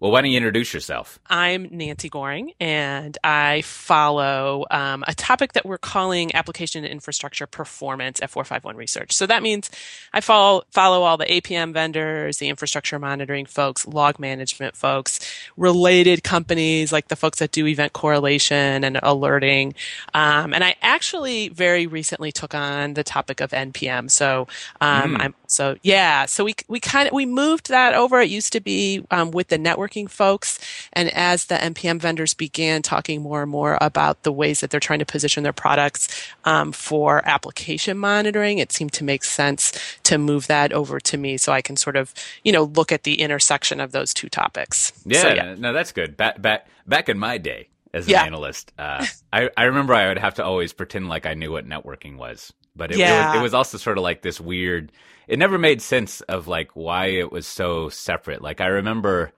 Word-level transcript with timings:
Well, 0.00 0.10
why 0.10 0.22
don't 0.22 0.32
you 0.32 0.36
introduce 0.36 0.74
yourself? 0.74 1.20
I'm 1.30 1.68
Nancy 1.70 2.10
Gohring, 2.10 2.56
and 2.58 3.16
I 3.22 3.62
follow 3.62 4.64
um, 4.68 5.04
a 5.06 5.14
topic 5.14 5.52
that 5.52 5.64
we're 5.64 5.78
calling 5.78 6.34
application 6.34 6.84
infrastructure 6.84 7.46
performance 7.46 8.20
at 8.20 8.28
451 8.28 8.76
Research. 8.76 9.12
So 9.12 9.24
that 9.26 9.40
means 9.40 9.70
I 10.12 10.20
follow 10.20 10.64
follow 10.72 11.02
all 11.02 11.16
the 11.16 11.26
APM 11.26 11.72
vendors, 11.72 12.38
the 12.38 12.48
infrastructure 12.48 12.98
monitoring 12.98 13.46
folks, 13.46 13.86
log 13.86 14.18
management 14.18 14.74
folks, 14.74 15.20
related 15.56 16.24
companies 16.24 16.90
like 16.92 17.06
the 17.06 17.16
folks 17.16 17.38
that 17.38 17.52
do 17.52 17.64
event 17.68 17.92
correlation 17.92 18.82
and 18.82 18.98
alerting. 19.00 19.74
Um, 20.12 20.52
and 20.52 20.64
I 20.64 20.74
actually 20.82 21.50
very 21.50 21.86
recently 21.86 22.32
took 22.32 22.52
on 22.52 22.94
the 22.94 23.04
topic 23.04 23.40
of 23.40 23.52
NPM. 23.52 24.10
So 24.10 24.48
um, 24.80 25.14
mm. 25.14 25.20
I'm 25.20 25.34
so 25.46 25.76
yeah. 25.82 26.26
So 26.26 26.42
we 26.42 26.56
we 26.66 26.80
kind 26.80 27.06
of 27.06 27.14
we 27.14 27.26
moved 27.26 27.68
that 27.68 27.94
over. 27.94 28.20
It 28.20 28.28
used 28.28 28.52
to 28.54 28.60
be 28.60 29.06
um, 29.12 29.30
with 29.30 29.48
the 29.48 29.56
network 29.56 29.83
networking 29.84 30.08
folks. 30.08 30.58
And 30.92 31.10
as 31.10 31.46
the 31.46 31.56
NPM 31.56 32.00
vendors 32.00 32.34
began 32.34 32.82
talking 32.82 33.22
more 33.22 33.42
and 33.42 33.50
more 33.50 33.78
about 33.80 34.22
the 34.22 34.32
ways 34.32 34.60
that 34.60 34.70
they're 34.70 34.80
trying 34.80 34.98
to 35.00 35.06
position 35.06 35.42
their 35.42 35.52
products 35.52 36.08
um, 36.44 36.72
for 36.72 37.26
application 37.26 37.98
monitoring, 37.98 38.58
it 38.58 38.72
seemed 38.72 38.92
to 38.94 39.04
make 39.04 39.24
sense 39.24 39.72
to 40.04 40.18
move 40.18 40.46
that 40.46 40.72
over 40.72 41.00
to 41.00 41.16
me 41.16 41.36
so 41.36 41.52
I 41.52 41.62
can 41.62 41.76
sort 41.76 41.96
of, 41.96 42.14
you 42.42 42.52
know, 42.52 42.64
look 42.64 42.92
at 42.92 43.04
the 43.04 43.20
intersection 43.20 43.80
of 43.80 43.92
those 43.92 44.14
two 44.14 44.28
topics. 44.28 44.92
Yeah, 45.04 45.22
so, 45.22 45.28
yeah. 45.34 45.54
no, 45.58 45.72
that's 45.72 45.92
good. 45.92 46.16
Back, 46.16 46.40
back, 46.40 46.66
back 46.86 47.08
in 47.08 47.18
my 47.18 47.38
day 47.38 47.68
as 47.92 48.06
an 48.06 48.12
yeah. 48.12 48.24
analyst, 48.24 48.72
uh, 48.78 49.04
I, 49.32 49.50
I 49.56 49.64
remember 49.64 49.94
I 49.94 50.08
would 50.08 50.18
have 50.18 50.34
to 50.34 50.44
always 50.44 50.72
pretend 50.72 51.08
like 51.08 51.26
I 51.26 51.34
knew 51.34 51.52
what 51.52 51.66
networking 51.66 52.16
was. 52.16 52.52
But 52.76 52.90
it, 52.90 52.98
yeah. 52.98 53.26
it, 53.26 53.26
was, 53.28 53.36
it 53.36 53.42
was 53.42 53.54
also 53.54 53.78
sort 53.78 53.98
of 53.98 54.02
like 54.02 54.22
this 54.22 54.40
weird. 54.40 54.90
It 55.28 55.38
never 55.38 55.58
made 55.58 55.80
sense 55.80 56.20
of 56.22 56.48
like 56.48 56.72
why 56.74 57.06
it 57.06 57.30
was 57.30 57.46
so 57.46 57.88
separate. 57.88 58.42
Like 58.42 58.60
I 58.60 58.66
remember 58.66 59.32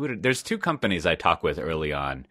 who 0.00 0.08
did, 0.08 0.22
there's 0.22 0.42
two 0.42 0.58
companies 0.58 1.06
I 1.06 1.14
talked 1.14 1.42
with 1.42 1.58
early 1.58 1.92
on. 1.92 2.26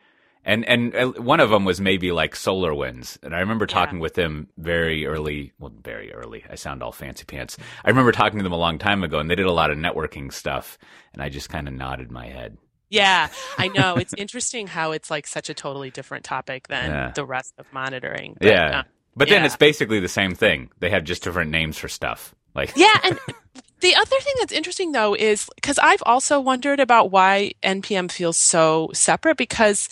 And 0.45 0.65
and 0.65 1.17
one 1.17 1.41
of 1.41 1.49
them 1.49 1.65
was 1.65 1.81
maybe 1.81 2.13
like 2.13 2.33
SolarWinds, 2.33 3.21
and 3.23 3.35
I 3.35 3.39
remember 3.39 3.67
talking 3.67 3.97
yeah. 3.97 4.03
with 4.03 4.13
them 4.13 4.47
very 4.57 5.05
early. 5.05 5.51
Well, 5.59 5.73
very 5.83 6.13
early. 6.13 6.45
I 6.49 6.55
sound 6.55 6.81
all 6.81 6.93
fancy 6.93 7.25
pants. 7.25 7.57
I 7.83 7.89
remember 7.89 8.13
talking 8.13 8.39
to 8.39 8.43
them 8.43 8.53
a 8.53 8.57
long 8.57 8.79
time 8.79 9.03
ago, 9.03 9.19
and 9.19 9.29
they 9.29 9.35
did 9.35 9.45
a 9.45 9.51
lot 9.51 9.69
of 9.69 9.77
networking 9.77 10.31
stuff, 10.31 10.77
and 11.13 11.21
I 11.21 11.27
just 11.27 11.49
kind 11.49 11.67
of 11.67 11.73
nodded 11.73 12.09
my 12.09 12.27
head. 12.27 12.57
Yeah, 12.89 13.27
I 13.57 13.67
know. 13.67 13.95
it's 13.97 14.13
interesting 14.13 14.65
how 14.67 14.93
it's 14.93 15.11
like 15.11 15.27
such 15.27 15.49
a 15.49 15.53
totally 15.53 15.91
different 15.91 16.23
topic 16.23 16.69
than 16.69 16.89
yeah. 16.89 17.11
the 17.13 17.25
rest 17.25 17.53
of 17.57 17.71
monitoring. 17.73 18.37
But, 18.39 18.47
yeah, 18.47 18.79
uh, 18.79 18.83
but 19.17 19.27
yeah. 19.27 19.35
then 19.35 19.45
it's 19.45 19.57
basically 19.57 19.99
the 19.99 20.07
same 20.07 20.35
thing. 20.35 20.71
They 20.79 20.89
have 20.89 21.03
just 21.03 21.21
different 21.21 21.51
names 21.51 21.77
for 21.77 21.89
stuff. 21.89 22.33
Like 22.55 22.73
yeah, 22.75 22.97
and 23.03 23.19
the 23.81 23.95
other 23.95 24.17
thing 24.19 24.33
that's 24.39 24.53
interesting 24.53 24.91
though 24.91 25.15
is 25.15 25.49
because 25.55 25.79
I've 25.79 26.03
also 26.05 26.39
wondered 26.39 26.79
about 26.79 27.11
why 27.11 27.53
NPM 27.63 28.11
feels 28.11 28.37
so 28.37 28.89
separate 28.93 29.37
because 29.37 29.89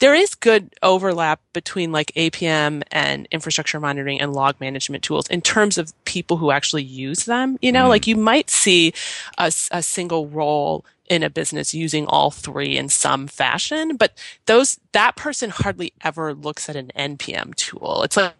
there 0.00 0.14
is 0.14 0.34
good 0.34 0.74
overlap 0.82 1.40
between 1.52 1.92
like 1.92 2.10
APM 2.16 2.82
and 2.90 3.28
infrastructure 3.30 3.78
monitoring 3.78 4.20
and 4.20 4.32
log 4.32 4.58
management 4.58 5.04
tools 5.04 5.26
in 5.28 5.42
terms 5.42 5.78
of 5.78 5.92
people 6.04 6.38
who 6.38 6.50
actually 6.50 6.82
use 6.82 7.26
them. 7.26 7.58
You 7.60 7.70
know, 7.70 7.84
mm. 7.84 7.90
like 7.90 8.06
you 8.06 8.16
might 8.16 8.50
see 8.50 8.94
a, 9.38 9.52
a 9.70 9.82
single 9.82 10.26
role 10.26 10.84
in 11.08 11.22
a 11.22 11.28
business 11.28 11.74
using 11.74 12.06
all 12.06 12.30
three 12.30 12.78
in 12.78 12.88
some 12.88 13.26
fashion, 13.26 13.96
but 13.96 14.16
those, 14.46 14.78
that 14.92 15.16
person 15.16 15.50
hardly 15.50 15.92
ever 16.02 16.32
looks 16.32 16.68
at 16.68 16.76
an 16.76 16.92
NPM 16.96 17.54
tool. 17.56 18.02
It's 18.04 18.16
like, 18.16 18.32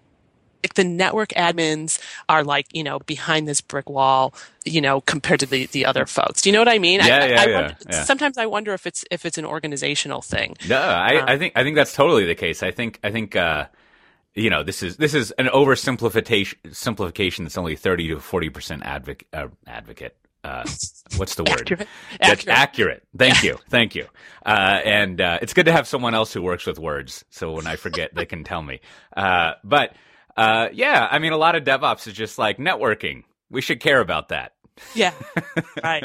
like 0.63 0.75
the 0.75 0.85
network 0.85 1.31
admins 1.31 2.01
are 2.29 2.45
like 2.45 2.67
you 2.73 2.83
know 2.83 2.99
behind 3.01 3.49
this 3.49 3.61
brick 3.61 3.89
wall 3.89 4.35
you 4.65 4.81
know 4.81 5.01
compared 5.03 5.41
to 5.41 5.47
the 5.47 5.67
the 5.67 5.85
other 5.85 6.07
folks 6.07 6.43
do 6.43 6.49
you 6.49 6.53
know 6.53 6.61
what 6.61 6.69
i 6.69 6.79
mean 6.79 7.01
yeah, 7.01 7.05
I, 7.05 7.09
yeah, 7.09 7.41
I, 7.41 7.47
yeah, 7.47 7.61
wonder, 7.61 7.77
yeah, 7.91 8.05
sometimes 8.05 8.39
i 8.39 8.47
wonder 8.47 8.73
if 8.73 8.87
it's 8.87 9.05
if 9.11 9.25
it's 9.25 9.39
an 9.39 9.45
organizational 9.45 10.23
thing 10.23 10.57
no 10.69 10.81
i 10.81 11.17
um, 11.17 11.29
i 11.29 11.39
think 11.39 11.53
i 11.57 11.63
think 11.63 11.77
that's 11.77 11.95
totally 11.95 12.25
the 12.25 12.35
case 12.35 12.63
i 12.63 12.71
think 12.71 12.99
i 13.03 13.11
think 13.11 13.37
uh 13.37 13.67
you 14.35 14.51
know 14.51 14.63
this 14.63 14.83
is 14.83 14.97
this 14.97 15.15
is 15.15 15.31
an 15.33 15.47
oversimplification 15.47 16.55
simplification 16.75 17.45
that's 17.45 17.59
only 17.59 17.77
30 17.77 18.09
to 18.09 18.21
40 18.21 18.51
percent 18.51 18.83
advocate 18.85 19.29
uh, 19.33 19.49
advocate 19.67 20.17
uh, 20.43 20.65
what's 21.17 21.35
the 21.35 21.45
word? 21.51 21.61
Accurate. 21.61 21.89
That's 22.19 22.49
accurate. 22.49 23.03
Thank 23.17 23.43
you. 23.43 23.59
Thank 23.69 23.95
you. 23.95 24.07
Uh, 24.45 24.81
and 24.85 25.21
uh, 25.21 25.39
it's 25.43 25.53
good 25.53 25.67
to 25.67 25.73
have 25.73 25.87
someone 25.87 26.15
else 26.15 26.33
who 26.33 26.43
works 26.43 26.67
with 26.67 26.79
words, 26.79 27.25
so 27.31 27.53
when 27.53 27.67
I 27.67 27.77
forget, 27.77 28.15
they 28.15 28.27
can 28.27 28.45
tell 28.45 28.63
me. 28.63 28.81
Uh, 29.17 29.53
but 29.65 29.95
uh, 30.37 30.69
yeah, 30.73 31.09
I 31.11 31.19
mean, 31.19 31.33
a 31.33 31.37
lot 31.37 31.57
of 31.57 31.65
DevOps 31.65 32.07
is 32.07 32.15
just 32.15 32.39
like 32.39 32.59
networking. 32.59 33.25
We 33.51 33.61
should 33.61 33.81
care 33.81 34.01
about 34.01 34.29
that. 34.29 34.53
Yeah, 34.95 35.13
right. 35.85 36.05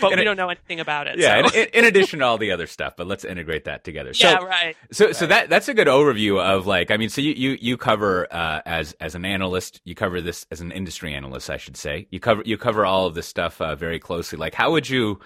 But 0.00 0.16
we 0.16 0.24
don't 0.24 0.36
know 0.36 0.48
anything 0.48 0.80
about 0.80 1.06
it. 1.06 1.18
Yeah, 1.18 1.46
so. 1.46 1.56
in, 1.56 1.68
in, 1.72 1.84
addition 1.84 2.18
to 2.18 2.24
all 2.24 2.36
the 2.36 2.50
other 2.50 2.66
stuff, 2.66 2.94
but 2.96 3.06
let's 3.06 3.24
integrate 3.24 3.64
that 3.64 3.84
together. 3.84 4.12
So, 4.12 4.28
yeah, 4.28 4.36
right. 4.44 4.76
So, 4.90 5.06
right. 5.06 5.16
so 5.16 5.26
that 5.26 5.48
that's 5.48 5.68
a 5.68 5.74
good 5.74 5.86
overview 5.86 6.40
of 6.40 6.66
like, 6.66 6.90
I 6.90 6.96
mean, 6.96 7.08
so 7.08 7.20
you 7.20 7.32
you 7.32 7.58
you 7.60 7.76
cover 7.76 8.26
uh, 8.32 8.60
as 8.66 8.94
as 9.00 9.14
an 9.14 9.24
analyst, 9.24 9.80
you 9.84 9.94
cover 9.94 10.20
this 10.20 10.46
as 10.50 10.60
an 10.60 10.72
industry 10.72 11.14
analyst, 11.14 11.48
I 11.48 11.56
should 11.56 11.76
say. 11.76 12.06
You 12.10 12.20
cover 12.20 12.42
you 12.44 12.58
cover 12.58 12.84
all 12.84 13.06
of 13.06 13.14
this 13.14 13.26
stuff 13.26 13.60
uh, 13.60 13.76
very 13.76 13.98
closely. 13.98 14.38
Like, 14.38 14.54
how 14.54 14.72
would 14.72 14.88
you? 14.88 15.20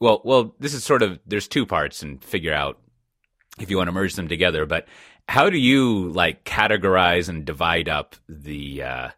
Well, 0.00 0.22
well, 0.24 0.54
this 0.58 0.74
is 0.74 0.82
sort 0.82 1.02
of 1.02 1.20
there's 1.26 1.46
two 1.46 1.66
parts, 1.66 2.02
and 2.02 2.22
figure 2.22 2.54
out 2.54 2.78
if 3.60 3.70
you 3.70 3.76
want 3.76 3.88
to 3.88 3.92
merge 3.92 4.14
them 4.14 4.28
together, 4.28 4.66
but 4.66 4.88
how 5.28 5.50
do 5.50 5.58
you 5.58 6.10
like 6.10 6.44
categorize 6.44 7.28
and 7.28 7.44
divide 7.44 7.88
up 7.88 8.16
the 8.28 8.82
uh, 8.82 9.08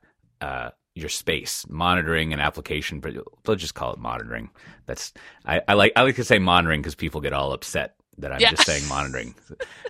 uh, 0.41 0.71
your 0.95 1.09
space 1.09 1.67
monitoring 1.69 2.33
and 2.33 2.41
application? 2.41 3.01
But 3.01 3.15
let's 3.47 3.61
just 3.61 3.75
call 3.75 3.93
it 3.93 3.99
monitoring. 3.99 4.51
That's 4.87 5.13
I, 5.45 5.63
I 5.67 5.75
like 5.75 5.93
I 5.97 6.03
like 6.03 6.17
to 6.17 6.25
say 6.25 6.39
monitoring 6.39 6.81
because 6.81 6.95
people 6.95 7.21
get 7.21 7.33
all 7.33 7.53
upset 7.53 7.97
that 8.19 8.33
I'm 8.33 8.41
yeah. 8.41 8.51
just 8.51 8.65
saying 8.65 8.89
monitoring. 8.89 9.35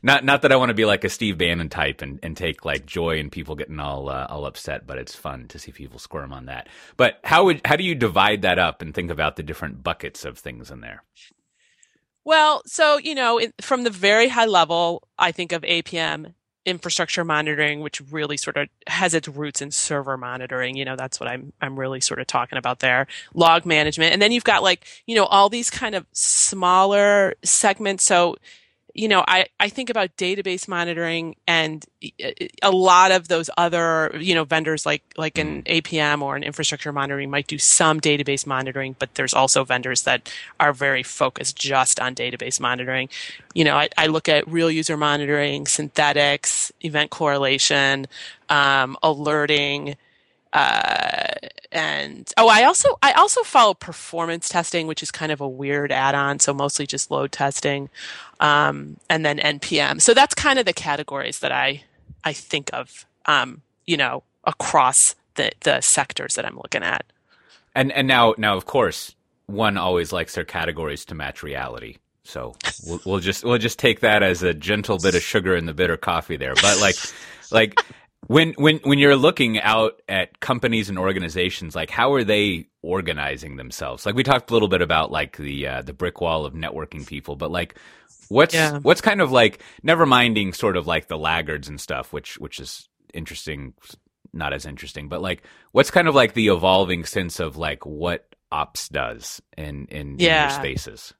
not 0.02 0.24
not 0.24 0.42
that 0.42 0.52
I 0.52 0.56
want 0.56 0.70
to 0.70 0.74
be 0.74 0.84
like 0.84 1.04
a 1.04 1.08
Steve 1.08 1.38
Bannon 1.38 1.68
type 1.68 2.02
and, 2.02 2.18
and 2.22 2.36
take 2.36 2.64
like 2.64 2.86
joy 2.86 3.18
in 3.18 3.30
people 3.30 3.54
getting 3.54 3.80
all 3.80 4.08
uh, 4.08 4.26
all 4.28 4.46
upset, 4.46 4.86
but 4.86 4.98
it's 4.98 5.14
fun 5.14 5.48
to 5.48 5.58
see 5.58 5.72
people 5.72 5.98
squirm 5.98 6.32
on 6.32 6.46
that. 6.46 6.68
But 6.96 7.20
how 7.24 7.44
would 7.44 7.60
how 7.64 7.76
do 7.76 7.84
you 7.84 7.94
divide 7.94 8.42
that 8.42 8.58
up 8.58 8.82
and 8.82 8.94
think 8.94 9.10
about 9.10 9.36
the 9.36 9.42
different 9.42 9.82
buckets 9.82 10.24
of 10.24 10.38
things 10.38 10.70
in 10.70 10.80
there? 10.80 11.02
Well, 12.26 12.62
so, 12.66 12.98
you 12.98 13.14
know, 13.14 13.40
from 13.60 13.84
the 13.84 13.90
very 13.90 14.26
high 14.26 14.46
level, 14.46 15.06
I 15.16 15.30
think 15.30 15.52
of 15.52 15.62
APM 15.62 16.34
infrastructure 16.64 17.24
monitoring, 17.24 17.82
which 17.82 18.00
really 18.10 18.36
sort 18.36 18.56
of 18.56 18.68
has 18.88 19.14
its 19.14 19.28
roots 19.28 19.62
in 19.62 19.70
server 19.70 20.16
monitoring. 20.16 20.76
You 20.76 20.84
know, 20.84 20.96
that's 20.96 21.20
what 21.20 21.28
I'm, 21.28 21.52
I'm 21.60 21.78
really 21.78 22.00
sort 22.00 22.18
of 22.18 22.26
talking 22.26 22.58
about 22.58 22.80
there. 22.80 23.06
Log 23.32 23.64
management. 23.64 24.12
And 24.12 24.20
then 24.20 24.32
you've 24.32 24.42
got 24.42 24.64
like, 24.64 24.84
you 25.06 25.14
know, 25.14 25.26
all 25.26 25.48
these 25.48 25.70
kind 25.70 25.94
of 25.94 26.04
smaller 26.10 27.36
segments. 27.44 28.02
So, 28.02 28.34
you 28.96 29.08
know, 29.08 29.22
I, 29.28 29.46
I 29.60 29.68
think 29.68 29.90
about 29.90 30.16
database 30.16 30.66
monitoring 30.66 31.36
and 31.46 31.84
a 32.62 32.70
lot 32.70 33.12
of 33.12 33.28
those 33.28 33.50
other, 33.58 34.16
you 34.18 34.34
know, 34.34 34.44
vendors 34.44 34.86
like, 34.86 35.02
like 35.18 35.36
an 35.36 35.62
mm. 35.62 35.82
APM 35.82 36.22
or 36.22 36.34
an 36.34 36.42
infrastructure 36.42 36.92
monitoring 36.92 37.28
might 37.28 37.46
do 37.46 37.58
some 37.58 38.00
database 38.00 38.46
monitoring, 38.46 38.96
but 38.98 39.14
there's 39.14 39.34
also 39.34 39.64
vendors 39.64 40.04
that 40.04 40.32
are 40.58 40.72
very 40.72 41.02
focused 41.02 41.58
just 41.58 42.00
on 42.00 42.14
database 42.14 42.58
monitoring. 42.58 43.10
You 43.52 43.64
know, 43.64 43.76
I, 43.76 43.90
I 43.98 44.06
look 44.06 44.30
at 44.30 44.48
real 44.48 44.70
user 44.70 44.96
monitoring, 44.96 45.66
synthetics, 45.66 46.72
event 46.80 47.10
correlation, 47.10 48.06
um, 48.48 48.96
alerting, 49.02 49.96
uh, 50.52 51.26
and 51.72 52.32
oh, 52.36 52.48
I 52.48 52.64
also 52.64 52.98
I 53.02 53.12
also 53.12 53.42
follow 53.42 53.74
performance 53.74 54.48
testing, 54.48 54.86
which 54.86 55.02
is 55.02 55.10
kind 55.10 55.32
of 55.32 55.40
a 55.40 55.48
weird 55.48 55.92
add-on. 55.92 56.38
So 56.38 56.54
mostly 56.54 56.86
just 56.86 57.10
load 57.10 57.32
testing, 57.32 57.90
um, 58.40 58.96
and 59.10 59.24
then 59.24 59.38
npm. 59.38 60.00
So 60.00 60.14
that's 60.14 60.34
kind 60.34 60.58
of 60.58 60.64
the 60.64 60.72
categories 60.72 61.40
that 61.40 61.52
I 61.52 61.84
I 62.24 62.32
think 62.32 62.70
of, 62.72 63.06
um, 63.26 63.62
you 63.86 63.96
know, 63.96 64.22
across 64.44 65.14
the 65.34 65.52
the 65.60 65.80
sectors 65.80 66.34
that 66.34 66.44
I'm 66.44 66.56
looking 66.56 66.82
at. 66.82 67.04
And 67.74 67.92
and 67.92 68.08
now 68.08 68.34
now 68.38 68.56
of 68.56 68.66
course 68.66 69.14
one 69.46 69.76
always 69.76 70.12
likes 70.12 70.34
their 70.34 70.44
categories 70.44 71.04
to 71.06 71.14
match 71.14 71.42
reality. 71.42 71.98
So 72.24 72.56
we'll, 72.86 73.00
we'll 73.04 73.20
just 73.20 73.44
we'll 73.44 73.58
just 73.58 73.78
take 73.78 74.00
that 74.00 74.22
as 74.22 74.42
a 74.42 74.52
gentle 74.52 74.98
bit 74.98 75.14
of 75.14 75.22
sugar 75.22 75.54
in 75.54 75.66
the 75.66 75.74
bitter 75.74 75.96
coffee 75.96 76.36
there. 76.36 76.54
But 76.54 76.80
like 76.80 76.96
like 77.52 77.80
when 78.26 78.54
when 78.54 78.78
when 78.78 78.98
you're 78.98 79.16
looking 79.16 79.60
out 79.60 80.00
at 80.08 80.40
companies 80.40 80.88
and 80.88 80.98
organizations, 80.98 81.74
like 81.74 81.90
how 81.90 82.12
are 82.12 82.24
they 82.24 82.68
organizing 82.82 83.56
themselves? 83.56 84.04
Like 84.04 84.14
we 84.14 84.22
talked 84.22 84.50
a 84.50 84.52
little 84.52 84.68
bit 84.68 84.82
about 84.82 85.10
like 85.10 85.36
the 85.36 85.66
uh, 85.66 85.82
the 85.82 85.92
brick 85.92 86.20
wall 86.20 86.44
of 86.44 86.54
networking 86.54 87.06
people, 87.06 87.36
but 87.36 87.50
like 87.50 87.78
what's 88.28 88.54
yeah. 88.54 88.78
what's 88.78 89.00
kind 89.00 89.20
of 89.20 89.30
like 89.30 89.62
never 89.82 90.06
minding 90.06 90.52
sort 90.52 90.76
of 90.76 90.86
like 90.86 91.08
the 91.08 91.18
laggards 91.18 91.68
and 91.68 91.80
stuff, 91.80 92.12
which 92.12 92.38
which 92.38 92.58
is 92.58 92.88
interesting, 93.14 93.74
not 94.32 94.52
as 94.52 94.66
interesting, 94.66 95.08
but 95.08 95.22
like 95.22 95.42
what's 95.72 95.90
kind 95.90 96.08
of 96.08 96.14
like 96.14 96.34
the 96.34 96.48
evolving 96.48 97.04
sense 97.04 97.38
of 97.38 97.56
like 97.56 97.86
what 97.86 98.34
ops 98.50 98.88
does 98.88 99.40
in 99.56 99.86
in, 99.86 100.16
yeah. 100.18 100.44
in 100.44 100.50
your 100.50 100.58
spaces. 100.58 101.14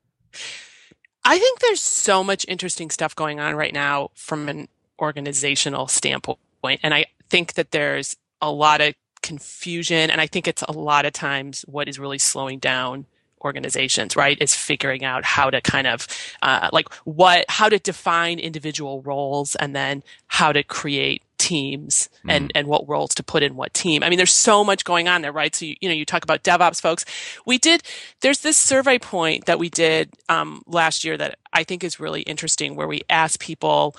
I 1.25 1.39
think 1.39 1.59
there's 1.61 1.83
so 1.83 2.23
much 2.23 2.45
interesting 2.49 2.91
stuff 2.91 3.15
going 3.15 3.41
on 3.41 3.57
right 3.57 3.73
now 3.73 4.11
from 4.15 4.49
an 4.49 4.69
organizational 5.01 5.89
standpoint 5.89 6.39
point. 6.67 6.81
And 6.83 6.93
I 6.93 7.07
think 7.31 7.55
that 7.55 7.71
there's 7.71 8.17
a 8.43 8.51
lot 8.51 8.81
of 8.81 8.95
confusion. 9.23 10.11
And 10.11 10.21
I 10.21 10.27
think 10.27 10.49
it's 10.49 10.63
a 10.63 10.73
lot 10.73 11.07
of 11.07 11.13
times 11.13 11.65
what 11.67 11.89
is 11.89 11.99
really 11.99 12.19
slowing 12.19 12.59
down 12.59 13.07
organizations, 13.45 14.17
right? 14.17 14.37
Is 14.41 14.55
figuring 14.55 15.05
out 15.05 15.25
how 15.25 15.51
to 15.51 15.61
kind 15.61 15.87
of 15.87 16.07
uh, 16.43 16.69
like 16.73 16.93
what 17.05 17.45
how 17.49 17.69
to 17.69 17.79
define 17.79 18.39
individual 18.39 19.03
roles 19.03 19.55
and 19.57 19.75
then 19.75 20.03
how 20.27 20.53
to 20.53 20.63
create 20.63 21.23
teams 21.39 22.09
and, 22.29 22.49
mm. 22.49 22.53
and 22.55 22.67
what 22.67 22.89
roles 22.89 23.15
to 23.15 23.23
put 23.23 23.43
in 23.43 23.55
what 23.55 23.73
team. 23.73 24.03
I 24.03 24.09
mean, 24.09 24.17
there's 24.17 24.33
so 24.33 24.65
much 24.65 24.85
going 24.85 25.07
on 25.07 25.23
there, 25.23 25.33
right? 25.33 25.55
So, 25.55 25.67
you, 25.67 25.77
you 25.81 25.89
know, 25.89 25.95
you 25.95 26.05
talk 26.05 26.25
about 26.25 26.43
DevOps 26.43 26.81
folks. 26.81 27.05
We 27.45 27.59
did, 27.59 27.83
there's 28.21 28.41
this 28.41 28.57
survey 28.57 28.99
point 28.99 29.45
that 29.45 29.59
we 29.59 29.69
did 29.69 30.11
um, 30.29 30.63
last 30.67 31.05
year 31.05 31.17
that 31.19 31.39
I 31.53 31.63
think 31.63 31.85
is 31.85 32.01
really 32.01 32.23
interesting 32.23 32.75
where 32.75 32.89
we 32.89 33.03
asked 33.09 33.39
people, 33.39 33.95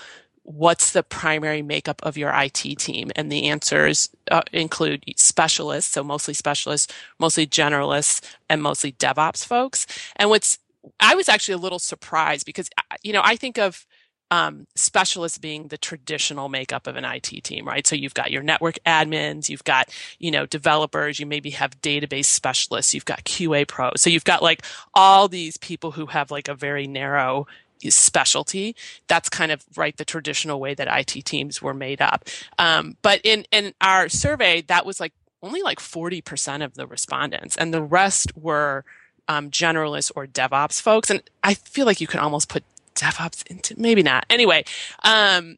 what's 0.48 0.94
the 0.94 1.04
primary 1.04 1.62
makeup 1.62 2.00
of 2.04 2.18
your 2.18 2.32
IT 2.34 2.54
team? 2.54 3.12
And 3.18 3.30
the 3.30 3.50
answers 3.50 4.10
uh, 4.32 4.44
include 4.54 5.04
specialists, 5.18 5.92
so 5.92 6.04
mostly 6.06 6.34
specialists, 6.34 6.92
mostly 7.20 7.46
generalists, 7.46 8.22
and 8.50 8.64
mostly 8.64 8.94
DevOps 8.94 9.46
folks. 9.46 9.86
And 10.16 10.30
what's, 10.30 10.58
I 11.02 11.16
was 11.16 11.28
actually 11.28 11.56
a 11.56 11.58
little 11.58 11.80
surprised 11.80 12.46
because, 12.46 12.70
uh, 12.78 12.96
you 13.04 13.12
know, 13.12 13.22
I 13.26 13.36
think 13.36 13.58
of, 13.58 13.86
um, 14.32 14.68
specialists 14.76 15.38
being 15.38 15.68
the 15.68 15.78
traditional 15.78 16.50
makeup 16.50 16.88
of 16.88 16.96
an 16.96 17.06
IT 17.06 17.44
team, 17.44 17.66
right? 17.66 17.86
So 17.86 17.96
you've 17.96 18.14
got 18.14 18.32
your 18.32 18.44
network 18.44 18.78
admins, 18.86 19.50
you've 19.50 19.64
got, 19.64 19.90
you 20.20 20.32
know, 20.32 20.46
developers, 20.46 21.20
you 21.20 21.26
maybe 21.26 21.50
have 21.52 21.80
database 21.82 22.26
specialists, 22.26 22.94
you've 22.94 23.06
got 23.06 23.24
QA 23.24 23.68
pros. 23.68 24.02
So 24.02 24.10
you've 24.10 24.26
got 24.26 24.44
like 24.44 24.66
all 24.94 25.28
these 25.28 25.58
people 25.58 25.92
who 25.92 26.08
have 26.08 26.32
like 26.32 26.48
a 26.48 26.56
very 26.56 26.88
narrow 26.88 27.48
specialty. 27.90 28.76
That's 29.08 29.30
kind 29.30 29.52
of 29.52 29.64
right 29.76 29.96
the 29.98 30.06
traditional 30.06 30.60
way 30.60 30.74
that 30.74 30.88
IT 30.88 31.26
teams 31.26 31.62
were 31.62 31.74
made 31.74 32.02
up. 32.02 32.26
Um, 32.58 32.98
but 33.02 33.22
in 33.24 33.46
in 33.52 33.74
our 33.82 34.10
survey, 34.10 34.62
that 34.68 34.86
was 34.86 35.00
like 35.00 35.14
only 35.42 35.62
like 35.62 35.80
forty 35.80 36.22
percent 36.22 36.64
of 36.64 36.76
the 36.76 36.88
respondents, 36.88 37.56
and 37.56 37.74
the 37.74 37.84
rest 37.84 38.36
were 38.38 38.86
um, 39.28 39.52
generalists 39.52 40.12
or 40.16 40.26
DevOps 40.26 40.82
folks. 40.82 41.10
And 41.10 41.22
I 41.44 41.54
feel 41.54 41.86
like 41.86 42.02
you 42.02 42.08
can 42.08 42.20
almost 42.20 42.50
put 42.50 42.64
DevOps 42.96 43.46
into 43.48 43.80
maybe 43.80 44.04
not. 44.04 44.26
Anyway, 44.30 44.64
um, 45.04 45.58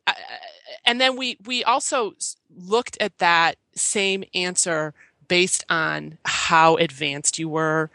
and 0.85 0.99
then 0.99 1.15
we 1.15 1.37
we 1.45 1.63
also 1.63 2.13
looked 2.55 2.97
at 2.99 3.17
that 3.19 3.57
same 3.75 4.23
answer 4.33 4.93
based 5.27 5.63
on 5.69 6.17
how 6.25 6.75
advanced 6.75 7.39
you 7.39 7.47
were 7.47 7.89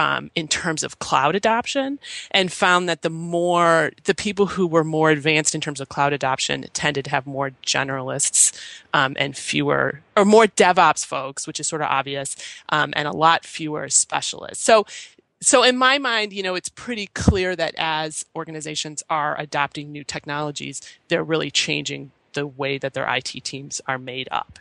um, 0.00 0.30
in 0.34 0.48
terms 0.48 0.82
of 0.82 0.98
cloud 0.98 1.34
adoption 1.34 1.98
and 2.30 2.50
found 2.50 2.88
that 2.88 3.02
the 3.02 3.10
more 3.10 3.90
the 4.04 4.14
people 4.14 4.46
who 4.46 4.66
were 4.66 4.82
more 4.82 5.10
advanced 5.10 5.54
in 5.54 5.60
terms 5.60 5.78
of 5.78 5.90
cloud 5.90 6.14
adoption 6.14 6.64
tended 6.72 7.04
to 7.04 7.10
have 7.10 7.26
more 7.26 7.50
generalists 7.66 8.58
um, 8.94 9.14
and 9.18 9.36
fewer 9.36 10.00
or 10.16 10.24
more 10.24 10.46
DevOps 10.46 11.04
folks, 11.04 11.46
which 11.46 11.60
is 11.60 11.66
sort 11.68 11.82
of 11.82 11.88
obvious, 11.88 12.34
um, 12.70 12.94
and 12.96 13.06
a 13.06 13.12
lot 13.12 13.44
fewer 13.44 13.90
specialists. 13.90 14.64
So 14.64 14.86
so 15.42 15.62
in 15.62 15.76
my 15.76 15.98
mind, 15.98 16.32
you 16.32 16.42
know, 16.42 16.54
it's 16.54 16.70
pretty 16.70 17.08
clear 17.08 17.54
that 17.56 17.74
as 17.76 18.24
organizations 18.34 19.02
are 19.10 19.38
adopting 19.38 19.92
new 19.92 20.04
technologies, 20.04 20.80
they're 21.08 21.24
really 21.24 21.50
changing 21.50 22.10
the 22.32 22.46
way 22.46 22.78
that 22.78 22.94
their 22.94 23.06
IT 23.14 23.44
teams 23.44 23.82
are 23.86 23.98
made 23.98 24.28
up. 24.30 24.58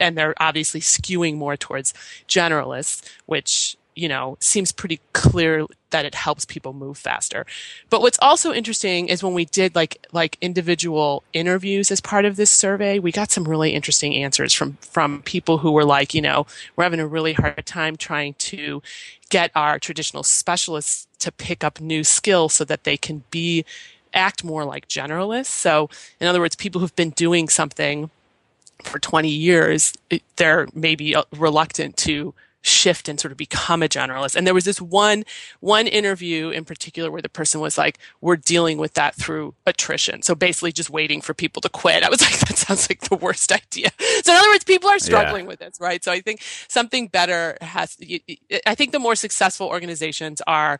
And 0.00 0.18
they're 0.18 0.34
obviously 0.38 0.80
skewing 0.80 1.36
more 1.36 1.56
towards 1.56 1.92
generalists, 2.26 3.08
which 3.26 3.76
you 3.94 4.08
know, 4.08 4.36
seems 4.40 4.72
pretty 4.72 5.00
clear 5.12 5.66
that 5.90 6.04
it 6.04 6.14
helps 6.14 6.44
people 6.44 6.72
move 6.72 6.96
faster. 6.96 7.46
But 7.90 8.00
what's 8.00 8.18
also 8.20 8.52
interesting 8.52 9.08
is 9.08 9.22
when 9.22 9.34
we 9.34 9.44
did 9.44 9.74
like 9.74 10.06
like 10.12 10.38
individual 10.40 11.22
interviews 11.32 11.90
as 11.90 12.00
part 12.00 12.24
of 12.24 12.36
this 12.36 12.50
survey, 12.50 12.98
we 12.98 13.12
got 13.12 13.30
some 13.30 13.44
really 13.44 13.72
interesting 13.72 14.14
answers 14.14 14.52
from 14.52 14.78
from 14.80 15.22
people 15.22 15.58
who 15.58 15.72
were 15.72 15.84
like, 15.84 16.14
you 16.14 16.22
know, 16.22 16.46
we're 16.76 16.84
having 16.84 17.00
a 17.00 17.06
really 17.06 17.34
hard 17.34 17.64
time 17.66 17.96
trying 17.96 18.34
to 18.34 18.82
get 19.28 19.50
our 19.54 19.78
traditional 19.78 20.22
specialists 20.22 21.06
to 21.18 21.32
pick 21.32 21.64
up 21.64 21.80
new 21.80 22.04
skills 22.04 22.52
so 22.52 22.64
that 22.64 22.84
they 22.84 22.96
can 22.96 23.24
be 23.30 23.64
act 24.14 24.44
more 24.44 24.64
like 24.64 24.88
generalists. 24.88 25.46
So, 25.46 25.88
in 26.20 26.26
other 26.26 26.40
words, 26.40 26.56
people 26.56 26.80
who've 26.80 26.96
been 26.96 27.10
doing 27.10 27.48
something 27.48 28.10
for 28.82 28.98
20 28.98 29.28
years, 29.28 29.94
they're 30.36 30.68
maybe 30.74 31.14
uh, 31.14 31.22
reluctant 31.36 31.96
to 31.98 32.34
shift 32.62 33.08
and 33.08 33.20
sort 33.20 33.32
of 33.32 33.38
become 33.38 33.82
a 33.82 33.88
generalist. 33.88 34.36
And 34.36 34.46
there 34.46 34.54
was 34.54 34.64
this 34.64 34.80
one 34.80 35.24
one 35.60 35.86
interview 35.86 36.50
in 36.50 36.64
particular 36.64 37.10
where 37.10 37.22
the 37.22 37.28
person 37.28 37.60
was 37.60 37.76
like, 37.76 37.98
"We're 38.20 38.36
dealing 38.36 38.78
with 38.78 38.94
that 38.94 39.14
through 39.14 39.54
attrition." 39.66 40.22
So 40.22 40.34
basically, 40.34 40.72
just 40.72 40.90
waiting 40.90 41.20
for 41.20 41.34
people 41.34 41.60
to 41.62 41.68
quit. 41.68 42.02
I 42.02 42.08
was 42.08 42.20
like, 42.20 42.38
"That 42.46 42.56
sounds 42.56 42.88
like 42.88 43.00
the 43.00 43.16
worst 43.16 43.52
idea." 43.52 43.90
So 44.22 44.32
in 44.32 44.38
other 44.38 44.50
words, 44.50 44.64
people 44.64 44.88
are 44.88 44.98
struggling 44.98 45.44
yeah. 45.44 45.48
with 45.48 45.58
this, 45.58 45.78
right? 45.80 46.02
So 46.02 46.12
I 46.12 46.20
think 46.20 46.42
something 46.68 47.08
better 47.08 47.58
has. 47.60 47.96
I 48.66 48.74
think 48.74 48.92
the 48.92 48.98
more 48.98 49.14
successful 49.14 49.66
organizations 49.66 50.40
are. 50.46 50.78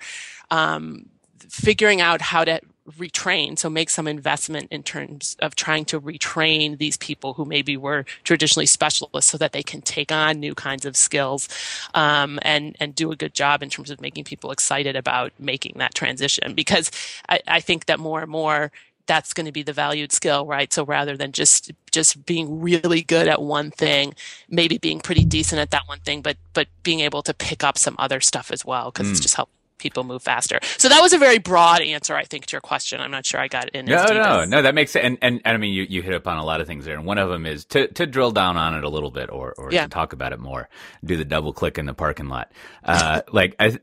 Um, 0.51 1.07
figuring 1.49 2.01
out 2.01 2.23
how 2.23 2.45
to 2.45 2.61
retrain 2.91 3.57
so 3.57 3.71
make 3.71 3.89
some 3.89 4.09
investment 4.09 4.67
in 4.73 4.83
terms 4.83 5.37
of 5.41 5.55
trying 5.55 5.85
to 5.85 6.01
retrain 6.01 6.79
these 6.79 6.97
people 6.97 7.35
who 7.35 7.45
maybe 7.45 7.77
were 7.77 8.05
traditionally 8.25 8.67
specialists 8.67 9.31
so 9.31 9.39
that 9.39 9.53
they 9.53 9.63
can 9.63 9.81
take 9.81 10.11
on 10.11 10.41
new 10.41 10.55
kinds 10.55 10.85
of 10.85 10.97
skills 10.97 11.49
um, 11.95 12.41
and 12.43 12.77
and 12.81 12.95
do 12.95 13.13
a 13.13 13.17
good 13.17 13.35
job 13.35 13.63
in 13.63 13.71
terms 13.71 13.91
of 13.91 14.01
making 14.01 14.25
people 14.25 14.51
excited 14.51 14.97
about 14.97 15.33
making 15.39 15.75
that 15.77 15.95
transition 15.95 16.55
because 16.55 16.91
I, 17.29 17.41
I 17.47 17.61
think 17.61 17.87
that 17.87 18.01
more 18.01 18.21
and 18.21 18.31
more 18.31 18.73
that's 19.07 19.33
going 19.33 19.47
to 19.47 19.53
be 19.53 19.63
the 19.63 19.73
valued 19.73 20.13
skill, 20.13 20.47
right? 20.47 20.73
So 20.73 20.85
rather 20.85 21.17
than 21.17 21.33
just 21.33 21.73
just 21.91 22.25
being 22.25 22.61
really 22.61 23.03
good 23.03 23.29
at 23.29 23.43
one 23.43 23.71
thing, 23.71 24.15
maybe 24.49 24.79
being 24.79 25.01
pretty 25.01 25.25
decent 25.25 25.61
at 25.61 25.71
that 25.71 25.83
one 25.87 25.99
thing, 26.01 26.23
but 26.23 26.37
but 26.55 26.69
being 26.83 27.01
able 27.01 27.23
to 27.23 27.35
pick 27.35 27.65
up 27.65 27.79
some 27.79 27.97
other 27.99 28.21
stuff 28.21 28.51
as 28.51 28.65
well 28.65 28.91
because 28.91 29.09
mm. 29.09 29.11
it's 29.11 29.21
just 29.21 29.35
helping 29.35 29.55
people 29.83 30.05
move 30.05 30.23
faster. 30.23 30.61
So 30.79 30.89
that 30.89 31.01
was 31.01 31.13
a 31.13 31.19
very 31.19 31.39
broad 31.39 31.83
answer, 31.83 32.15
I 32.15 32.25
think, 32.25 32.47
to 32.47 32.53
your 32.53 32.61
question. 32.61 33.01
I'm 33.01 33.11
not 33.11 33.27
sure 33.27 33.41
I 33.41 33.49
got 33.49 33.67
it 33.67 33.75
in. 33.75 33.87
No, 33.87 34.07
no, 34.07 34.45
no. 34.45 34.63
That 34.63 34.75
makes 34.75 34.93
sense. 34.93 35.05
And, 35.05 35.19
and, 35.21 35.43
and 35.45 35.55
I 35.55 35.59
mean, 35.59 35.75
you, 35.75 35.87
you 35.89 36.03
hit 36.03 36.15
upon 36.15 36.39
a 36.39 36.45
lot 36.45 36.61
of 36.61 36.67
things 36.67 36.85
there. 36.85 36.95
And 36.95 37.05
one 37.05 37.19
of 37.19 37.29
them 37.29 37.45
is 37.45 37.65
to, 37.67 37.89
to 37.89 38.07
drill 38.07 38.31
down 38.31 38.57
on 38.57 38.75
it 38.75 38.85
a 38.85 38.89
little 38.89 39.11
bit 39.11 39.31
or, 39.31 39.55
or 39.59 39.73
yeah. 39.73 39.83
to 39.83 39.89
talk 39.89 40.13
about 40.13 40.33
it 40.33 40.39
more, 40.39 40.69
do 41.05 41.17
the 41.17 41.25
double 41.25 41.53
click 41.53 41.79
in 41.79 41.87
the 41.87 41.95
parking 41.95 42.29
lot. 42.29 42.53
Uh, 42.85 43.23
like, 43.33 43.57
I, 43.59 43.79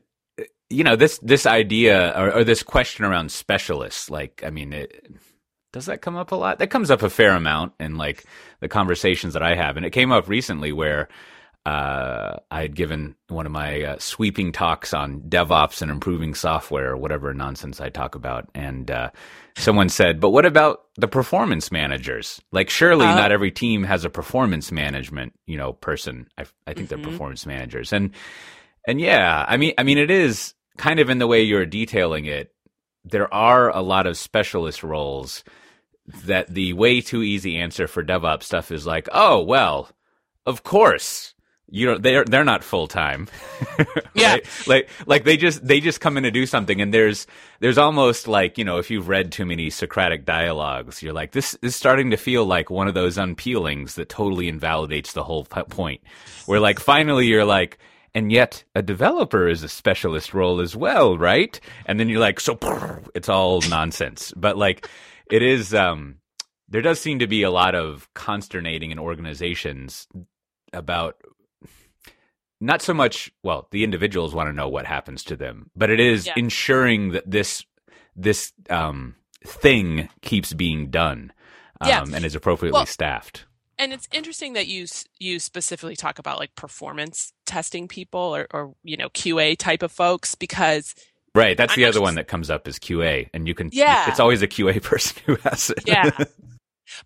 you 0.70 0.84
know, 0.84 0.96
this, 0.96 1.18
this 1.18 1.46
idea 1.46 2.12
or, 2.16 2.38
or 2.38 2.44
this 2.44 2.62
question 2.62 3.04
around 3.04 3.30
specialists, 3.30 4.08
like, 4.08 4.42
I 4.44 4.50
mean, 4.50 4.72
it, 4.72 5.12
does 5.72 5.86
that 5.86 6.00
come 6.00 6.16
up 6.16 6.32
a 6.32 6.36
lot? 6.36 6.58
That 6.58 6.70
comes 6.70 6.90
up 6.90 7.02
a 7.02 7.10
fair 7.10 7.32
amount 7.32 7.74
in 7.78 7.96
like 7.96 8.24
the 8.60 8.68
conversations 8.68 9.34
that 9.34 9.42
I 9.42 9.54
have. 9.54 9.76
And 9.76 9.86
it 9.86 9.90
came 9.90 10.10
up 10.10 10.28
recently 10.28 10.72
where, 10.72 11.08
uh, 11.66 12.36
I 12.50 12.62
had 12.62 12.74
given 12.74 13.16
one 13.28 13.44
of 13.44 13.52
my 13.52 13.82
uh, 13.82 13.98
sweeping 13.98 14.50
talks 14.50 14.94
on 14.94 15.20
DevOps 15.20 15.82
and 15.82 15.90
improving 15.90 16.34
software, 16.34 16.92
or 16.92 16.96
whatever 16.96 17.34
nonsense 17.34 17.82
I 17.82 17.90
talk 17.90 18.14
about, 18.14 18.48
and 18.54 18.90
uh, 18.90 19.10
someone 19.58 19.90
said, 19.90 20.20
"But 20.20 20.30
what 20.30 20.46
about 20.46 20.84
the 20.96 21.08
performance 21.08 21.70
managers? 21.70 22.40
Like, 22.50 22.70
surely 22.70 23.04
uh, 23.04 23.14
not 23.14 23.30
every 23.30 23.50
team 23.50 23.84
has 23.84 24.06
a 24.06 24.10
performance 24.10 24.72
management, 24.72 25.34
you 25.46 25.58
know, 25.58 25.74
person. 25.74 26.28
I, 26.38 26.42
I 26.66 26.72
think 26.72 26.88
mm-hmm. 26.88 27.02
they're 27.02 27.12
performance 27.12 27.44
managers, 27.44 27.92
and 27.92 28.12
and 28.86 28.98
yeah, 28.98 29.44
I 29.46 29.58
mean, 29.58 29.74
I 29.76 29.82
mean, 29.82 29.98
it 29.98 30.10
is 30.10 30.54
kind 30.78 30.98
of 30.98 31.10
in 31.10 31.18
the 31.18 31.26
way 31.26 31.42
you're 31.42 31.66
detailing 31.66 32.24
it. 32.24 32.54
There 33.04 33.32
are 33.32 33.68
a 33.68 33.82
lot 33.82 34.06
of 34.06 34.16
specialist 34.16 34.82
roles 34.82 35.44
that 36.24 36.48
the 36.48 36.72
way 36.72 37.02
too 37.02 37.22
easy 37.22 37.58
answer 37.58 37.86
for 37.86 38.02
DevOps 38.02 38.44
stuff 38.44 38.72
is 38.72 38.86
like, 38.86 39.10
oh 39.12 39.42
well, 39.42 39.90
of 40.46 40.62
course 40.62 41.34
you 41.70 41.86
know 41.86 41.98
they're 41.98 42.24
they're 42.24 42.44
not 42.44 42.64
full 42.64 42.86
time 42.86 43.28
yeah. 44.14 44.38
Like 44.66 44.88
like 45.06 45.24
they 45.24 45.36
just 45.36 45.66
they 45.66 45.80
just 45.80 46.00
come 46.00 46.16
in 46.16 46.24
to 46.24 46.30
do 46.30 46.46
something 46.46 46.80
and 46.80 46.92
there's 46.92 47.26
there's 47.60 47.78
almost 47.78 48.28
like 48.28 48.58
you 48.58 48.64
know 48.64 48.78
if 48.78 48.90
you've 48.90 49.08
read 49.08 49.32
too 49.32 49.46
many 49.46 49.70
socratic 49.70 50.24
dialogues 50.24 51.02
you're 51.02 51.12
like 51.12 51.32
this 51.32 51.56
is 51.62 51.76
starting 51.76 52.10
to 52.10 52.16
feel 52.16 52.44
like 52.44 52.70
one 52.70 52.88
of 52.88 52.94
those 52.94 53.16
unpeelings 53.16 53.94
that 53.94 54.08
totally 54.08 54.48
invalidates 54.48 55.12
the 55.12 55.24
whole 55.24 55.44
point. 55.44 56.00
Where 56.46 56.60
like 56.60 56.80
finally 56.80 57.26
you're 57.26 57.44
like 57.44 57.78
and 58.14 58.32
yet 58.32 58.64
a 58.74 58.82
developer 58.82 59.48
is 59.48 59.62
a 59.62 59.68
specialist 59.68 60.34
role 60.34 60.60
as 60.60 60.74
well 60.74 61.16
right? 61.16 61.58
And 61.86 62.00
then 62.00 62.08
you're 62.08 62.20
like 62.20 62.40
so 62.40 62.58
it's 63.14 63.28
all 63.28 63.60
nonsense. 63.62 64.32
But 64.36 64.56
like 64.56 64.88
it 65.30 65.42
is 65.42 65.72
um 65.74 66.16
there 66.68 66.82
does 66.82 67.00
seem 67.00 67.18
to 67.18 67.26
be 67.26 67.42
a 67.42 67.50
lot 67.50 67.74
of 67.74 68.08
consternating 68.14 68.90
in 68.90 68.98
organizations 68.98 70.06
about 70.72 71.16
not 72.60 72.82
so 72.82 72.94
much 72.94 73.32
well 73.42 73.68
the 73.70 73.84
individuals 73.84 74.34
want 74.34 74.48
to 74.48 74.52
know 74.52 74.68
what 74.68 74.86
happens 74.86 75.24
to 75.24 75.36
them 75.36 75.70
but 75.74 75.90
it 75.90 76.00
is 76.00 76.26
yeah. 76.26 76.34
ensuring 76.36 77.12
that 77.12 77.28
this 77.28 77.64
this 78.16 78.52
um, 78.68 79.14
thing 79.44 80.08
keeps 80.22 80.52
being 80.52 80.90
done 80.90 81.32
um, 81.80 81.88
yeah. 81.88 82.04
and 82.14 82.24
is 82.24 82.34
appropriately 82.34 82.78
well, 82.78 82.86
staffed 82.86 83.46
and 83.78 83.92
it's 83.92 84.06
interesting 84.12 84.52
that 84.52 84.68
you 84.68 84.86
you 85.18 85.38
specifically 85.40 85.96
talk 85.96 86.18
about 86.18 86.38
like 86.38 86.54
performance 86.54 87.32
testing 87.46 87.88
people 87.88 88.20
or, 88.20 88.46
or 88.52 88.74
you 88.84 88.96
know 88.96 89.08
qa 89.08 89.56
type 89.56 89.82
of 89.82 89.90
folks 89.90 90.34
because 90.34 90.94
right 91.34 91.56
that's 91.56 91.72
I'm 91.72 91.76
the 91.76 91.86
other 91.86 92.00
one 92.00 92.16
that 92.16 92.28
comes 92.28 92.50
up 92.50 92.68
is 92.68 92.78
qa 92.78 93.28
and 93.32 93.48
you 93.48 93.54
can 93.54 93.70
yeah 93.72 94.08
it's 94.08 94.20
always 94.20 94.42
a 94.42 94.48
qa 94.48 94.82
person 94.82 95.22
who 95.26 95.36
has 95.36 95.70
it 95.70 95.84
yeah 95.86 96.10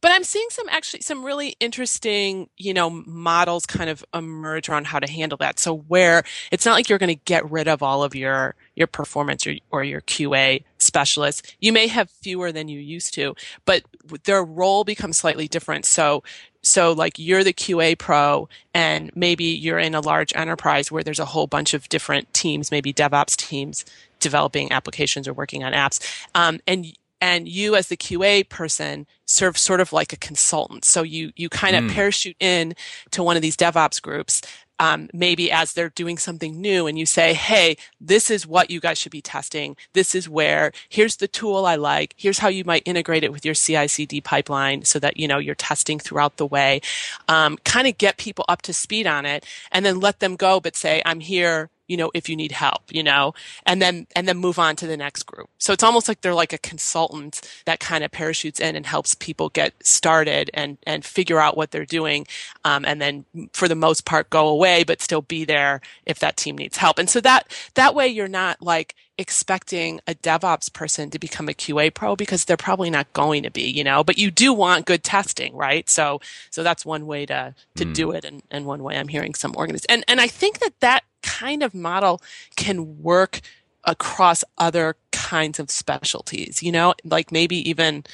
But 0.01 0.13
I'm 0.13 0.25
seeing 0.25 0.47
some 0.51 0.69
actually 0.69 1.01
some 1.01 1.25
really 1.25 1.57
interesting, 1.61 2.49
you 2.57 2.75
know, 2.75 2.91
models 2.91 3.67
kind 3.67 3.91
of 3.91 4.05
emerge 4.15 4.69
around 4.69 4.87
how 4.87 4.99
to 4.99 5.11
handle 5.11 5.39
that. 5.39 5.59
So 5.59 5.77
where 5.77 6.25
it's 6.51 6.65
not 6.65 6.73
like 6.73 6.89
you're 6.89 6.99
going 6.99 7.17
to 7.17 7.23
get 7.25 7.51
rid 7.51 7.69
of 7.69 7.83
all 7.83 8.03
of 8.03 8.15
your 8.15 8.55
your 8.75 8.87
performance 8.87 9.47
or, 9.47 9.55
or 9.71 9.85
your 9.85 10.01
QA 10.03 10.65
specialists. 10.79 11.43
You 11.61 11.73
may 11.73 11.87
have 11.87 12.11
fewer 12.11 12.53
than 12.53 12.69
you 12.69 12.79
used 12.79 13.15
to, 13.15 13.35
but 13.65 13.85
their 14.25 14.45
role 14.45 14.85
becomes 14.85 15.17
slightly 15.17 15.49
different. 15.49 15.85
So 15.85 16.23
so 16.63 16.93
like 16.93 17.19
you're 17.19 17.45
the 17.45 17.53
QA 17.53 17.97
pro 17.97 18.49
and 18.73 19.11
maybe 19.15 19.45
you're 19.45 19.79
in 19.79 19.95
a 19.95 20.01
large 20.01 20.33
enterprise 20.35 20.91
where 20.91 21.03
there's 21.03 21.19
a 21.19 21.27
whole 21.27 21.47
bunch 21.47 21.75
of 21.75 21.89
different 21.89 22.33
teams, 22.33 22.71
maybe 22.71 22.93
DevOps 22.93 23.37
teams 23.37 23.85
developing 24.19 24.73
applications 24.73 25.29
or 25.29 25.35
working 25.35 25.63
on 25.63 25.73
apps. 25.73 26.01
Um, 26.35 26.61
and 26.67 26.87
and 27.25 27.49
you 27.49 27.75
as 27.75 27.89
the 27.89 27.97
QA 27.97 28.47
person 28.47 29.07
serve 29.25 29.57
sort 29.57 29.81
of 29.81 29.95
like 29.95 30.13
a 30.13 30.17
consultant. 30.19 30.85
So 30.85 31.03
you 31.03 31.33
you 31.37 31.49
kind 31.49 31.75
of 31.75 31.85
mm. 31.85 31.91
parachute 31.91 32.37
in 32.39 32.75
to 33.13 33.23
one 33.23 33.35
of 33.35 33.41
these 33.41 33.57
DevOps 33.57 34.03
groups, 34.03 34.43
um, 34.79 35.09
maybe 35.15 35.51
as 35.51 35.73
they're 35.73 35.89
doing 35.89 36.19
something 36.19 36.61
new, 36.61 36.87
and 36.87 36.99
you 36.99 37.07
say, 37.07 37.33
"Hey, 37.33 37.79
this 37.99 38.31
is 38.31 38.47
what 38.47 38.71
you 38.71 38.79
guys 38.79 38.99
should 38.99 39.11
be 39.11 39.23
testing. 39.23 39.75
This 39.95 40.15
is 40.15 40.29
where. 40.29 40.71
Here's 40.91 41.17
the 41.17 41.27
tool 41.27 41.65
I 41.65 41.77
like. 41.77 42.15
Here's 42.19 42.41
how 42.41 42.49
you 42.49 42.63
might 42.63 42.83
integrate 42.85 43.25
it 43.25 43.33
with 43.33 43.47
your 43.47 43.55
CI/CD 43.55 44.21
pipeline, 44.21 44.85
so 44.85 44.99
that 44.99 45.17
you 45.17 45.27
know 45.27 45.39
you're 45.39 45.55
testing 45.55 45.99
throughout 45.99 46.37
the 46.37 46.47
way. 46.47 46.83
Um, 47.27 47.57
kind 47.65 47.89
of 47.89 47.97
get 47.97 48.19
people 48.19 48.45
up 48.49 48.61
to 48.63 48.75
speed 48.75 49.07
on 49.07 49.25
it, 49.25 49.47
and 49.73 49.87
then 49.87 49.99
let 49.99 50.21
them 50.21 50.37
go, 50.37 50.61
but 50.61 50.77
say, 50.77 51.01
"I'm 51.07 51.21
here 51.21 51.71
you 51.89 51.97
know, 51.97 52.11
if 52.15 52.29
you 52.29 52.37
need 52.37 52.53
help, 52.53 52.83
you 52.91 53.03
know, 53.03 53.35
and 53.67 53.81
then, 53.81 54.07
and 54.17 54.27
then 54.27 54.39
move 54.39 54.59
on 54.59 54.77
to 54.77 54.87
the 54.87 54.97
next 54.97 55.25
group. 55.25 55.49
So 55.59 55.73
it's 55.73 55.83
almost 55.83 56.09
like 56.09 56.21
they're 56.21 56.35
like 56.35 56.53
a 56.53 56.59
consultant 56.59 57.41
that 57.67 57.81
kind 57.81 58.05
of 58.05 58.11
parachutes 58.11 58.61
in 58.61 58.77
and 58.77 58.87
helps 58.87 59.15
people 59.15 59.49
get 59.51 59.75
started 59.85 60.51
and, 60.55 60.79
and 60.85 61.05
figure 61.05 61.41
out 61.41 61.57
what 61.57 61.71
they're 61.71 61.85
doing. 61.85 62.27
Um, 62.65 62.85
and 62.85 63.01
then 63.01 63.25
for 63.53 63.69
the 63.69 63.75
most 63.75 64.05
part 64.05 64.31
go 64.31 64.49
away, 64.49 64.85
but 64.85 65.03
still 65.03 65.23
be 65.23 65.45
there 65.45 65.81
if 66.07 66.19
that 66.21 66.37
team 66.37 66.57
needs 66.57 66.77
help. 66.77 66.99
And 66.99 67.11
so 67.11 67.21
that, 67.21 67.53
that 67.75 67.95
way 67.95 68.09
you're 68.09 68.29
not 68.29 68.63
like, 68.63 68.95
expecting 69.17 70.01
a 70.07 70.15
DevOps 70.15 70.73
person 70.73 71.11
to 71.11 71.19
become 71.19 71.49
a 71.49 71.53
QA 71.53 71.93
pro 71.93 72.17
because 72.17 72.45
they're 72.45 72.57
probably 72.57 72.91
not 72.91 73.13
going 73.13 73.43
to 73.45 73.51
be, 73.51 73.63
you 73.63 73.85
know, 73.85 74.03
but 74.03 74.19
you 74.19 74.31
do 74.31 74.53
want 74.53 74.87
good 74.87 75.05
testing, 75.05 75.55
right? 75.55 75.89
So, 75.89 76.21
so 76.51 76.63
that's 76.63 76.85
one 76.85 77.07
way 77.07 77.27
to, 77.27 77.55
to 77.77 77.85
mm. 77.85 77.95
do 77.95 78.11
it. 78.11 78.25
And, 78.25 78.43
and 78.51 78.67
one 78.67 78.83
way 78.83 78.97
I'm 78.97 79.09
hearing 79.09 79.35
some 79.35 79.55
organizations. 79.55 79.87
And, 79.89 80.05
and 80.09 80.21
I 80.21 80.27
think 80.27 80.59
that 80.61 80.81
that 80.81 81.05
kind 81.23 81.63
of 81.63 81.75
model 81.75 82.21
can 82.57 83.03
work 83.03 83.41
across 83.85 84.43
other 84.59 84.97
kinds 85.13 85.59
of 85.59 85.71
specialties, 85.71 86.63
you 86.63 86.73
know, 86.73 86.95
like 87.05 87.31
maybe 87.31 87.69
even, 87.69 88.05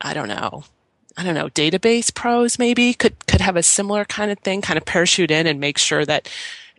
I 0.00 0.14
don't 0.14 0.28
know, 0.28 0.64
I 1.16 1.24
don't 1.24 1.34
know, 1.34 1.48
database 1.48 2.14
pros 2.14 2.58
maybe 2.58 2.94
could, 2.94 3.26
could 3.26 3.40
have 3.40 3.56
a 3.56 3.62
similar 3.62 4.04
kind 4.04 4.30
of 4.30 4.38
thing, 4.38 4.60
kind 4.60 4.76
of 4.76 4.84
parachute 4.84 5.30
in 5.30 5.46
and 5.46 5.58
make 5.58 5.78
sure 5.78 6.04
that, 6.04 6.28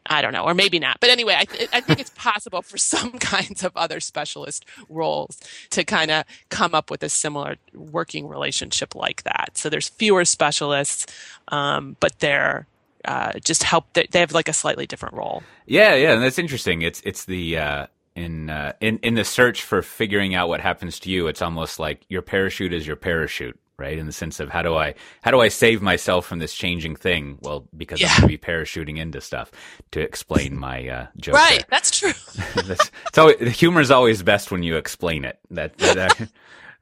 I 0.09 0.21
don't 0.21 0.33
know, 0.33 0.43
or 0.43 0.53
maybe 0.53 0.79
not. 0.79 0.99
But 0.99 1.11
anyway, 1.11 1.35
I, 1.37 1.45
th- 1.45 1.69
I 1.71 1.81
think 1.81 1.99
it's 1.99 2.09
possible 2.11 2.61
for 2.61 2.77
some 2.77 3.11
kinds 3.19 3.63
of 3.63 3.71
other 3.75 3.99
specialist 3.99 4.65
roles 4.89 5.39
to 5.69 5.83
kind 5.83 6.11
of 6.11 6.25
come 6.49 6.73
up 6.73 6.89
with 6.91 7.03
a 7.03 7.09
similar 7.09 7.57
working 7.73 8.27
relationship 8.27 8.95
like 8.95 9.23
that. 9.23 9.51
So 9.53 9.69
there's 9.69 9.89
fewer 9.89 10.25
specialists, 10.25 11.05
um, 11.49 11.95
but 11.99 12.19
they're 12.19 12.65
uh, 13.05 13.33
just 13.43 13.63
help. 13.63 13.93
They 13.93 14.19
have 14.19 14.33
like 14.33 14.49
a 14.49 14.53
slightly 14.53 14.85
different 14.85 15.15
role. 15.15 15.43
Yeah, 15.65 15.95
yeah, 15.95 16.13
and 16.13 16.23
that's 16.23 16.39
interesting. 16.39 16.81
It's 16.81 17.01
it's 17.05 17.25
the 17.25 17.57
uh, 17.57 17.87
in 18.15 18.49
uh, 18.49 18.73
in 18.81 18.99
in 18.99 19.15
the 19.15 19.23
search 19.23 19.63
for 19.63 19.81
figuring 19.81 20.35
out 20.35 20.49
what 20.49 20.59
happens 20.61 20.99
to 21.01 21.09
you. 21.09 21.27
It's 21.27 21.41
almost 21.41 21.79
like 21.79 22.01
your 22.09 22.21
parachute 22.21 22.73
is 22.73 22.85
your 22.85 22.95
parachute, 22.97 23.57
right? 23.79 23.97
In 23.97 24.05
the 24.05 24.11
sense 24.11 24.39
of 24.39 24.49
how 24.49 24.61
do 24.61 24.75
I 24.75 24.95
how 25.21 25.31
do 25.31 25.39
I 25.39 25.47
save 25.47 25.81
myself 25.81 26.25
from 26.25 26.39
this 26.39 26.53
changing 26.53 26.95
thing? 26.95 27.37
Well, 27.41 27.67
because 27.75 28.01
yeah. 28.01 28.09
I'm 28.09 28.21
going 28.21 28.31
to 28.31 28.37
be 28.37 28.37
parachuting 28.37 28.97
into 28.97 29.21
stuff 29.21 29.51
to 29.91 30.01
explain 30.01 30.57
my 30.57 30.87
uh, 30.87 31.07
joke. 31.17 31.35
Right, 31.35 31.59
there. 31.59 31.67
that's 31.69 31.91
true. 31.97 32.13
that's, 32.63 32.91
so 33.13 33.33
the 33.33 33.49
humor 33.49 33.81
is 33.81 33.91
always 33.91 34.21
best 34.23 34.51
when 34.51 34.63
you 34.63 34.75
explain 34.77 35.25
it. 35.25 35.39
That. 35.51 35.77
that 35.77 36.21
uh, 36.21 36.25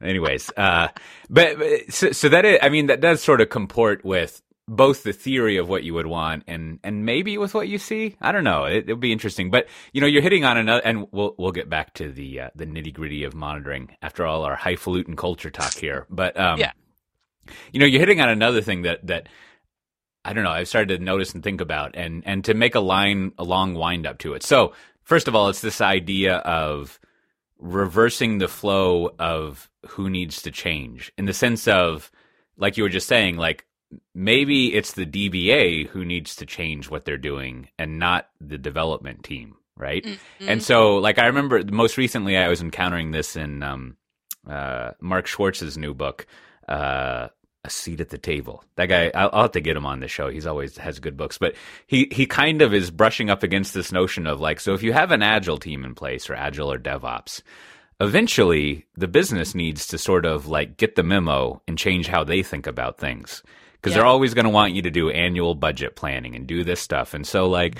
anyways, 0.02 0.50
uh, 0.56 0.88
but, 1.30 1.58
but 1.58 1.92
so, 1.92 2.12
so 2.12 2.28
that 2.28 2.44
is, 2.44 2.58
I 2.62 2.68
mean, 2.68 2.86
that 2.86 3.00
does 3.00 3.22
sort 3.22 3.40
of 3.40 3.48
comport 3.48 4.04
with 4.04 4.42
both 4.68 5.02
the 5.02 5.12
theory 5.12 5.56
of 5.56 5.68
what 5.68 5.82
you 5.82 5.94
would 5.94 6.06
want 6.06 6.44
and 6.46 6.78
and 6.84 7.04
maybe 7.04 7.38
with 7.38 7.54
what 7.54 7.68
you 7.68 7.78
see. 7.78 8.16
I 8.20 8.30
don't 8.32 8.44
know. 8.44 8.64
It, 8.64 8.86
will 8.86 8.96
be 8.96 9.12
interesting. 9.12 9.50
But 9.50 9.66
you 9.92 10.00
know, 10.00 10.06
you're 10.06 10.22
hitting 10.22 10.44
on 10.44 10.58
another, 10.58 10.82
and 10.84 11.08
we'll 11.10 11.34
we'll 11.38 11.52
get 11.52 11.68
back 11.68 11.94
to 11.94 12.12
the 12.12 12.40
uh, 12.40 12.50
the 12.54 12.66
nitty 12.66 12.92
gritty 12.92 13.24
of 13.24 13.34
monitoring 13.34 13.96
after 14.02 14.26
all 14.26 14.44
our 14.44 14.54
highfalutin 14.54 15.16
culture 15.16 15.50
talk 15.50 15.74
here. 15.74 16.06
But 16.10 16.38
um, 16.38 16.58
yeah, 16.58 16.72
you 17.72 17.80
know, 17.80 17.86
you're 17.86 18.00
hitting 18.00 18.20
on 18.20 18.28
another 18.28 18.60
thing 18.60 18.82
that 18.82 19.06
that 19.06 19.28
I 20.24 20.32
don't 20.32 20.44
know. 20.44 20.50
I've 20.50 20.68
started 20.68 20.98
to 20.98 21.04
notice 21.04 21.34
and 21.34 21.42
think 21.42 21.60
about, 21.60 21.94
and 21.94 22.22
and 22.26 22.44
to 22.44 22.54
make 22.54 22.74
a 22.74 22.80
line 22.80 23.32
a 23.38 23.44
long 23.44 23.74
wind 23.74 24.06
up 24.06 24.18
to 24.18 24.34
it. 24.34 24.42
So 24.42 24.72
first 25.02 25.28
of 25.28 25.34
all, 25.34 25.48
it's 25.48 25.60
this 25.60 25.80
idea 25.80 26.36
of 26.36 26.98
reversing 27.58 28.38
the 28.38 28.48
flow 28.48 29.10
of 29.18 29.68
who 29.86 30.08
needs 30.08 30.42
to 30.42 30.50
change 30.50 31.12
in 31.18 31.24
the 31.24 31.32
sense 31.32 31.66
of 31.66 32.10
like 32.56 32.76
you 32.76 32.84
were 32.84 32.88
just 32.88 33.08
saying 33.08 33.36
like 33.36 33.66
maybe 34.14 34.74
it's 34.74 34.92
the 34.92 35.06
DBA 35.06 35.88
who 35.88 36.04
needs 36.04 36.36
to 36.36 36.46
change 36.46 36.90
what 36.90 37.04
they're 37.04 37.18
doing 37.18 37.68
and 37.78 37.98
not 37.98 38.28
the 38.40 38.58
development 38.58 39.24
team, 39.24 39.56
right? 39.76 40.04
Mm-hmm. 40.04 40.48
And 40.48 40.62
so, 40.62 40.96
like, 40.96 41.18
I 41.18 41.26
remember 41.26 41.62
most 41.70 41.96
recently 41.96 42.36
I 42.36 42.48
was 42.48 42.60
encountering 42.60 43.12
this 43.12 43.36
in 43.36 43.62
um, 43.62 43.96
uh, 44.48 44.92
Mark 45.00 45.26
Schwartz's 45.26 45.78
new 45.78 45.94
book, 45.94 46.26
uh, 46.68 47.28
A 47.68 47.70
Seat 47.70 48.00
at 48.00 48.08
the 48.08 48.18
Table. 48.18 48.64
That 48.76 48.86
guy, 48.86 49.10
I'll, 49.14 49.30
I'll, 49.32 49.42
have 49.42 49.52
to 49.52 49.60
get 49.60 49.76
him 49.76 49.86
on 49.86 50.00
the 50.00 50.08
show. 50.08 50.28
He's 50.30 50.46
always 50.46 50.76
has 50.78 50.98
good 50.98 51.16
books, 51.16 51.38
but 51.38 51.54
he 51.86 52.08
he 52.10 52.26
kind 52.26 52.62
of 52.62 52.72
is 52.74 52.90
brushing 52.90 53.30
up 53.30 53.42
against 53.42 53.74
this 53.74 53.92
notion 53.92 54.26
of 54.26 54.40
like, 54.40 54.60
so 54.60 54.74
if 54.74 54.82
you 54.82 54.92
have 54.92 55.12
an 55.12 55.22
agile 55.22 55.58
team 55.58 55.84
in 55.84 55.94
place 55.94 56.28
or 56.28 56.34
agile 56.34 56.72
or 56.72 56.78
DevOps. 56.78 57.42
Eventually, 58.00 58.86
the 58.96 59.08
business 59.08 59.56
needs 59.56 59.88
to 59.88 59.98
sort 59.98 60.24
of 60.24 60.46
like 60.46 60.76
get 60.76 60.94
the 60.94 61.02
memo 61.02 61.60
and 61.66 61.76
change 61.76 62.06
how 62.06 62.22
they 62.22 62.44
think 62.44 62.68
about 62.68 62.98
things 62.98 63.42
because 63.74 63.92
yeah. 63.92 63.98
they're 63.98 64.06
always 64.06 64.34
going 64.34 64.44
to 64.44 64.50
want 64.50 64.72
you 64.72 64.82
to 64.82 64.90
do 64.90 65.10
annual 65.10 65.56
budget 65.56 65.96
planning 65.96 66.36
and 66.36 66.46
do 66.46 66.62
this 66.62 66.80
stuff. 66.80 67.12
And 67.12 67.26
so 67.26 67.48
like 67.48 67.78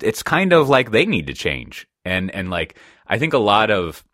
it's 0.00 0.22
kind 0.22 0.52
of 0.52 0.68
like 0.68 0.90
they 0.90 1.04
need 1.04 1.26
to 1.26 1.34
change. 1.34 1.88
And 2.04 2.30
and 2.30 2.48
like 2.48 2.78
I 3.06 3.18
think 3.18 3.32
a 3.32 3.38
lot 3.38 3.70
of 3.70 4.04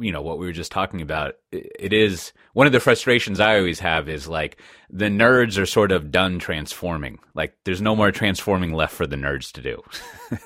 you 0.00 0.12
know 0.12 0.22
what 0.22 0.38
we 0.38 0.46
were 0.46 0.52
just 0.52 0.72
talking 0.72 1.00
about 1.02 1.34
it 1.52 1.92
is 1.92 2.32
one 2.54 2.66
of 2.66 2.72
the 2.72 2.80
frustrations 2.80 3.40
i 3.40 3.56
always 3.56 3.80
have 3.80 4.08
is 4.08 4.28
like 4.28 4.58
the 4.92 5.06
nerds 5.06 5.56
are 5.56 5.64
sort 5.64 5.90
of 5.90 6.10
done 6.10 6.38
transforming. 6.38 7.18
Like 7.34 7.54
there's 7.64 7.80
no 7.80 7.96
more 7.96 8.12
transforming 8.12 8.74
left 8.74 8.94
for 8.94 9.06
the 9.06 9.16
nerds 9.16 9.50
to 9.52 9.62
do. 9.62 9.82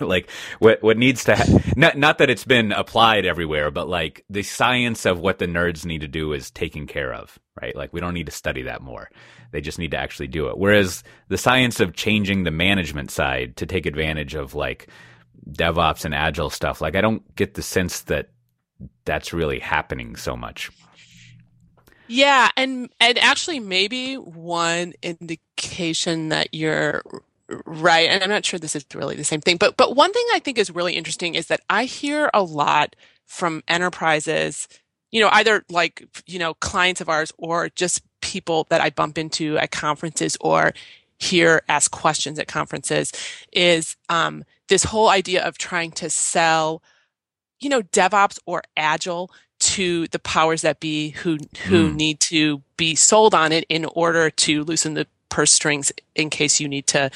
Like 0.00 0.28
what 0.58 0.82
what 0.82 0.98
needs 0.98 1.22
to 1.24 1.36
ha- 1.36 1.72
not 1.76 1.96
not 1.96 2.18
that 2.18 2.28
it's 2.28 2.44
been 2.44 2.72
applied 2.72 3.24
everywhere 3.24 3.70
but 3.70 3.88
like 3.88 4.24
the 4.28 4.42
science 4.42 5.06
of 5.06 5.20
what 5.20 5.38
the 5.38 5.46
nerds 5.46 5.86
need 5.86 6.00
to 6.00 6.08
do 6.08 6.32
is 6.32 6.50
taken 6.50 6.88
care 6.88 7.14
of 7.14 7.38
right? 7.62 7.76
Like 7.76 7.92
we 7.92 8.00
don't 8.00 8.14
need 8.14 8.26
to 8.26 8.32
study 8.32 8.62
that 8.62 8.82
more. 8.82 9.08
They 9.52 9.60
just 9.60 9.78
need 9.78 9.92
to 9.92 9.96
actually 9.96 10.26
do 10.26 10.48
it. 10.48 10.58
Whereas 10.58 11.04
the 11.28 11.38
science 11.38 11.78
of 11.78 11.94
changing 11.94 12.42
the 12.42 12.50
management 12.50 13.12
side 13.12 13.56
to 13.58 13.66
take 13.66 13.86
advantage 13.86 14.34
of 14.34 14.56
like 14.56 14.88
DevOps 15.52 16.04
and 16.04 16.12
agile 16.12 16.50
stuff, 16.50 16.80
like 16.80 16.96
I 16.96 17.00
don't 17.00 17.22
get 17.36 17.54
the 17.54 17.62
sense 17.62 18.00
that 18.02 18.30
that's 19.04 19.32
really 19.32 19.58
happening 19.58 20.16
so 20.16 20.36
much. 20.36 20.70
Yeah, 22.08 22.50
and 22.56 22.88
and 23.00 23.18
actually 23.18 23.58
maybe 23.58 24.14
one 24.14 24.94
indication 25.02 26.28
that 26.28 26.54
you're 26.54 27.02
right 27.64 28.08
and 28.10 28.24
I'm 28.24 28.30
not 28.30 28.44
sure 28.44 28.58
this 28.58 28.74
is 28.74 28.84
really 28.94 29.16
the 29.16 29.24
same 29.24 29.40
thing, 29.40 29.56
but 29.56 29.76
but 29.76 29.96
one 29.96 30.12
thing 30.12 30.26
I 30.34 30.38
think 30.38 30.58
is 30.58 30.70
really 30.70 30.94
interesting 30.94 31.34
is 31.34 31.46
that 31.46 31.60
I 31.68 31.84
hear 31.84 32.30
a 32.32 32.42
lot 32.42 32.96
from 33.26 33.62
enterprises, 33.68 34.68
you 35.10 35.20
know, 35.20 35.28
either 35.32 35.64
like, 35.68 36.06
you 36.26 36.38
know, 36.38 36.54
clients 36.54 37.00
of 37.00 37.08
ours 37.08 37.32
or 37.38 37.68
just 37.70 38.02
people 38.20 38.66
that 38.70 38.80
I 38.80 38.90
bump 38.90 39.18
into 39.18 39.58
at 39.58 39.70
conferences 39.70 40.36
or 40.40 40.72
hear 41.18 41.62
ask 41.68 41.90
questions 41.90 42.38
at 42.38 42.48
conferences 42.48 43.12
is 43.52 43.96
um, 44.08 44.44
this 44.68 44.84
whole 44.84 45.08
idea 45.08 45.44
of 45.44 45.58
trying 45.58 45.90
to 45.92 46.10
sell, 46.10 46.82
you 47.60 47.68
know, 47.68 47.82
DevOps 47.82 48.38
or 48.46 48.62
Agile 48.76 49.30
to 49.58 50.06
the 50.08 50.18
powers 50.18 50.62
that 50.62 50.80
be 50.80 51.10
who 51.10 51.38
who 51.66 51.90
mm. 51.90 51.94
need 51.94 52.20
to 52.20 52.62
be 52.76 52.94
sold 52.94 53.34
on 53.34 53.52
it 53.52 53.64
in 53.68 53.86
order 53.86 54.28
to 54.28 54.64
loosen 54.64 54.94
the 54.94 55.06
purse 55.28 55.52
strings 55.52 55.92
in 56.14 56.30
case 56.30 56.60
you 56.60 56.68
need 56.68 56.86
to 56.86 57.10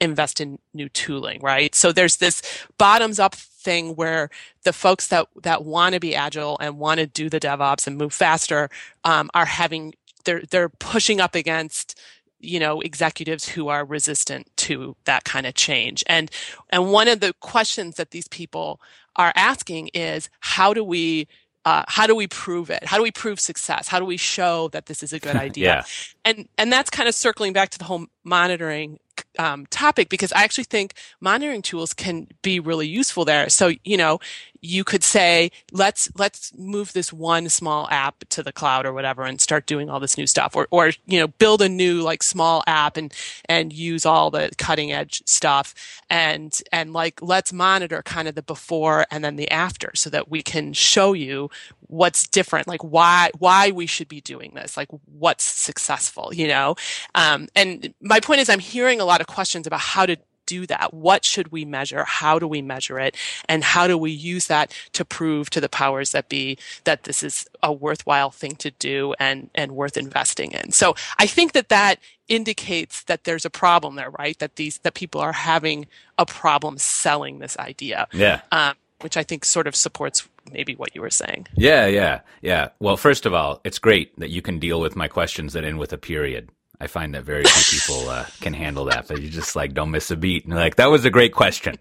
invest 0.00 0.40
in 0.40 0.58
new 0.74 0.88
tooling, 0.90 1.40
right? 1.40 1.74
So 1.74 1.92
there's 1.92 2.16
this 2.16 2.42
bottoms 2.78 3.18
up 3.18 3.34
thing 3.34 3.96
where 3.96 4.30
the 4.64 4.72
folks 4.72 5.08
that 5.08 5.28
that 5.42 5.64
want 5.64 5.94
to 5.94 6.00
be 6.00 6.14
agile 6.14 6.58
and 6.60 6.78
want 6.78 7.00
to 7.00 7.06
do 7.06 7.30
the 7.30 7.40
DevOps 7.40 7.86
and 7.86 7.96
move 7.96 8.12
faster 8.12 8.68
um, 9.04 9.30
are 9.34 9.46
having 9.46 9.94
they're 10.24 10.42
they're 10.50 10.68
pushing 10.68 11.20
up 11.20 11.34
against 11.34 11.98
you 12.40 12.60
know 12.60 12.80
executives 12.80 13.48
who 13.48 13.68
are 13.68 13.84
resistant 13.84 14.50
to 14.56 14.96
that 15.04 15.24
kind 15.24 15.46
of 15.46 15.54
change 15.54 16.04
and 16.06 16.30
and 16.70 16.92
one 16.92 17.08
of 17.08 17.20
the 17.20 17.32
questions 17.40 17.96
that 17.96 18.10
these 18.10 18.28
people 18.28 18.80
are 19.16 19.32
asking 19.36 19.88
is 19.94 20.28
how 20.40 20.74
do 20.74 20.84
we 20.84 21.26
uh, 21.66 21.82
how 21.88 22.06
do 22.06 22.14
we 22.14 22.28
prove 22.28 22.70
it? 22.70 22.84
How 22.84 22.96
do 22.96 23.02
we 23.02 23.10
prove 23.10 23.40
success? 23.40 23.88
How 23.88 23.98
do 23.98 24.04
we 24.04 24.16
show 24.16 24.68
that 24.68 24.86
this 24.86 25.02
is 25.02 25.12
a 25.12 25.18
good 25.18 25.34
idea? 25.48 25.66
yeah. 25.66 25.82
And 26.24 26.48
and 26.56 26.72
that's 26.72 26.88
kind 26.90 27.08
of 27.08 27.14
circling 27.14 27.52
back 27.52 27.70
to 27.70 27.78
the 27.78 27.84
whole 27.84 28.06
monitoring 28.22 29.00
um, 29.38 29.66
topic 29.66 30.08
because 30.08 30.32
I 30.32 30.44
actually 30.44 30.64
think 30.64 30.94
monitoring 31.20 31.62
tools 31.62 31.92
can 31.92 32.28
be 32.42 32.60
really 32.60 32.86
useful 32.86 33.24
there. 33.24 33.48
So 33.48 33.72
you 33.82 33.96
know, 33.96 34.20
you 34.66 34.84
could 34.84 35.04
say 35.04 35.50
let's 35.72 36.10
let's 36.16 36.52
move 36.56 36.92
this 36.92 37.12
one 37.12 37.48
small 37.48 37.88
app 37.90 38.24
to 38.30 38.42
the 38.42 38.52
cloud 38.52 38.84
or 38.84 38.92
whatever 38.92 39.22
and 39.22 39.40
start 39.40 39.66
doing 39.66 39.88
all 39.88 40.00
this 40.00 40.18
new 40.18 40.26
stuff. 40.26 40.56
Or 40.56 40.66
or 40.70 40.90
you 41.06 41.20
know 41.20 41.28
build 41.28 41.62
a 41.62 41.68
new 41.68 42.02
like 42.02 42.22
small 42.22 42.62
app 42.66 42.96
and 42.96 43.14
and 43.48 43.72
use 43.72 44.04
all 44.04 44.30
the 44.30 44.50
cutting 44.58 44.92
edge 44.92 45.22
stuff 45.26 45.74
and 46.10 46.60
and 46.72 46.92
like 46.92 47.22
let's 47.22 47.52
monitor 47.52 48.02
kind 48.02 48.28
of 48.28 48.34
the 48.34 48.42
before 48.42 49.06
and 49.10 49.24
then 49.24 49.36
the 49.36 49.50
after 49.50 49.92
so 49.94 50.10
that 50.10 50.28
we 50.30 50.42
can 50.42 50.72
show 50.72 51.12
you 51.12 51.48
what's 51.88 52.26
different 52.26 52.66
like 52.66 52.82
why 52.82 53.30
why 53.38 53.70
we 53.70 53.86
should 53.86 54.08
be 54.08 54.20
doing 54.20 54.52
this 54.54 54.76
like 54.76 54.88
what's 55.04 55.44
successful 55.44 56.32
you 56.34 56.48
know? 56.48 56.74
Um, 57.14 57.48
and 57.54 57.94
my 58.00 58.20
point 58.20 58.40
is 58.40 58.48
i'm 58.48 58.58
hearing 58.58 59.00
a 59.00 59.04
lot 59.04 59.20
of 59.20 59.26
questions 59.26 59.66
about 59.66 59.80
how 59.80 60.06
to 60.06 60.16
do 60.46 60.66
that? 60.66 60.94
What 60.94 61.24
should 61.24 61.52
we 61.52 61.64
measure? 61.64 62.04
How 62.04 62.38
do 62.38 62.46
we 62.48 62.62
measure 62.62 62.98
it? 62.98 63.16
And 63.48 63.62
how 63.62 63.86
do 63.86 63.98
we 63.98 64.10
use 64.10 64.46
that 64.46 64.72
to 64.92 65.04
prove 65.04 65.50
to 65.50 65.60
the 65.60 65.68
powers 65.68 66.12
that 66.12 66.28
be 66.28 66.58
that 66.84 67.04
this 67.04 67.22
is 67.22 67.46
a 67.62 67.72
worthwhile 67.72 68.30
thing 68.30 68.56
to 68.56 68.70
do 68.70 69.14
and, 69.18 69.50
and 69.54 69.72
worth 69.72 69.96
investing 69.96 70.52
in? 70.52 70.72
So 70.72 70.94
I 71.18 71.26
think 71.26 71.52
that 71.52 71.68
that 71.68 71.98
indicates 72.28 73.02
that 73.04 73.24
there's 73.24 73.44
a 73.44 73.50
problem 73.50 73.96
there, 73.96 74.10
right? 74.10 74.38
That 74.38 74.56
these, 74.56 74.78
that 74.78 74.94
people 74.94 75.20
are 75.20 75.32
having 75.32 75.86
a 76.18 76.26
problem 76.26 76.78
selling 76.78 77.38
this 77.38 77.58
idea. 77.58 78.08
Yeah. 78.12 78.40
Um, 78.50 78.74
which 79.02 79.16
I 79.16 79.22
think 79.22 79.44
sort 79.44 79.66
of 79.66 79.76
supports 79.76 80.26
maybe 80.50 80.74
what 80.74 80.94
you 80.94 81.00
were 81.00 81.10
saying. 81.10 81.46
Yeah, 81.54 81.86
yeah, 81.86 82.20
yeah. 82.40 82.70
Well, 82.78 82.96
first 82.96 83.26
of 83.26 83.34
all, 83.34 83.60
it's 83.64 83.78
great 83.78 84.18
that 84.18 84.30
you 84.30 84.42
can 84.42 84.58
deal 84.58 84.80
with 84.80 84.96
my 84.96 85.08
questions 85.08 85.52
that 85.52 85.64
end 85.64 85.78
with 85.78 85.92
a 85.92 85.98
period. 85.98 86.48
I 86.80 86.86
find 86.88 87.14
that 87.14 87.24
very 87.24 87.44
few 87.44 87.78
people 87.80 88.08
uh, 88.10 88.26
can 88.40 88.52
handle 88.52 88.84
that, 88.86 89.08
but 89.08 89.20
you 89.22 89.28
just 89.30 89.56
like 89.56 89.72
don't 89.74 89.90
miss 89.90 90.10
a 90.10 90.16
beat. 90.16 90.44
And 90.44 90.54
like 90.54 90.76
that 90.76 90.90
was 90.90 91.04
a 91.04 91.10
great 91.10 91.32
question, 91.32 91.76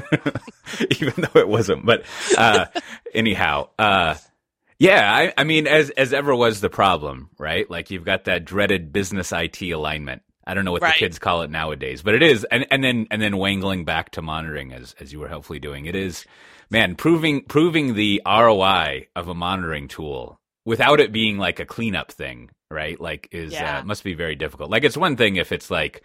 even 1.00 1.14
though 1.16 1.40
it 1.40 1.48
wasn't. 1.48 1.84
But 1.86 2.04
uh, 2.36 2.66
anyhow, 3.14 3.68
uh, 3.78 4.16
yeah, 4.78 5.12
I, 5.14 5.32
I 5.40 5.44
mean, 5.44 5.66
as 5.66 5.90
as 5.90 6.12
ever 6.12 6.34
was 6.34 6.60
the 6.60 6.70
problem, 6.70 7.30
right? 7.38 7.68
Like 7.70 7.90
you've 7.90 8.04
got 8.04 8.24
that 8.24 8.44
dreaded 8.44 8.92
business 8.92 9.32
IT 9.32 9.60
alignment. 9.62 10.22
I 10.44 10.54
don't 10.54 10.64
know 10.64 10.72
what 10.72 10.82
Right. 10.82 10.94
the 10.94 10.98
kids 10.98 11.20
call 11.20 11.42
it 11.42 11.50
nowadays, 11.50 12.02
but 12.02 12.14
it 12.14 12.22
is. 12.22 12.44
And 12.50 12.66
and 12.70 12.82
then 12.82 13.06
and 13.10 13.22
then 13.22 13.36
wangling 13.36 13.84
back 13.84 14.10
to 14.12 14.22
monitoring 14.22 14.72
as 14.72 14.94
as 14.98 15.12
you 15.12 15.20
were 15.20 15.28
helpfully 15.28 15.60
doing. 15.60 15.86
It 15.86 15.94
is, 15.94 16.24
man, 16.68 16.96
proving 16.96 17.42
proving 17.44 17.94
the 17.94 18.20
ROI 18.26 19.06
of 19.14 19.28
a 19.28 19.34
monitoring 19.34 19.86
tool 19.86 20.40
without 20.64 20.98
it 21.00 21.12
being 21.12 21.38
like 21.38 21.60
a 21.60 21.66
cleanup 21.66 22.10
thing, 22.10 22.50
right? 22.72 23.00
Like 23.00 23.28
is 23.32 23.52
Yeah. 23.52 23.78
uh, 23.78 23.82
must 23.84 24.04
be 24.04 24.14
very 24.14 24.34
difficult. 24.34 24.70
Like 24.70 24.84
it's 24.84 24.96
one 24.96 25.16
thing 25.16 25.36
if 25.36 25.52
it's 25.52 25.70
like 25.70 26.02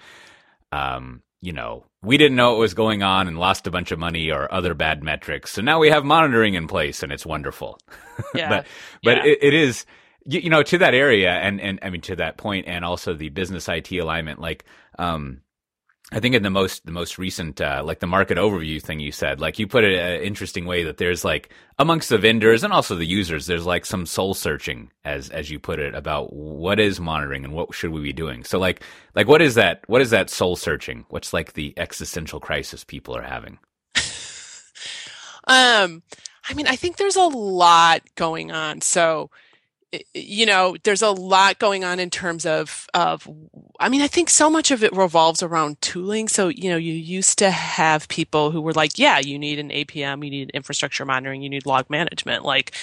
um 0.72 1.22
you 1.40 1.54
know, 1.54 1.86
we 2.02 2.18
didn't 2.18 2.36
know 2.36 2.50
what 2.52 2.60
was 2.60 2.74
going 2.74 3.04
on 3.04 3.28
and 3.28 3.38
lost 3.38 3.68
a 3.68 3.72
bunch 3.72 3.92
of 3.92 4.00
money 4.00 4.32
or 4.32 4.52
other 4.52 4.74
bad 4.74 5.04
metrics. 5.04 5.52
So 5.52 5.62
now 5.62 5.80
we 5.80 5.90
have 5.92 6.04
monitoring 6.04 6.56
in 6.56 6.68
place 6.68 7.04
and 7.04 7.12
it's 7.12 7.26
wonderful. 7.26 7.80
Yeah. 8.34 8.50
but 8.50 8.68
but 9.04 9.20
Yeah. 9.20 9.26
it, 9.26 9.38
it 9.42 9.54
is 9.54 9.86
you, 10.26 10.40
you 10.42 10.50
know 10.50 10.64
to 10.64 10.78
that 10.80 10.94
area 10.96 11.32
and 11.32 11.62
and 11.62 11.80
I 11.84 11.90
mean 11.92 12.02
to 12.02 12.16
that 12.18 12.38
point 12.38 12.68
and 12.68 12.84
also 12.84 13.14
the 13.14 13.30
business 13.30 13.70
IT 13.70 13.92
alignment 13.92 14.42
like 14.42 14.66
um 15.00 15.42
I 16.12 16.22
think 16.22 16.36
in 16.36 16.44
the 16.44 16.50
most 16.50 16.86
the 16.86 16.92
most 16.92 17.18
recent 17.18 17.60
uh, 17.60 17.82
like 17.84 18.00
the 18.00 18.08
market 18.08 18.38
overview 18.38 18.82
thing 18.82 19.02
you 19.02 19.12
said 19.12 19.42
like 19.42 19.60
you 19.60 19.68
put 19.68 19.84
it 19.84 20.00
an 20.00 20.22
interesting 20.22 20.66
way 20.66 20.84
that 20.84 20.98
there's 20.98 21.26
like 21.26 21.50
amongst 21.80 22.08
the 22.08 22.18
vendors 22.18 22.64
and 22.64 22.72
also 22.72 22.96
the 22.96 23.06
users 23.06 23.46
there's 23.46 23.66
like 23.66 23.86
some 23.86 24.06
soul 24.06 24.34
searching 24.34 24.90
as 25.04 25.30
as 25.30 25.52
you 25.52 25.60
put 25.60 25.80
it 25.80 25.94
about 25.94 26.32
what 26.32 26.80
is 26.80 27.02
monitoring 27.02 27.44
and 27.44 27.54
what 27.54 27.74
should 27.76 27.92
we 27.92 28.02
be 28.02 28.14
doing. 28.14 28.46
So 28.46 28.58
like 28.58 28.84
like 29.16 29.28
what 29.28 29.42
is 29.42 29.56
that 29.56 29.84
what 29.88 30.02
is 30.02 30.12
that 30.12 30.30
soul 30.30 30.56
searching? 30.56 31.06
What's 31.10 31.34
like 31.34 31.54
the 31.54 31.74
existential 31.78 32.40
crisis 32.40 32.86
people 32.86 33.16
are 33.16 33.24
having? 33.24 33.60
Um, 35.48 36.04
I 36.50 36.54
mean, 36.54 36.68
I 36.68 36.76
think 36.76 36.98
there's 36.98 37.16
a 37.16 37.24
lot 37.24 38.02
going 38.16 38.52
on. 38.52 38.82
So, 38.82 39.32
you 40.14 40.46
know, 40.46 40.76
there's 40.84 41.02
a 41.02 41.12
lot 41.12 41.60
going 41.60 41.84
on 41.84 42.00
in 42.00 42.10
terms 42.10 42.46
of 42.46 42.88
of. 42.94 43.28
I 43.80 43.90
mean, 43.90 44.02
I 44.02 44.08
think 44.08 44.30
so 44.30 44.50
much 44.50 44.72
of 44.72 44.84
it 44.84 44.92
revolves 44.94 45.44
around 45.44 45.80
tooling. 45.82 46.28
So, 46.28 46.50
you 46.50 46.70
know, 46.70 46.78
you 46.78 46.94
used 46.94 47.38
to 47.40 47.52
have 47.52 48.08
people 48.08 48.52
who 48.52 48.60
were 48.60 48.74
like, 48.74 48.98
"Yeah, 49.00 49.20
you 49.20 49.40
need 49.40 49.60
an 49.60 49.70
APM, 49.70 50.24
you 50.24 50.32
need 50.32 50.50
infrastructure 50.52 51.06
monitoring, 51.06 51.42
you 51.42 51.50
need 51.50 51.66
log 51.66 51.90
management." 51.90 52.44
Like, 52.44 52.74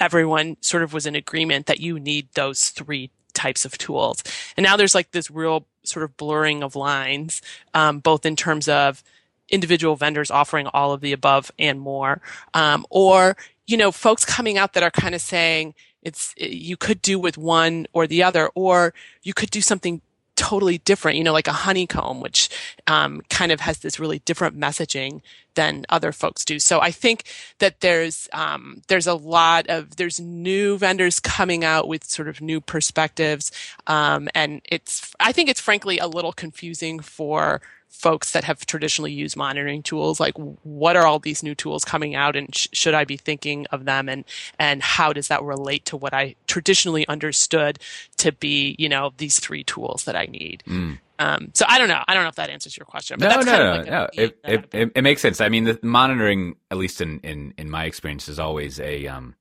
everyone 0.00 0.56
sort 0.60 0.82
of 0.82 0.92
was 0.92 1.06
in 1.06 1.14
agreement 1.16 1.66
that 1.66 1.80
you 1.80 1.98
need 2.00 2.28
those 2.34 2.70
three 2.70 3.10
types 3.34 3.64
of 3.64 3.76
tools. 3.78 4.22
And 4.56 4.64
now 4.64 4.76
there's 4.76 4.94
like 4.94 5.10
this 5.10 5.30
real 5.30 5.66
sort 5.84 6.04
of 6.04 6.16
blurring 6.16 6.62
of 6.62 6.76
lines, 6.76 7.42
um, 7.74 7.98
both 7.98 8.24
in 8.24 8.36
terms 8.36 8.68
of 8.68 9.02
individual 9.48 9.96
vendors 9.96 10.30
offering 10.30 10.66
all 10.68 10.92
of 10.92 11.00
the 11.00 11.12
above 11.12 11.50
and 11.58 11.80
more, 11.80 12.22
um, 12.54 12.86
or 12.90 13.36
you 13.66 13.76
know, 13.76 13.92
folks 13.92 14.24
coming 14.24 14.58
out 14.58 14.72
that 14.72 14.82
are 14.82 14.90
kind 14.90 15.14
of 15.14 15.20
saying 15.20 15.74
it's 16.02 16.34
you 16.36 16.76
could 16.76 17.02
do 17.02 17.18
with 17.18 17.38
one 17.38 17.86
or 17.92 18.06
the 18.06 18.22
other, 18.22 18.50
or 18.54 18.94
you 19.22 19.34
could 19.34 19.50
do 19.50 19.60
something 19.60 20.00
totally 20.36 20.78
different. 20.78 21.18
You 21.18 21.24
know, 21.24 21.32
like 21.32 21.48
a 21.48 21.52
honeycomb, 21.52 22.20
which 22.20 22.48
um, 22.86 23.22
kind 23.30 23.52
of 23.52 23.60
has 23.60 23.78
this 23.78 24.00
really 24.00 24.20
different 24.20 24.58
messaging 24.58 25.20
than 25.54 25.84
other 25.88 26.12
folks 26.12 26.44
do. 26.44 26.58
So 26.58 26.80
I 26.80 26.90
think 26.90 27.24
that 27.58 27.80
there's 27.80 28.28
um, 28.32 28.82
there's 28.88 29.06
a 29.06 29.14
lot 29.14 29.66
of 29.68 29.96
there's 29.96 30.18
new 30.20 30.78
vendors 30.78 31.20
coming 31.20 31.64
out 31.64 31.88
with 31.88 32.04
sort 32.04 32.28
of 32.28 32.40
new 32.40 32.60
perspectives, 32.60 33.52
um, 33.86 34.28
and 34.34 34.62
it's 34.64 35.12
I 35.20 35.32
think 35.32 35.48
it's 35.48 35.60
frankly 35.60 35.98
a 35.98 36.06
little 36.06 36.32
confusing 36.32 37.00
for 37.00 37.60
folks 37.92 38.32
that 38.32 38.42
have 38.42 38.64
traditionally 38.66 39.12
used 39.12 39.36
monitoring 39.36 39.82
tools 39.82 40.18
like 40.18 40.34
what 40.62 40.96
are 40.96 41.06
all 41.06 41.18
these 41.18 41.42
new 41.42 41.54
tools 41.54 41.84
coming 41.84 42.14
out 42.14 42.34
and 42.34 42.52
sh- 42.56 42.66
should 42.72 42.94
i 42.94 43.04
be 43.04 43.16
thinking 43.16 43.66
of 43.70 43.84
them 43.84 44.08
and 44.08 44.24
and 44.58 44.82
how 44.82 45.12
does 45.12 45.28
that 45.28 45.42
relate 45.42 45.84
to 45.84 45.96
what 45.96 46.12
i 46.12 46.34
traditionally 46.48 47.06
understood 47.06 47.78
to 48.16 48.32
be 48.32 48.74
you 48.78 48.88
know 48.88 49.12
these 49.18 49.38
three 49.38 49.62
tools 49.62 50.04
that 50.04 50.16
i 50.16 50.24
need 50.26 50.62
Mm. 50.66 50.98
um, 51.18 51.50
so 51.54 51.64
i 51.68 51.78
don't 51.78 51.88
know 51.88 52.02
i 52.08 52.14
don't 52.14 52.22
know 52.24 52.28
if 52.30 52.34
that 52.36 52.50
answers 52.50 52.76
your 52.76 52.86
question 52.86 53.18
but 53.20 53.28
no, 53.28 53.34
that's 53.34 53.46
no, 53.46 53.52
kind 53.52 53.64
no, 53.64 53.70
of 53.70 53.76
like 53.78 53.90
no. 53.90 54.22
It, 54.24 54.38
it, 54.44 54.68
it, 54.72 54.92
it 54.96 55.02
makes 55.02 55.20
sense. 55.20 55.40
I 55.40 55.48
mean, 55.48 55.64
the 55.64 55.78
monitoring, 55.82 56.56
at 56.70 56.78
least 56.78 57.00
in, 57.00 57.20
in, 57.20 57.52
in 57.58 57.70
my 57.70 57.84
experience, 57.84 58.28
is 58.28 58.38
always 58.38 58.80
a 58.80 59.06
um, 59.06 59.34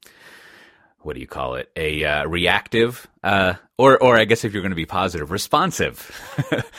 what 1.04 1.16
do 1.16 1.22
you 1.22 1.28
call 1.28 1.56
it? 1.56 1.70
A 1.76 2.04
uh, 2.04 2.26
reactive, 2.28 3.08
uh, 3.24 3.54
or 3.78 4.02
or 4.02 4.18
I 4.18 4.26
guess 4.26 4.44
if 4.44 4.54
you're 4.54 4.62
going 4.62 4.72
to 4.72 4.76
be 4.76 4.86
positive, 4.86 5.32
responsive, 5.32 6.12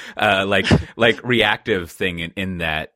uh, 0.17 0.45
like 0.47 0.67
like 0.97 1.23
reactive 1.25 1.91
thing 1.91 2.19
in, 2.21 2.33
in 2.37 2.59
that 2.59 2.93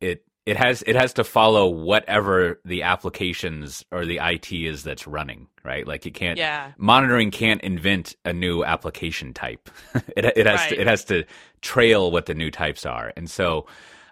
it 0.00 0.24
it 0.46 0.56
has 0.56 0.82
it 0.86 0.96
has 0.96 1.12
to 1.14 1.24
follow 1.24 1.68
whatever 1.68 2.60
the 2.64 2.82
applications 2.82 3.84
or 3.92 4.04
the 4.06 4.18
IT 4.22 4.52
is 4.52 4.82
that's 4.82 5.06
running, 5.06 5.46
right? 5.64 5.86
Like 5.86 6.06
it 6.06 6.12
can't 6.14 6.38
yeah 6.38 6.72
monitoring 6.78 7.30
can't 7.30 7.60
invent 7.62 8.16
a 8.24 8.32
new 8.32 8.64
application 8.64 9.32
type. 9.34 9.70
it 10.16 10.24
it 10.36 10.46
has 10.46 10.60
Right. 10.60 10.68
to, 10.70 10.80
it 10.80 10.86
has 10.86 11.04
to 11.06 11.24
trail 11.60 12.10
what 12.10 12.26
the 12.26 12.34
new 12.34 12.50
types 12.50 12.86
are, 12.86 13.12
and 13.16 13.30
so 13.30 13.66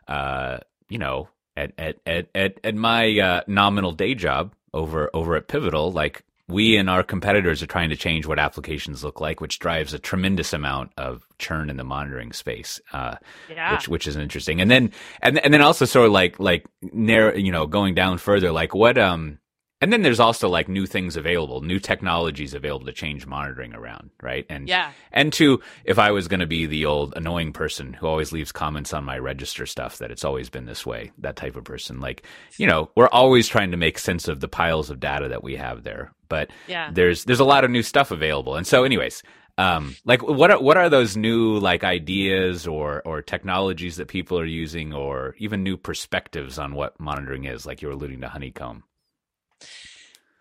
uh, 0.06 0.58
you 0.88 0.98
know 0.98 1.28
at 1.56 1.72
at 1.78 1.96
at 2.06 2.28
at, 2.34 2.60
at 2.62 2.74
my 2.74 3.18
uh, 3.18 3.40
nominal 3.46 3.92
day 3.92 4.14
job 4.14 4.54
over 4.74 5.10
over 5.14 5.34
at 5.34 5.48
Pivotal, 5.48 5.90
like 5.90 6.22
we 6.48 6.76
and 6.76 6.88
our 6.88 7.02
competitors 7.02 7.62
are 7.62 7.66
trying 7.66 7.90
to 7.90 7.96
change 7.96 8.26
what 8.26 8.38
applications 8.38 9.04
look 9.04 9.20
like, 9.20 9.40
which 9.40 9.58
drives 9.58 9.92
a 9.92 9.98
tremendous 9.98 10.52
amount 10.52 10.92
of 10.96 11.26
churn 11.38 11.68
in 11.68 11.76
the 11.76 11.84
monitoring 11.84 12.32
space. 12.32 12.80
Uh, 12.92 13.16
yeah 13.50 13.72
which 13.72 13.88
which 13.88 14.06
is 14.06 14.16
interesting. 14.16 14.60
And 14.60 14.70
then 14.70 14.92
and 15.20 15.38
and 15.38 15.52
then 15.52 15.60
also 15.60 15.84
sort 15.84 16.06
of 16.06 16.12
like 16.12 16.40
like 16.40 16.66
narrow, 16.82 17.34
you 17.34 17.52
know, 17.52 17.66
going 17.66 17.94
down 17.94 18.18
further, 18.18 18.50
like 18.50 18.74
what 18.74 18.96
um 18.96 19.38
and 19.80 19.92
then 19.92 20.02
there's 20.02 20.20
also 20.20 20.48
like 20.48 20.68
new 20.68 20.86
things 20.86 21.16
available, 21.16 21.60
new 21.60 21.78
technologies 21.78 22.52
available 22.54 22.86
to 22.86 22.92
change 22.92 23.26
monitoring 23.26 23.74
around, 23.74 24.10
right? 24.22 24.44
And 24.48 24.68
yeah 24.68 24.92
and 25.12 25.32
two, 25.32 25.60
if 25.84 25.98
I 25.98 26.10
was 26.10 26.28
going 26.28 26.40
to 26.40 26.46
be 26.46 26.66
the 26.66 26.84
old 26.84 27.14
annoying 27.16 27.52
person 27.52 27.92
who 27.92 28.06
always 28.06 28.32
leaves 28.32 28.52
comments 28.52 28.92
on 28.92 29.04
my 29.04 29.18
register 29.18 29.66
stuff 29.66 29.98
that 29.98 30.10
it's 30.10 30.24
always 30.24 30.50
been 30.50 30.66
this 30.66 30.84
way, 30.84 31.12
that 31.18 31.36
type 31.36 31.56
of 31.56 31.64
person, 31.64 32.00
like, 32.00 32.24
you 32.56 32.66
know, 32.66 32.90
we're 32.96 33.08
always 33.08 33.46
trying 33.48 33.70
to 33.70 33.76
make 33.76 33.98
sense 33.98 34.28
of 34.28 34.40
the 34.40 34.48
piles 34.48 34.90
of 34.90 35.00
data 35.00 35.28
that 35.28 35.44
we 35.44 35.56
have 35.56 35.84
there. 35.84 36.12
But 36.28 36.50
yeah 36.66 36.90
there's 36.92 37.24
there's 37.24 37.40
a 37.40 37.44
lot 37.44 37.64
of 37.64 37.70
new 37.70 37.82
stuff 37.82 38.10
available. 38.10 38.56
And 38.56 38.66
so 38.66 38.84
anyways, 38.84 39.22
um 39.58 39.96
like 40.04 40.22
what 40.22 40.50
are 40.50 40.60
what 40.60 40.76
are 40.76 40.88
those 40.88 41.16
new 41.16 41.58
like 41.58 41.84
ideas 41.84 42.66
or 42.66 43.02
or 43.04 43.22
technologies 43.22 43.96
that 43.96 44.08
people 44.08 44.38
are 44.38 44.44
using 44.44 44.92
or 44.92 45.34
even 45.38 45.62
new 45.62 45.76
perspectives 45.76 46.58
on 46.58 46.74
what 46.74 46.98
monitoring 47.00 47.44
is, 47.44 47.64
like 47.64 47.80
you're 47.80 47.92
alluding 47.92 48.20
to 48.20 48.28
honeycomb. 48.28 48.82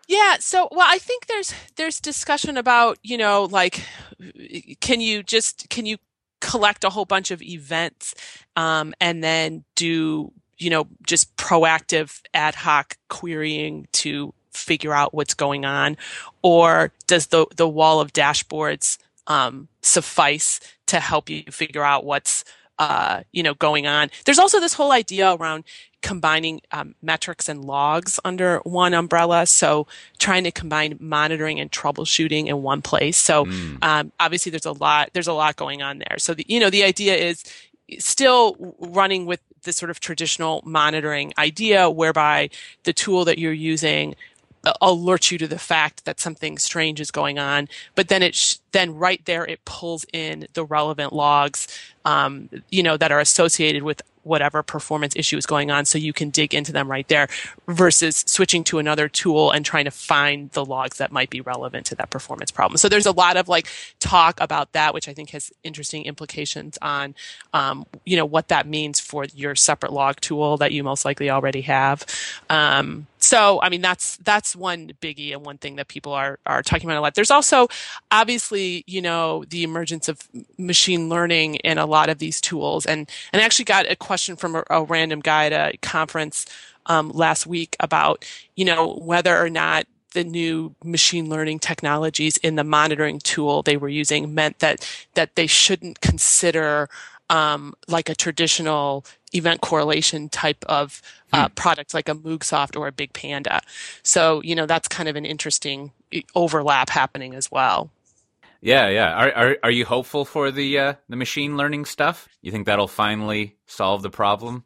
Yeah, 0.08 0.36
so 0.40 0.68
well 0.72 0.86
I 0.88 0.98
think 0.98 1.26
there's 1.26 1.52
there's 1.76 2.00
discussion 2.00 2.56
about, 2.56 2.98
you 3.02 3.18
know, 3.18 3.44
like 3.44 3.82
can 4.80 5.00
you 5.00 5.22
just 5.22 5.68
can 5.68 5.84
you 5.86 5.98
collect 6.40 6.84
a 6.84 6.90
whole 6.90 7.04
bunch 7.04 7.30
of 7.30 7.42
events 7.42 8.14
um, 8.56 8.94
and 9.00 9.22
then 9.22 9.64
do, 9.74 10.32
you 10.56 10.70
know, 10.70 10.86
just 11.06 11.36
proactive 11.36 12.22
ad 12.32 12.54
hoc 12.54 12.96
querying 13.08 13.86
to 13.92 14.32
figure 14.52 14.94
out 14.94 15.12
what's 15.14 15.34
going 15.34 15.64
on, 15.64 15.96
or 16.42 16.92
does 17.06 17.26
the 17.26 17.46
the 17.56 17.68
wall 17.68 18.00
of 18.00 18.12
dashboards 18.12 18.98
um, 19.26 19.68
suffice 19.82 20.58
to 20.86 21.00
help 21.00 21.28
you 21.28 21.42
figure 21.50 21.84
out 21.84 22.04
what's 22.04 22.44
uh, 22.78 23.22
you 23.32 23.42
know 23.42 23.54
going 23.54 23.86
on? 23.86 24.10
There's 24.24 24.38
also 24.38 24.60
this 24.60 24.74
whole 24.74 24.92
idea 24.92 25.32
around 25.32 25.64
combining 26.00 26.60
um, 26.70 26.94
metrics 27.02 27.48
and 27.48 27.64
logs 27.64 28.20
under 28.24 28.58
one 28.58 28.94
umbrella. 28.94 29.46
So 29.46 29.86
trying 30.18 30.44
to 30.44 30.52
combine 30.52 30.96
monitoring 31.00 31.58
and 31.58 31.70
troubleshooting 31.70 32.46
in 32.46 32.62
one 32.62 32.82
place. 32.82 33.16
So 33.16 33.46
mm. 33.46 33.82
um, 33.82 34.12
obviously 34.20 34.50
there's 34.50 34.66
a 34.66 34.72
lot 34.72 35.10
there's 35.12 35.26
a 35.26 35.32
lot 35.32 35.56
going 35.56 35.82
on 35.82 35.98
there. 35.98 36.18
So 36.18 36.34
the, 36.34 36.44
you 36.48 36.60
know 36.60 36.70
the 36.70 36.84
idea 36.84 37.16
is 37.16 37.44
still 37.98 38.74
running 38.78 39.26
with 39.26 39.40
this 39.62 39.76
sort 39.76 39.90
of 39.90 39.98
traditional 39.98 40.62
monitoring 40.64 41.32
idea 41.36 41.90
whereby 41.90 42.50
the 42.84 42.92
tool 42.92 43.24
that 43.24 43.38
you're 43.38 43.52
using 43.52 44.14
alerts 44.82 45.30
you 45.30 45.38
to 45.38 45.46
the 45.46 45.58
fact 45.58 46.04
that 46.04 46.20
something 46.20 46.58
strange 46.58 47.00
is 47.00 47.10
going 47.10 47.38
on 47.38 47.68
but 47.94 48.08
then 48.08 48.22
it 48.22 48.34
sh- 48.34 48.56
then 48.72 48.94
right 48.94 49.24
there 49.24 49.44
it 49.44 49.64
pulls 49.64 50.04
in 50.12 50.46
the 50.54 50.64
relevant 50.64 51.12
logs 51.12 51.68
um, 52.04 52.48
you 52.70 52.82
know 52.82 52.96
that 52.96 53.12
are 53.12 53.20
associated 53.20 53.82
with 53.82 54.02
whatever 54.28 54.62
performance 54.62 55.16
issue 55.16 55.36
is 55.36 55.46
going 55.46 55.70
on 55.70 55.84
so 55.84 55.98
you 55.98 56.12
can 56.12 56.30
dig 56.30 56.54
into 56.54 56.70
them 56.70 56.88
right 56.88 57.08
there 57.08 57.28
versus 57.66 58.24
switching 58.26 58.62
to 58.62 58.78
another 58.78 59.08
tool 59.08 59.50
and 59.50 59.64
trying 59.64 59.86
to 59.86 59.90
find 59.90 60.50
the 60.50 60.64
logs 60.64 60.98
that 60.98 61.10
might 61.10 61.30
be 61.30 61.40
relevant 61.40 61.86
to 61.86 61.94
that 61.94 62.10
performance 62.10 62.50
problem. 62.50 62.76
So 62.76 62.88
there's 62.88 63.06
a 63.06 63.12
lot 63.12 63.36
of 63.36 63.48
like 63.48 63.66
talk 63.98 64.40
about 64.40 64.72
that, 64.72 64.92
which 64.92 65.08
I 65.08 65.14
think 65.14 65.30
has 65.30 65.50
interesting 65.64 66.04
implications 66.04 66.78
on, 66.82 67.14
um, 67.54 67.86
you 68.04 68.16
know, 68.16 68.26
what 68.26 68.48
that 68.48 68.66
means 68.66 69.00
for 69.00 69.24
your 69.24 69.54
separate 69.54 69.92
log 69.92 70.20
tool 70.20 70.58
that 70.58 70.72
you 70.72 70.84
most 70.84 71.04
likely 71.04 71.30
already 71.30 71.62
have. 71.62 72.04
Um, 72.50 73.06
so 73.18 73.60
I 73.62 73.68
mean 73.68 73.80
that's 73.80 74.16
that's 74.18 74.54
one 74.56 74.92
biggie 75.00 75.32
and 75.32 75.44
one 75.44 75.58
thing 75.58 75.76
that 75.76 75.88
people 75.88 76.12
are 76.12 76.38
are 76.46 76.62
talking 76.62 76.88
about 76.88 76.98
a 76.98 77.00
lot. 77.00 77.14
There's 77.14 77.30
also 77.30 77.68
obviously 78.10 78.84
you 78.86 79.02
know 79.02 79.44
the 79.48 79.62
emergence 79.62 80.08
of 80.08 80.28
machine 80.56 81.08
learning 81.08 81.56
in 81.56 81.78
a 81.78 81.86
lot 81.86 82.08
of 82.08 82.18
these 82.18 82.40
tools 82.40 82.86
and 82.86 83.08
and 83.32 83.42
I 83.42 83.44
actually 83.44 83.66
got 83.66 83.90
a 83.90 83.96
question 83.96 84.36
from 84.36 84.56
a, 84.56 84.64
a 84.70 84.82
random 84.84 85.20
guy 85.20 85.46
at 85.46 85.74
a 85.74 85.76
conference 85.78 86.46
um, 86.86 87.10
last 87.10 87.46
week 87.46 87.76
about 87.80 88.24
you 88.56 88.64
know 88.64 88.94
whether 88.94 89.36
or 89.36 89.50
not 89.50 89.86
the 90.12 90.24
new 90.24 90.74
machine 90.82 91.28
learning 91.28 91.58
technologies 91.58 92.38
in 92.38 92.56
the 92.56 92.64
monitoring 92.64 93.18
tool 93.18 93.62
they 93.62 93.76
were 93.76 93.88
using 93.88 94.34
meant 94.34 94.58
that 94.60 94.88
that 95.14 95.36
they 95.36 95.46
shouldn't 95.46 96.00
consider 96.00 96.88
um, 97.30 97.74
like 97.88 98.08
a 98.08 98.14
traditional 98.14 99.04
event 99.32 99.60
correlation 99.60 100.28
type 100.28 100.64
of 100.68 101.02
uh, 101.32 101.48
hmm. 101.48 101.54
product 101.54 101.94
like 101.94 102.08
a 102.08 102.14
Moogsoft 102.14 102.76
or 102.78 102.86
a 102.86 102.92
Big 102.92 103.12
Panda. 103.12 103.60
So, 104.02 104.42
you 104.42 104.54
know, 104.54 104.66
that's 104.66 104.88
kind 104.88 105.08
of 105.08 105.16
an 105.16 105.24
interesting 105.24 105.92
overlap 106.34 106.90
happening 106.90 107.34
as 107.34 107.50
well. 107.50 107.90
Yeah, 108.60 108.88
yeah. 108.88 109.12
Are 109.14 109.32
are, 109.32 109.56
are 109.62 109.70
you 109.70 109.84
hopeful 109.84 110.24
for 110.24 110.50
the 110.50 110.78
uh, 110.78 110.94
the 111.08 111.16
machine 111.16 111.56
learning 111.56 111.84
stuff? 111.84 112.28
You 112.42 112.50
think 112.50 112.66
that'll 112.66 112.88
finally 112.88 113.56
solve 113.66 114.02
the 114.02 114.10
problem? 114.10 114.64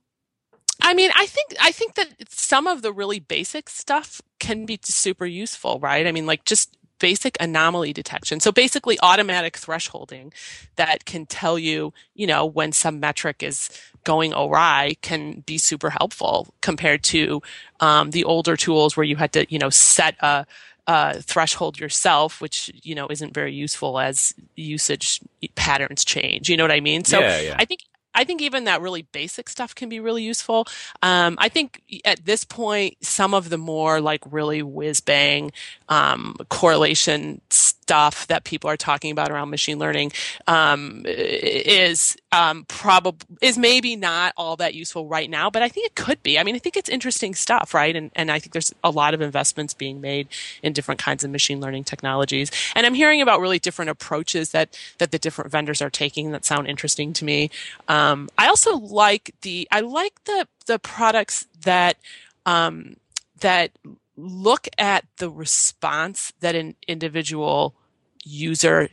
I 0.80 0.94
mean, 0.94 1.10
I 1.14 1.26
think 1.26 1.54
I 1.60 1.72
think 1.72 1.94
that 1.94 2.08
some 2.30 2.66
of 2.66 2.82
the 2.82 2.92
really 2.92 3.20
basic 3.20 3.68
stuff 3.68 4.22
can 4.40 4.64
be 4.64 4.78
super 4.82 5.26
useful, 5.26 5.78
right? 5.78 6.06
I 6.06 6.12
mean, 6.12 6.26
like 6.26 6.44
just 6.44 6.76
basic 7.02 7.36
anomaly 7.40 7.92
detection. 7.92 8.38
So 8.38 8.52
basically 8.52 8.96
automatic 9.02 9.54
thresholding 9.54 10.32
that 10.76 11.04
can 11.04 11.26
tell 11.26 11.58
you, 11.58 11.92
you 12.14 12.28
know, 12.28 12.46
when 12.46 12.70
some 12.70 13.00
metric 13.00 13.42
is 13.42 13.68
going 14.04 14.32
awry 14.32 14.94
can 15.02 15.40
be 15.40 15.58
super 15.58 15.90
helpful 15.90 16.54
compared 16.60 17.02
to 17.02 17.42
um, 17.80 18.12
the 18.12 18.22
older 18.22 18.56
tools 18.56 18.96
where 18.96 19.02
you 19.02 19.16
had 19.16 19.32
to, 19.32 19.44
you 19.52 19.58
know, 19.58 19.68
set 19.68 20.14
a, 20.20 20.46
a 20.86 21.20
threshold 21.20 21.80
yourself, 21.80 22.40
which 22.40 22.70
you 22.84 22.94
know 22.94 23.08
isn't 23.10 23.34
very 23.34 23.52
useful 23.52 23.98
as 23.98 24.32
usage 24.54 25.20
patterns 25.56 26.04
change. 26.04 26.48
You 26.48 26.56
know 26.56 26.64
what 26.64 26.72
I 26.72 26.80
mean? 26.80 27.04
So 27.04 27.18
yeah, 27.18 27.40
yeah. 27.40 27.56
I 27.58 27.64
think 27.64 27.80
I 28.14 28.24
think 28.24 28.42
even 28.42 28.64
that 28.64 28.80
really 28.80 29.02
basic 29.02 29.48
stuff 29.48 29.74
can 29.74 29.88
be 29.88 30.00
really 30.00 30.22
useful. 30.22 30.66
Um, 31.02 31.36
I 31.38 31.48
think 31.48 31.82
at 32.04 32.24
this 32.24 32.44
point, 32.44 32.96
some 33.04 33.34
of 33.34 33.48
the 33.50 33.58
more 33.58 34.00
like 34.00 34.20
really 34.30 34.62
whiz 34.62 35.00
bang 35.00 35.52
um, 35.88 36.36
correlation 36.48 37.40
stuff 37.50 38.26
that 38.28 38.44
people 38.44 38.70
are 38.70 38.76
talking 38.76 39.10
about 39.10 39.30
around 39.30 39.50
machine 39.50 39.78
learning 39.78 40.12
um, 40.46 41.02
is 41.06 42.16
um, 42.32 42.64
probably 42.66 43.26
is 43.42 43.58
maybe 43.58 43.94
not 43.94 44.32
all 44.38 44.56
that 44.56 44.74
useful 44.74 45.06
right 45.06 45.28
now, 45.28 45.50
but 45.50 45.62
I 45.62 45.68
think 45.68 45.86
it 45.86 45.94
could 45.94 46.22
be. 46.22 46.38
I 46.38 46.42
mean, 46.42 46.54
I 46.54 46.58
think 46.58 46.76
it's 46.78 46.88
interesting 46.88 47.34
stuff, 47.34 47.74
right? 47.74 47.94
And 47.94 48.10
and 48.16 48.30
I 48.30 48.38
think 48.38 48.52
there's 48.52 48.72
a 48.82 48.90
lot 48.90 49.12
of 49.12 49.20
investments 49.20 49.74
being 49.74 50.00
made 50.00 50.28
in 50.62 50.72
different 50.72 51.00
kinds 51.00 51.22
of 51.22 51.30
machine 51.30 51.60
learning 51.60 51.84
technologies. 51.84 52.50
And 52.74 52.86
I'm 52.86 52.94
hearing 52.94 53.20
about 53.20 53.40
really 53.40 53.58
different 53.58 53.90
approaches 53.90 54.50
that 54.50 54.76
that 54.98 55.10
the 55.10 55.18
different 55.18 55.50
vendors 55.50 55.82
are 55.82 55.90
taking 55.90 56.32
that 56.32 56.44
sound 56.44 56.68
interesting 56.68 57.12
to 57.14 57.24
me. 57.24 57.50
Um, 57.86 58.30
I 58.38 58.48
also 58.48 58.78
like 58.78 59.34
the 59.42 59.68
I 59.70 59.80
like 59.80 60.24
the 60.24 60.48
the 60.66 60.78
products 60.78 61.46
that 61.64 61.98
um, 62.46 62.96
that 63.40 63.72
look 64.16 64.68
at 64.78 65.04
the 65.18 65.28
response 65.28 66.32
that 66.40 66.54
an 66.54 66.76
individual 66.88 67.74
user 68.24 68.88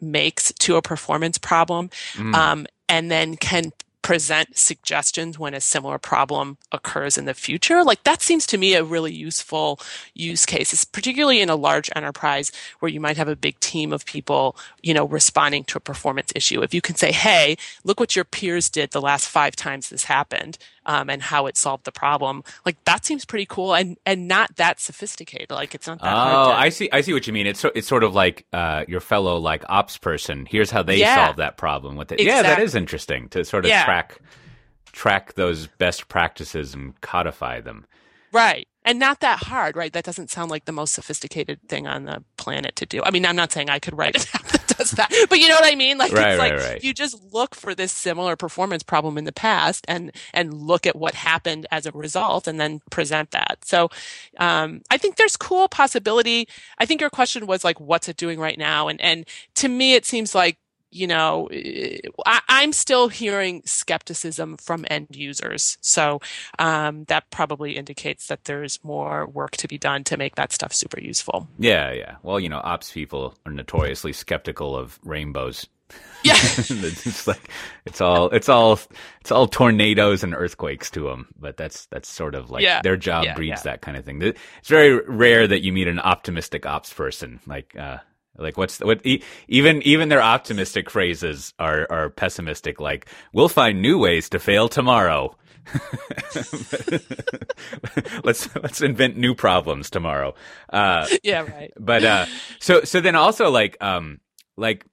makes 0.00 0.52
to 0.58 0.76
a 0.76 0.82
performance 0.82 1.38
problem 1.38 1.88
mm. 2.14 2.34
um, 2.34 2.66
and 2.88 3.10
then 3.10 3.36
can 3.36 3.72
present 4.02 4.58
suggestions 4.58 5.38
when 5.38 5.54
a 5.54 5.60
similar 5.60 5.96
problem 5.96 6.58
occurs 6.72 7.16
in 7.16 7.24
the 7.24 7.34
future. 7.34 7.84
Like 7.84 8.02
that 8.02 8.20
seems 8.20 8.46
to 8.48 8.58
me 8.58 8.74
a 8.74 8.84
really 8.84 9.12
useful 9.12 9.80
use 10.12 10.44
case, 10.44 10.72
it's 10.72 10.84
particularly 10.84 11.40
in 11.40 11.48
a 11.48 11.56
large 11.56 11.88
enterprise 11.94 12.50
where 12.80 12.90
you 12.90 13.00
might 13.00 13.16
have 13.16 13.28
a 13.28 13.36
big 13.36 13.58
team 13.60 13.92
of 13.92 14.04
people, 14.04 14.56
you 14.82 14.92
know, 14.92 15.04
responding 15.06 15.64
to 15.64 15.78
a 15.78 15.80
performance 15.80 16.32
issue. 16.34 16.62
If 16.62 16.74
you 16.74 16.80
can 16.80 16.96
say, 16.96 17.12
Hey, 17.12 17.56
look 17.84 18.00
what 18.00 18.16
your 18.16 18.24
peers 18.24 18.68
did 18.68 18.90
the 18.90 19.00
last 19.00 19.28
five 19.28 19.54
times 19.54 19.88
this 19.88 20.04
happened 20.04 20.58
um, 20.86 21.10
and 21.10 21.22
how 21.22 21.46
it 21.46 21.56
solved 21.56 21.84
the 21.84 21.92
problem. 21.92 22.42
Like 22.64 22.82
that 22.84 23.04
seems 23.04 23.24
pretty 23.24 23.46
cool 23.46 23.74
and 23.74 23.98
and 24.06 24.28
not 24.28 24.56
that 24.56 24.80
sophisticated. 24.80 25.50
Like 25.50 25.74
it's 25.74 25.86
not 25.86 26.00
that. 26.00 26.12
Oh, 26.12 26.50
to... 26.50 26.58
I 26.58 26.68
see. 26.68 26.88
I 26.92 27.00
see 27.00 27.12
what 27.12 27.26
you 27.26 27.32
mean. 27.32 27.46
It's 27.46 27.64
it's 27.74 27.88
sort 27.88 28.04
of 28.04 28.14
like 28.14 28.46
uh, 28.52 28.84
your 28.88 29.00
fellow 29.00 29.38
like 29.38 29.64
ops 29.68 29.98
person. 29.98 30.46
Here's 30.46 30.70
how 30.70 30.82
they 30.82 30.96
yeah. 30.96 31.26
solve 31.26 31.36
that 31.36 31.56
problem 31.56 31.96
with 31.96 32.12
it. 32.12 32.20
Exactly. 32.20 32.26
Yeah, 32.26 32.42
that 32.42 32.62
is 32.62 32.74
interesting 32.74 33.28
to 33.30 33.44
sort 33.44 33.64
of 33.64 33.70
yeah. 33.70 33.84
track 33.84 34.18
track 34.92 35.34
those 35.34 35.68
best 35.78 36.08
practices 36.08 36.74
and 36.74 37.00
codify 37.00 37.60
them. 37.60 37.86
Right 38.32 38.66
and 38.84 38.98
not 38.98 39.20
that 39.20 39.38
hard, 39.44 39.76
right? 39.76 39.92
That 39.92 40.04
doesn't 40.04 40.30
sound 40.30 40.50
like 40.50 40.64
the 40.64 40.72
most 40.72 40.94
sophisticated 40.94 41.60
thing 41.68 41.86
on 41.86 42.04
the 42.04 42.24
planet 42.36 42.76
to 42.76 42.86
do. 42.86 43.02
I 43.04 43.10
mean, 43.10 43.24
I'm 43.24 43.36
not 43.36 43.52
saying 43.52 43.70
I 43.70 43.78
could 43.78 43.96
write 43.96 44.14
that 44.32 44.61
does 44.78 44.92
that, 44.92 45.10
but 45.28 45.38
you 45.38 45.48
know 45.48 45.54
what 45.54 45.70
I 45.70 45.74
mean? 45.74 45.98
Like, 45.98 46.12
right, 46.12 46.32
it's 46.32 46.38
right, 46.38 46.52
like 46.52 46.60
right. 46.60 46.84
you 46.84 46.92
just 46.92 47.22
look 47.32 47.54
for 47.54 47.74
this 47.74 47.92
similar 47.92 48.36
performance 48.36 48.82
problem 48.82 49.18
in 49.18 49.24
the 49.24 49.32
past 49.32 49.84
and, 49.88 50.12
and 50.32 50.54
look 50.54 50.86
at 50.86 50.96
what 50.96 51.14
happened 51.14 51.66
as 51.70 51.86
a 51.86 51.92
result 51.92 52.46
and 52.46 52.60
then 52.60 52.80
present 52.90 53.30
that. 53.32 53.58
So, 53.64 53.90
um, 54.38 54.82
I 54.90 54.98
think 54.98 55.16
there's 55.16 55.36
cool 55.36 55.68
possibility. 55.68 56.48
I 56.78 56.86
think 56.86 57.00
your 57.00 57.10
question 57.10 57.46
was 57.46 57.64
like, 57.64 57.80
what's 57.80 58.08
it 58.08 58.16
doing 58.16 58.38
right 58.38 58.58
now? 58.58 58.88
And, 58.88 59.00
and 59.00 59.26
to 59.56 59.68
me, 59.68 59.94
it 59.94 60.04
seems 60.04 60.34
like 60.34 60.58
you 60.92 61.06
know, 61.06 61.48
I, 62.26 62.40
am 62.62 62.72
still 62.72 63.08
hearing 63.08 63.62
skepticism 63.64 64.58
from 64.58 64.84
end 64.90 65.08
users. 65.10 65.78
So 65.80 66.20
um, 66.58 67.04
that 67.04 67.30
probably 67.30 67.76
indicates 67.76 68.26
that 68.26 68.44
there's 68.44 68.78
more 68.84 69.26
work 69.26 69.56
to 69.58 69.68
be 69.68 69.78
done 69.78 70.04
to 70.04 70.16
make 70.16 70.36
that 70.36 70.52
stuff 70.52 70.72
super 70.72 71.00
useful. 71.00 71.48
Yeah, 71.58 71.92
yeah. 71.92 72.16
Well, 72.22 72.38
you 72.38 72.50
know, 72.50 72.60
ops 72.62 72.92
people 72.92 73.34
are 73.46 73.52
notoriously 73.52 74.12
skeptical 74.12 74.76
of 74.76 75.00
rainbows. 75.02 75.66
Yeah, 76.24 76.34
it's 76.36 77.26
like 77.26 77.50
it's 77.84 78.00
all 78.00 78.30
it's 78.30 78.48
all 78.48 78.78
it's 79.20 79.32
all 79.32 79.46
tornadoes 79.46 80.22
and 80.22 80.34
earthquakes 80.34 80.90
to 80.92 81.00
them. 81.08 81.26
But 81.38 81.56
that's 81.56 81.86
that's 81.86 82.08
sort 82.08 82.34
of 82.34 82.50
like 82.50 82.62
yeah. 82.62 82.80
their 82.82 82.96
job 82.96 83.24
yeah, 83.24 83.34
breeds 83.34 83.64
yeah. 83.64 83.72
that 83.72 83.82
kind 83.82 83.96
of 83.96 84.04
thing. 84.04 84.22
It's 84.22 84.68
very 84.68 85.00
rare 85.06 85.46
that 85.46 85.62
you 85.62 85.72
meet 85.72 85.88
an 85.88 85.98
optimistic 85.98 86.64
ops 86.64 86.92
person. 86.92 87.40
Like 87.46 87.74
uh, 87.76 87.98
like 88.38 88.56
what's 88.56 88.80
what 88.80 89.04
even 89.48 89.82
even 89.82 90.08
their 90.08 90.22
optimistic 90.22 90.88
phrases 90.90 91.52
are 91.58 91.86
are 91.90 92.10
pessimistic. 92.10 92.80
Like 92.80 93.06
we'll 93.32 93.48
find 93.48 93.82
new 93.82 93.98
ways 93.98 94.28
to 94.30 94.38
fail 94.38 94.68
tomorrow. 94.68 95.36
let's 98.24 98.54
let's 98.56 98.80
invent 98.80 99.16
new 99.16 99.34
problems 99.34 99.90
tomorrow. 99.90 100.34
Uh, 100.72 101.06
yeah, 101.22 101.42
right. 101.42 101.72
But 101.78 102.04
uh, 102.04 102.26
so 102.58 102.82
so 102.84 103.00
then 103.00 103.14
also 103.14 103.50
like 103.50 103.76
um 103.80 104.20
like 104.56 104.84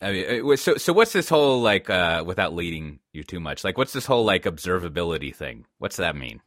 I 0.00 0.12
mean, 0.12 0.52
uh, 0.52 0.56
so 0.56 0.76
so 0.76 0.92
what's 0.92 1.12
this 1.12 1.28
whole 1.28 1.60
like 1.60 1.90
uh 1.90 2.22
without 2.24 2.54
leading 2.54 3.00
you 3.12 3.24
too 3.24 3.40
much 3.40 3.64
like 3.64 3.76
what's 3.76 3.92
this 3.92 4.06
whole 4.06 4.24
like 4.24 4.44
observability 4.44 5.34
thing? 5.34 5.66
What's 5.78 5.96
that 5.96 6.16
mean? 6.16 6.40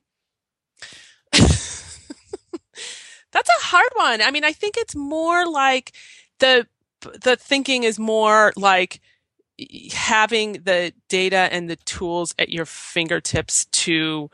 That's 3.37 3.49
a 3.49 3.65
hard 3.65 3.89
one. 3.93 4.21
I 4.23 4.31
mean, 4.31 4.43
I 4.43 4.51
think 4.51 4.77
it's 4.77 4.95
more 4.95 5.45
like 5.45 5.91
the 6.39 6.65
the 7.21 7.35
thinking 7.35 7.83
is 7.83 7.99
more 7.99 8.51
like 8.55 8.99
having 9.93 10.53
the 10.53 10.91
data 11.07 11.47
and 11.51 11.69
the 11.69 11.75
tools 11.75 12.33
at 12.39 12.49
your 12.49 12.65
fingertips 12.65 13.65
to 13.65 14.31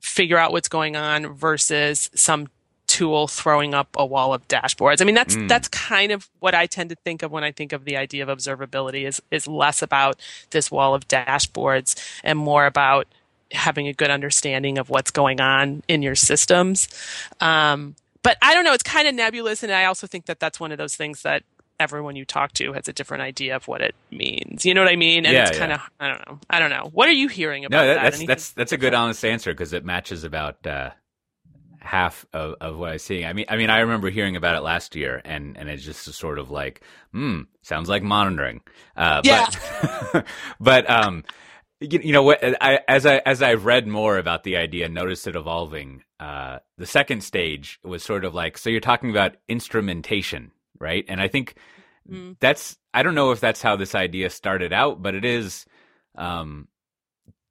figure 0.00 0.38
out 0.38 0.50
what's 0.50 0.68
going 0.68 0.96
on 0.96 1.34
versus 1.34 2.08
some 2.14 2.48
tool 2.86 3.28
throwing 3.28 3.74
up 3.74 3.88
a 3.96 4.06
wall 4.06 4.32
of 4.32 4.48
dashboards. 4.48 5.02
I 5.02 5.04
mean, 5.04 5.14
that's 5.14 5.36
Mm. 5.36 5.48
that's 5.48 5.68
kind 5.68 6.10
of 6.10 6.30
what 6.40 6.54
I 6.54 6.64
tend 6.66 6.88
to 6.88 6.96
think 6.96 7.22
of 7.22 7.30
when 7.30 7.44
I 7.44 7.52
think 7.52 7.74
of 7.74 7.84
the 7.84 7.98
idea 7.98 8.26
of 8.26 8.30
observability 8.38 9.06
is 9.06 9.20
is 9.30 9.46
less 9.46 9.82
about 9.82 10.18
this 10.52 10.70
wall 10.70 10.94
of 10.94 11.06
dashboards 11.06 11.96
and 12.24 12.38
more 12.38 12.64
about 12.64 13.08
having 13.50 13.88
a 13.88 13.92
good 13.92 14.08
understanding 14.08 14.78
of 14.78 14.88
what's 14.88 15.10
going 15.10 15.38
on 15.38 15.82
in 15.86 16.00
your 16.00 16.14
systems. 16.14 16.88
Um, 17.38 17.94
but 18.22 18.36
I 18.42 18.54
don't 18.54 18.64
know; 18.64 18.72
it's 18.72 18.82
kind 18.82 19.08
of 19.08 19.14
nebulous, 19.14 19.62
and 19.62 19.72
I 19.72 19.84
also 19.86 20.06
think 20.06 20.26
that 20.26 20.40
that's 20.40 20.58
one 20.60 20.72
of 20.72 20.78
those 20.78 20.94
things 20.96 21.22
that 21.22 21.42
everyone 21.80 22.14
you 22.14 22.24
talk 22.24 22.52
to 22.52 22.72
has 22.74 22.86
a 22.86 22.92
different 22.92 23.22
idea 23.22 23.56
of 23.56 23.66
what 23.66 23.80
it 23.80 23.94
means. 24.10 24.64
You 24.64 24.72
know 24.74 24.82
what 24.82 24.92
I 24.92 24.96
mean? 24.96 25.26
And 25.26 25.34
Yeah, 25.34 25.48
it's 25.48 25.58
kind 25.58 25.72
of 25.72 25.80
I 25.98 26.08
don't 26.08 26.26
know. 26.28 26.38
I 26.48 26.60
don't 26.60 26.70
know. 26.70 26.90
What 26.92 27.08
are 27.08 27.12
you 27.12 27.28
hearing 27.28 27.64
about 27.64 27.76
No, 27.76 27.86
that, 27.86 27.94
that? 27.94 28.02
that's 28.02 28.16
Anything- 28.16 28.26
that's 28.28 28.50
that's 28.52 28.72
a 28.72 28.76
good 28.76 28.94
honest 28.94 29.24
answer 29.24 29.52
because 29.52 29.72
it 29.72 29.84
matches 29.84 30.22
about 30.22 30.64
uh, 30.66 30.90
half 31.80 32.24
of, 32.32 32.54
of 32.60 32.76
what 32.76 32.90
I 32.90 32.96
see. 32.98 33.24
I 33.24 33.32
mean, 33.32 33.46
I 33.48 33.56
mean, 33.56 33.70
I 33.70 33.80
remember 33.80 34.10
hearing 34.10 34.36
about 34.36 34.54
it 34.56 34.60
last 34.60 34.94
year, 34.94 35.20
and 35.24 35.56
and 35.56 35.68
it's 35.68 35.82
just 35.84 36.04
sort 36.04 36.38
of 36.38 36.50
like, 36.50 36.82
hmm, 37.12 37.40
sounds 37.62 37.88
like 37.88 38.02
monitoring. 38.04 38.60
Uh, 38.96 39.20
Yeah. 39.24 39.46
But, 40.12 40.26
but 40.60 40.90
um, 40.90 41.24
you, 41.82 42.00
you 42.02 42.12
know 42.12 42.22
what? 42.22 42.40
I 42.62 42.80
as 42.88 43.06
I 43.06 43.18
as 43.26 43.42
I've 43.42 43.64
read 43.64 43.86
more 43.86 44.18
about 44.18 44.44
the 44.44 44.56
idea, 44.56 44.88
noticed 44.88 45.26
it 45.26 45.36
evolving. 45.36 46.04
Uh, 46.20 46.60
the 46.78 46.86
second 46.86 47.22
stage 47.22 47.80
was 47.84 48.02
sort 48.02 48.24
of 48.24 48.34
like, 48.34 48.58
so 48.58 48.70
you're 48.70 48.80
talking 48.80 49.10
about 49.10 49.36
instrumentation, 49.48 50.52
right? 50.80 51.04
And 51.08 51.20
I 51.20 51.28
think 51.28 51.56
Mm. 52.10 52.36
that's 52.40 52.76
I 52.92 53.04
don't 53.04 53.14
know 53.14 53.30
if 53.30 53.40
that's 53.40 53.62
how 53.62 53.76
this 53.76 53.94
idea 53.94 54.28
started 54.30 54.72
out, 54.72 55.02
but 55.02 55.14
it 55.14 55.24
is. 55.24 55.66
Um, 56.16 56.68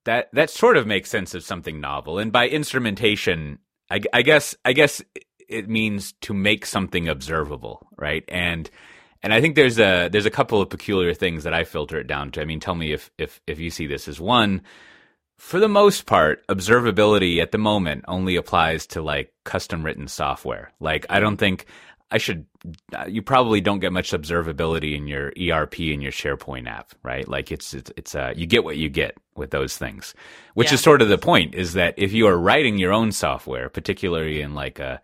that 0.06 0.30
that 0.34 0.50
sort 0.50 0.78
of 0.78 0.88
makes 0.88 1.10
sense 1.10 1.34
of 1.36 1.44
something 1.44 1.80
novel, 1.80 2.20
and 2.20 2.32
by 2.32 2.50
instrumentation, 2.50 3.60
I, 3.89 4.02
I 4.13 4.24
guess 4.24 4.56
I 4.65 4.74
guess 4.74 5.02
it 5.48 5.70
means 5.70 6.13
to 6.22 6.34
make 6.34 6.65
something 6.65 7.08
observable, 7.08 7.88
right? 7.98 8.24
And 8.28 8.70
and 9.23 9.34
I 9.34 9.41
think 9.41 9.55
there's 9.55 9.79
a 9.79 10.10
there's 10.10 10.25
a 10.25 10.31
couple 10.31 10.62
of 10.62 10.69
peculiar 10.69 11.13
things 11.13 11.43
that 11.43 11.53
I 11.53 11.63
filter 11.63 11.99
it 11.99 12.07
down 12.07 12.31
to. 12.31 12.41
I 12.41 12.45
mean, 12.45 12.60
tell 12.60 12.75
me 12.75 12.91
if 12.93 13.12
if 13.17 13.41
if 13.47 13.60
you 13.60 13.69
see 13.69 13.88
this 13.88 14.07
as 14.07 14.19
one. 14.19 14.62
For 15.38 15.60
the 15.60 15.67
most 15.67 16.05
part, 16.05 16.45
observability 16.47 17.41
at 17.41 17.51
the 17.51 17.57
moment 17.57 18.05
only 18.07 18.36
applies 18.36 18.86
to 18.88 19.01
like 19.01 19.34
custom 19.43 19.84
written 19.84 20.07
software. 20.07 20.71
Like 20.79 21.05
I 21.10 21.19
don't 21.19 21.38
think 21.38 21.65
I 22.12 22.17
should. 22.19 22.45
You 23.07 23.21
probably 23.23 23.60
don't 23.60 23.79
get 23.79 23.91
much 23.93 24.12
observability 24.12 24.95
in 24.95 25.07
your 25.07 25.31
ERP 25.41 25.79
and 25.79 26.03
your 26.03 26.12
SharePoint 26.12 26.67
app, 26.67 26.91
right? 27.03 27.27
Like 27.27 27.51
it's 27.51 27.73
it's, 27.73 27.91
it's 27.97 28.13
uh, 28.15 28.34
you 28.36 28.45
get 28.45 28.63
what 28.63 28.77
you 28.77 28.88
get 28.89 29.17
with 29.36 29.49
those 29.51 29.77
things, 29.77 30.13
which 30.53 30.69
Yeah. 30.69 30.75
is 30.75 30.81
sort 30.81 31.01
of 31.01 31.10
the 31.10 31.17
point. 31.17 31.55
Is 31.55 31.73
that 31.73 31.95
if 31.97 32.13
you 32.13 32.27
are 32.27 32.38
writing 32.38 32.77
your 32.77 32.93
own 32.93 33.12
software, 33.12 33.67
particularly 33.69 34.41
in 34.41 34.53
like 34.53 34.77
a 34.79 35.01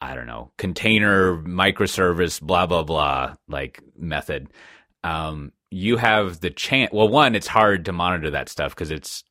I 0.00 0.14
don't 0.14 0.26
know 0.26 0.52
container 0.58 1.36
microservice 1.38 2.40
blah 2.40 2.66
blah 2.66 2.82
blah 2.82 3.34
like 3.48 3.82
method, 3.96 4.48
um, 5.04 5.52
you 5.70 5.96
have 5.96 6.40
the 6.40 6.50
chance. 6.50 6.92
Well, 6.92 7.08
one, 7.08 7.34
it's 7.34 7.46
hard 7.46 7.84
to 7.84 7.92
monitor 7.92 8.30
that 8.30 8.48
stuff 8.48 8.74
because 8.74 8.90
it's 8.90 9.24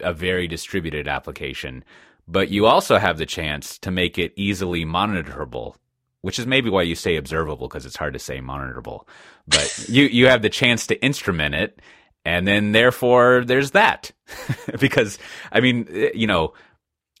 a 0.00 0.12
very 0.12 0.46
distributed 0.48 1.08
application, 1.08 1.84
but 2.26 2.50
you 2.50 2.66
also 2.66 2.98
have 2.98 3.18
the 3.18 3.26
chance 3.26 3.78
to 3.80 3.90
make 3.90 4.18
it 4.18 4.32
easily 4.36 4.84
monitorable, 4.84 5.76
which 6.22 6.38
is 6.38 6.46
maybe 6.46 6.70
why 6.70 6.82
you 6.82 6.94
say 6.94 7.16
observable 7.16 7.68
because 7.68 7.86
it's 7.86 7.96
hard 7.96 8.14
to 8.14 8.18
say 8.18 8.40
monitorable. 8.40 9.06
But 9.46 9.84
you 9.88 10.04
you 10.04 10.26
have 10.28 10.42
the 10.42 10.50
chance 10.50 10.86
to 10.88 11.02
instrument 11.02 11.54
it, 11.54 11.80
and 12.24 12.46
then 12.46 12.72
therefore 12.72 13.44
there's 13.46 13.72
that 13.72 14.12
because 14.80 15.18
I 15.52 15.60
mean 15.60 15.86
eh, 15.90 16.10
you 16.14 16.26
know 16.26 16.54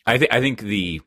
I 0.06 0.18
think 0.18 0.32
I 0.32 0.40
think 0.40 0.60
the 0.60 1.00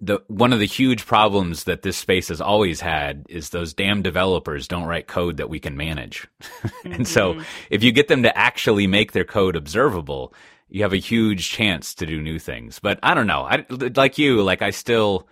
the 0.00 0.20
one 0.28 0.52
of 0.52 0.58
the 0.58 0.66
huge 0.66 1.06
problems 1.06 1.64
that 1.64 1.82
this 1.82 1.96
space 1.96 2.28
has 2.28 2.40
always 2.40 2.80
had 2.80 3.24
is 3.28 3.50
those 3.50 3.74
damn 3.74 4.02
developers 4.02 4.68
don't 4.68 4.84
write 4.86 5.06
code 5.06 5.36
that 5.38 5.48
we 5.50 5.60
can 5.60 5.76
manage. 5.76 6.26
and 6.84 7.06
so 7.08 7.34
Mhm. 7.34 7.44
if 7.70 7.82
you 7.82 7.92
get 7.92 8.08
them 8.08 8.22
to 8.22 8.36
actually 8.36 8.86
make 8.86 9.12
their 9.12 9.24
code 9.24 9.56
observable, 9.56 10.34
you 10.68 10.82
have 10.82 10.92
a 10.92 10.96
huge 10.98 11.50
chance 11.50 11.94
to 11.94 12.06
do 12.06 12.20
new 12.20 12.38
things. 12.38 12.78
But 12.80 12.98
I 13.02 13.14
don't 13.14 13.26
know. 13.26 13.42
I 13.42 13.64
like 13.94 14.18
you, 14.18 14.42
like 14.42 14.62
I 14.62 14.70
still 14.70 15.28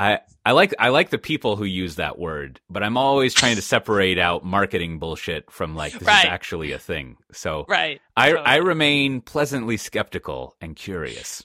I 0.00 0.20
I 0.44 0.52
like 0.52 0.74
I 0.78 0.88
like 0.88 1.10
the 1.10 1.18
people 1.18 1.56
who 1.56 1.64
use 1.64 1.96
that 1.96 2.18
word, 2.18 2.60
but 2.68 2.82
I'm 2.82 2.96
always 2.96 3.34
trying 3.34 3.56
to 3.56 3.62
separate 3.62 4.18
out 4.18 4.44
marketing 4.44 4.98
bullshit 4.98 5.50
from 5.50 5.76
like 5.76 5.92
this 5.92 6.02
Right. 6.08 6.24
is 6.24 6.30
actually 6.30 6.72
a 6.72 6.78
thing. 6.78 7.16
So 7.32 7.64
right. 7.68 8.00
I 8.16 8.30
totally. 8.30 8.46
I 8.46 8.56
remain 8.56 9.20
pleasantly 9.20 9.76
skeptical 9.76 10.56
and 10.60 10.74
curious. 10.74 11.44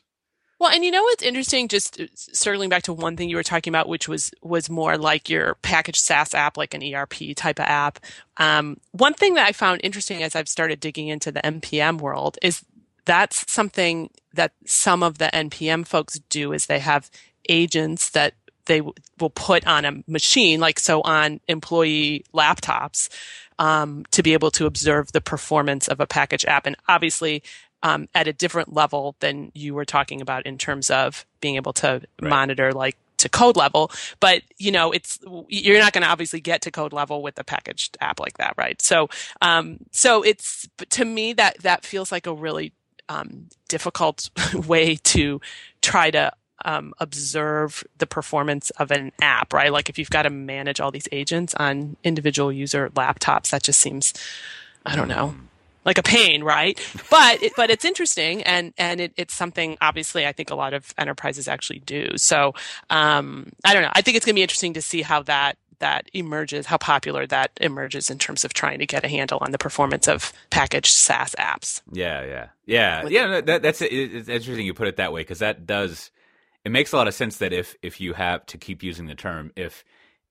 Well, 0.60 0.72
and 0.72 0.84
you 0.84 0.90
know 0.90 1.04
what's 1.04 1.24
interesting? 1.24 1.68
Just 1.68 2.00
uh, 2.00 2.06
circling 2.16 2.70
back 2.70 2.84
to 2.84 2.94
one 2.94 3.16
thing 3.16 3.30
you 3.30 3.36
were 3.36 3.44
talking 3.44 3.72
about, 3.72 3.88
which 3.88 4.08
was 4.08 4.32
was 4.42 4.70
more 4.70 4.98
like 4.98 5.30
your 5.30 5.56
packaged 5.62 6.00
SaaS 6.00 6.34
app, 6.34 6.58
like 6.58 6.74
an 6.74 6.84
ERP 6.84 7.36
type 7.36 7.60
of 7.60 7.66
app. 7.66 8.00
Um, 8.38 8.78
one 8.92 9.14
thing 9.14 9.36
that 9.36 9.48
I 9.48 9.52
found 9.52 9.82
interesting 9.84 10.24
as 10.24 10.36
I've 10.36 10.50
started 10.50 10.80
digging 10.80 11.10
into 11.10 11.32
the 11.32 11.42
NPM 11.42 12.02
world 12.02 12.38
is 12.42 12.64
that's 13.06 13.52
something 13.52 14.10
that 14.34 14.52
some 14.66 15.04
of 15.04 15.18
the 15.18 15.30
NPM 15.34 15.88
folks 15.88 16.20
do 16.30 16.54
is 16.54 16.66
they 16.66 16.80
have 16.80 17.10
agents 17.48 18.10
that 18.12 18.34
they 18.66 18.80
w- 18.80 18.94
will 19.20 19.30
put 19.30 19.66
on 19.66 19.86
a 19.86 20.04
machine, 20.08 20.60
like 20.60 20.78
so 20.80 21.02
on 21.02 21.40
employee 21.48 22.26
laptops, 22.34 23.10
um, 23.60 24.06
to 24.12 24.22
be 24.22 24.34
able 24.34 24.52
to 24.52 24.66
observe 24.66 25.12
the 25.12 25.22
performance 25.22 25.88
of 25.88 26.00
a 26.00 26.08
package 26.08 26.46
app. 26.46 26.66
And 26.66 26.76
obviously, 26.88 27.44
um, 27.88 28.08
at 28.14 28.28
a 28.28 28.34
different 28.34 28.74
level 28.74 29.16
than 29.20 29.52
you 29.56 29.74
were 29.74 29.86
talking 29.86 30.20
about 30.22 30.46
in 30.46 30.58
terms 30.58 30.90
of 30.90 31.26
being 31.42 31.56
able 31.56 31.74
to 31.74 32.02
Right. 32.22 32.30
monitor 32.30 32.72
like 32.74 32.98
to 33.18 33.30
code 33.30 33.56
level 33.58 33.90
but 34.20 34.44
you 34.58 34.72
know 34.72 34.92
it's 34.92 35.18
you're 35.48 35.80
not 35.80 35.92
going 35.94 36.04
to 36.04 36.08
obviously 36.10 36.40
get 36.40 36.62
to 36.62 36.72
code 36.72 36.94
level 36.94 37.24
with 37.24 37.40
a 37.40 37.44
packaged 37.44 37.98
app 38.00 38.20
like 38.20 38.38
that 38.38 38.54
right 38.58 38.80
so 38.82 39.10
um 39.42 39.78
so 39.92 40.22
it's 40.24 40.68
to 40.90 41.04
me 41.06 41.34
that 41.34 41.58
that 41.64 41.84
feels 41.84 42.12
like 42.12 42.28
a 42.28 42.34
really 42.34 42.74
um 43.10 43.48
difficult 43.70 44.30
way 44.68 44.96
to 44.98 45.42
try 45.82 46.12
to 46.12 46.32
um, 46.66 46.94
observe 47.00 47.84
the 48.00 48.08
performance 48.08 48.72
of 48.72 48.90
an 48.92 49.12
app, 49.22 49.54
right? 49.54 49.72
Like 49.72 49.90
if 49.90 50.00
you've 50.00 50.10
got 50.10 50.24
to 50.24 50.32
manage 50.32 50.80
all 50.80 50.90
these 50.92 51.08
agents 51.12 51.54
on 51.54 51.98
individual 52.04 52.52
user 52.52 52.90
laptops, 52.90 53.52
that 53.52 53.62
just 53.62 53.80
seems, 53.80 54.12
I 54.84 54.96
don't 54.96 55.08
know, 55.08 55.36
like 55.88 55.98
a 55.98 56.04
pain, 56.04 56.44
right? 56.44 56.80
But 57.10 57.42
it, 57.42 57.54
but 57.56 57.72
it's 57.72 57.86
interesting, 57.86 58.44
and 58.44 58.74
and 58.78 59.02
it, 59.02 59.14
it's 59.18 59.34
something 59.34 59.78
obviously 59.82 60.28
I 60.28 60.34
think 60.34 60.52
a 60.52 60.56
lot 60.56 60.74
of 60.76 60.94
enterprises 60.98 61.48
actually 61.48 61.80
do. 61.80 62.18
So 62.18 62.54
um, 62.92 63.52
I 63.66 63.74
don't 63.74 63.82
know. 63.82 63.92
I 63.94 64.02
think 64.02 64.18
it's 64.18 64.26
going 64.26 64.36
to 64.36 64.40
be 64.40 64.44
interesting 64.44 64.74
to 64.74 64.82
see 64.82 65.02
how 65.02 65.24
that 65.24 65.58
that 65.80 66.10
emerges, 66.14 66.66
how 66.66 66.78
popular 66.78 67.26
that 67.28 67.52
emerges 67.62 68.10
in 68.10 68.18
terms 68.18 68.44
of 68.44 68.54
trying 68.54 68.80
to 68.80 68.86
get 68.86 69.06
a 69.06 69.08
handle 69.08 69.38
on 69.42 69.52
the 69.52 69.58
performance 69.58 70.08
of 70.08 70.34
packaged 70.50 70.92
SaaS 70.92 71.36
apps. 71.40 71.82
Yeah, 71.92 72.24
yeah, 72.26 72.48
yeah, 72.66 73.04
With- 73.04 73.14
yeah. 73.14 73.28
no, 73.28 73.42
That, 73.42 73.62
that's 73.62 73.82
it, 73.82 73.92
it's 73.92 74.28
interesting 74.30 74.66
you 74.66 74.74
put 74.74 74.88
it 74.88 74.98
that 74.98 75.14
way 75.14 75.22
because 75.22 75.40
that 75.40 75.66
does 75.66 76.12
it 76.66 76.72
makes 76.72 76.92
a 76.92 76.98
lot 76.98 77.08
of 77.08 77.14
sense 77.14 77.38
that 77.38 77.54
if 77.54 77.76
if 77.82 78.02
you 78.02 78.14
have 78.14 78.46
to 78.48 78.58
keep 78.58 78.84
using 78.84 79.06
the 79.06 79.16
term 79.16 79.52
if 79.56 79.86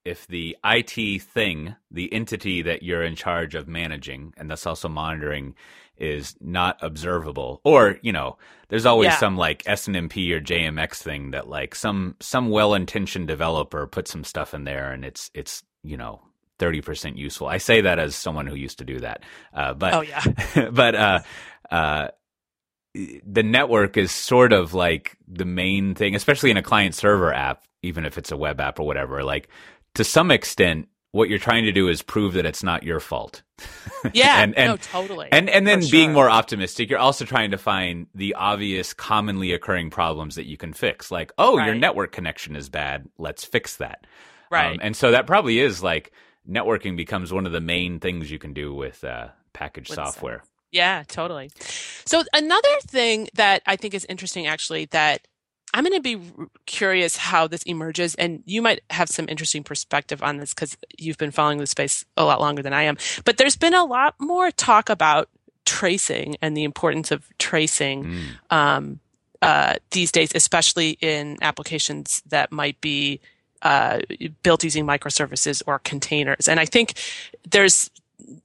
if 0.06 0.26
the 0.28 0.56
IT 0.64 1.22
thing, 1.22 1.76
the 1.90 2.12
entity 2.12 2.62
that 2.62 2.82
you're 2.82 3.02
in 3.04 3.16
charge 3.16 3.54
of 3.54 3.68
managing 3.68 4.32
and 4.36 4.50
thus 4.50 4.66
also 4.66 4.88
monitoring 4.88 5.54
is 5.98 6.36
not 6.40 6.78
observable 6.82 7.60
or 7.64 7.98
you 8.02 8.12
know 8.12 8.36
there's 8.68 8.86
always 8.86 9.06
Yeah. 9.06 9.16
some 9.16 9.36
like 9.36 9.62
SNMP 9.64 10.30
or 10.32 10.40
JMX 10.40 10.96
thing 11.02 11.30
that 11.32 11.48
like 11.48 11.74
some 11.74 12.16
some 12.20 12.50
well-intentioned 12.50 13.26
developer 13.26 13.86
put 13.86 14.06
some 14.08 14.24
stuff 14.24 14.54
in 14.54 14.64
there 14.64 14.92
and 14.92 15.04
it's 15.04 15.30
it's 15.34 15.62
you 15.82 15.96
know 15.96 16.20
30% 16.58 17.16
useful. 17.18 17.46
I 17.48 17.58
say 17.58 17.82
that 17.82 17.98
as 17.98 18.14
someone 18.16 18.46
who 18.46 18.54
used 18.54 18.78
to 18.78 18.84
do 18.84 19.00
that. 19.00 19.22
Uh, 19.54 19.74
but 19.74 19.94
Oh 19.94 20.00
yeah, 20.02 20.22
but 20.72 20.94
uh, 20.94 21.18
uh, 21.70 22.08
the 22.94 23.42
network 23.42 23.96
is 23.96 24.10
sort 24.10 24.52
of 24.52 24.72
like 24.74 25.16
the 25.28 25.44
main 25.44 25.94
thing, 25.94 26.14
especially 26.14 26.50
in 26.50 26.56
a 26.56 26.62
client 26.62 26.94
server 26.94 27.32
app, 27.32 27.64
even 27.82 28.04
if 28.06 28.16
it's 28.18 28.32
a 28.32 28.36
web 28.36 28.60
app 28.60 28.78
or 28.80 28.86
whatever. 28.86 29.22
Like 29.22 29.48
to 29.96 30.04
some 30.04 30.30
extent, 30.30 30.88
what 31.12 31.28
you're 31.28 31.38
trying 31.38 31.64
to 31.64 31.72
do 31.72 31.88
is 31.88 32.02
prove 32.02 32.34
that 32.34 32.46
it's 32.46 32.62
not 32.62 32.82
your 32.82 33.00
fault. 33.00 33.42
yeah, 34.12 34.42
and 34.42 34.56
and 34.56 34.72
no, 34.72 34.76
totally, 34.76 35.28
and 35.32 35.48
and 35.48 35.66
then 35.66 35.82
For 35.82 35.90
being 35.90 36.12
more 36.12 36.28
optimistic, 36.28 36.90
you're 36.90 36.98
also 36.98 37.24
trying 37.24 37.52
to 37.52 37.58
find 37.58 38.06
the 38.14 38.34
obvious, 38.34 38.92
commonly 38.92 39.52
occurring 39.52 39.90
problems 39.90 40.34
that 40.34 40.44
you 40.44 40.56
can 40.56 40.74
fix. 40.74 41.10
Like, 41.10 41.32
oh, 41.38 41.58
your 41.58 41.74
network 41.74 42.12
connection 42.12 42.54
is 42.54 42.68
bad. 42.68 43.08
Let's 43.18 43.44
fix 43.44 43.76
that. 43.78 44.06
right. 44.50 44.74
Um, 44.74 44.78
and 44.82 44.96
so 44.96 45.10
that 45.10 45.26
probably 45.26 45.58
is 45.58 45.82
like 45.82 46.12
networking 46.48 46.96
becomes 46.96 47.32
one 47.32 47.46
of 47.46 47.52
the 47.52 47.60
main 47.60 47.98
things 47.98 48.30
you 48.30 48.38
can 48.38 48.52
do 48.52 48.74
with 48.74 49.02
uh, 49.02 49.28
packaged 49.52 49.90
With 49.90 49.96
software. 49.96 50.42
Yeah, 50.70 51.04
totally. 51.08 51.50
So 52.04 52.22
another 52.34 52.76
thing 52.82 53.28
that 53.34 53.62
I 53.66 53.76
think 53.76 53.94
is 53.94 54.04
interesting 54.08 54.46
actually 54.46 54.86
that 54.86 55.26
I'm 55.76 55.84
going 55.84 55.92
to 55.92 56.00
be 56.00 56.48
curious 56.64 57.16
how 57.16 57.46
this 57.46 57.62
emerges 57.64 58.14
and 58.14 58.42
you 58.46 58.62
might 58.62 58.80
have 58.90 59.08
some 59.10 59.28
interesting 59.28 59.62
perspective 59.62 60.22
on 60.22 60.38
this 60.38 60.54
cuz 60.54 60.76
you've 60.98 61.18
been 61.18 61.30
following 61.30 61.58
the 61.58 61.66
space 61.66 62.04
a 62.16 62.24
lot 62.24 62.40
longer 62.40 62.62
than 62.62 62.72
I 62.72 62.84
am. 62.84 62.96
But 63.26 63.36
there's 63.36 63.56
been 63.56 63.74
a 63.74 63.84
lot 63.84 64.14
more 64.18 64.50
talk 64.50 64.88
about 64.88 65.28
tracing 65.66 66.36
and 66.40 66.56
the 66.56 66.64
importance 66.64 67.10
of 67.10 67.28
tracing 67.38 68.04
Mm. 68.04 68.56
um, 68.56 69.00
uh, 69.42 69.74
these 69.90 70.10
days, 70.10 70.30
especially 70.34 70.96
in 71.02 71.36
applications 71.42 72.22
that 72.26 72.50
might 72.50 72.80
be 72.80 73.20
uh, 73.62 73.98
built 74.42 74.64
using 74.64 74.86
microservices 74.86 75.62
or 75.66 75.78
containers. 75.80 76.48
And 76.48 76.58
I 76.58 76.64
think 76.64 76.94
there's 77.50 77.90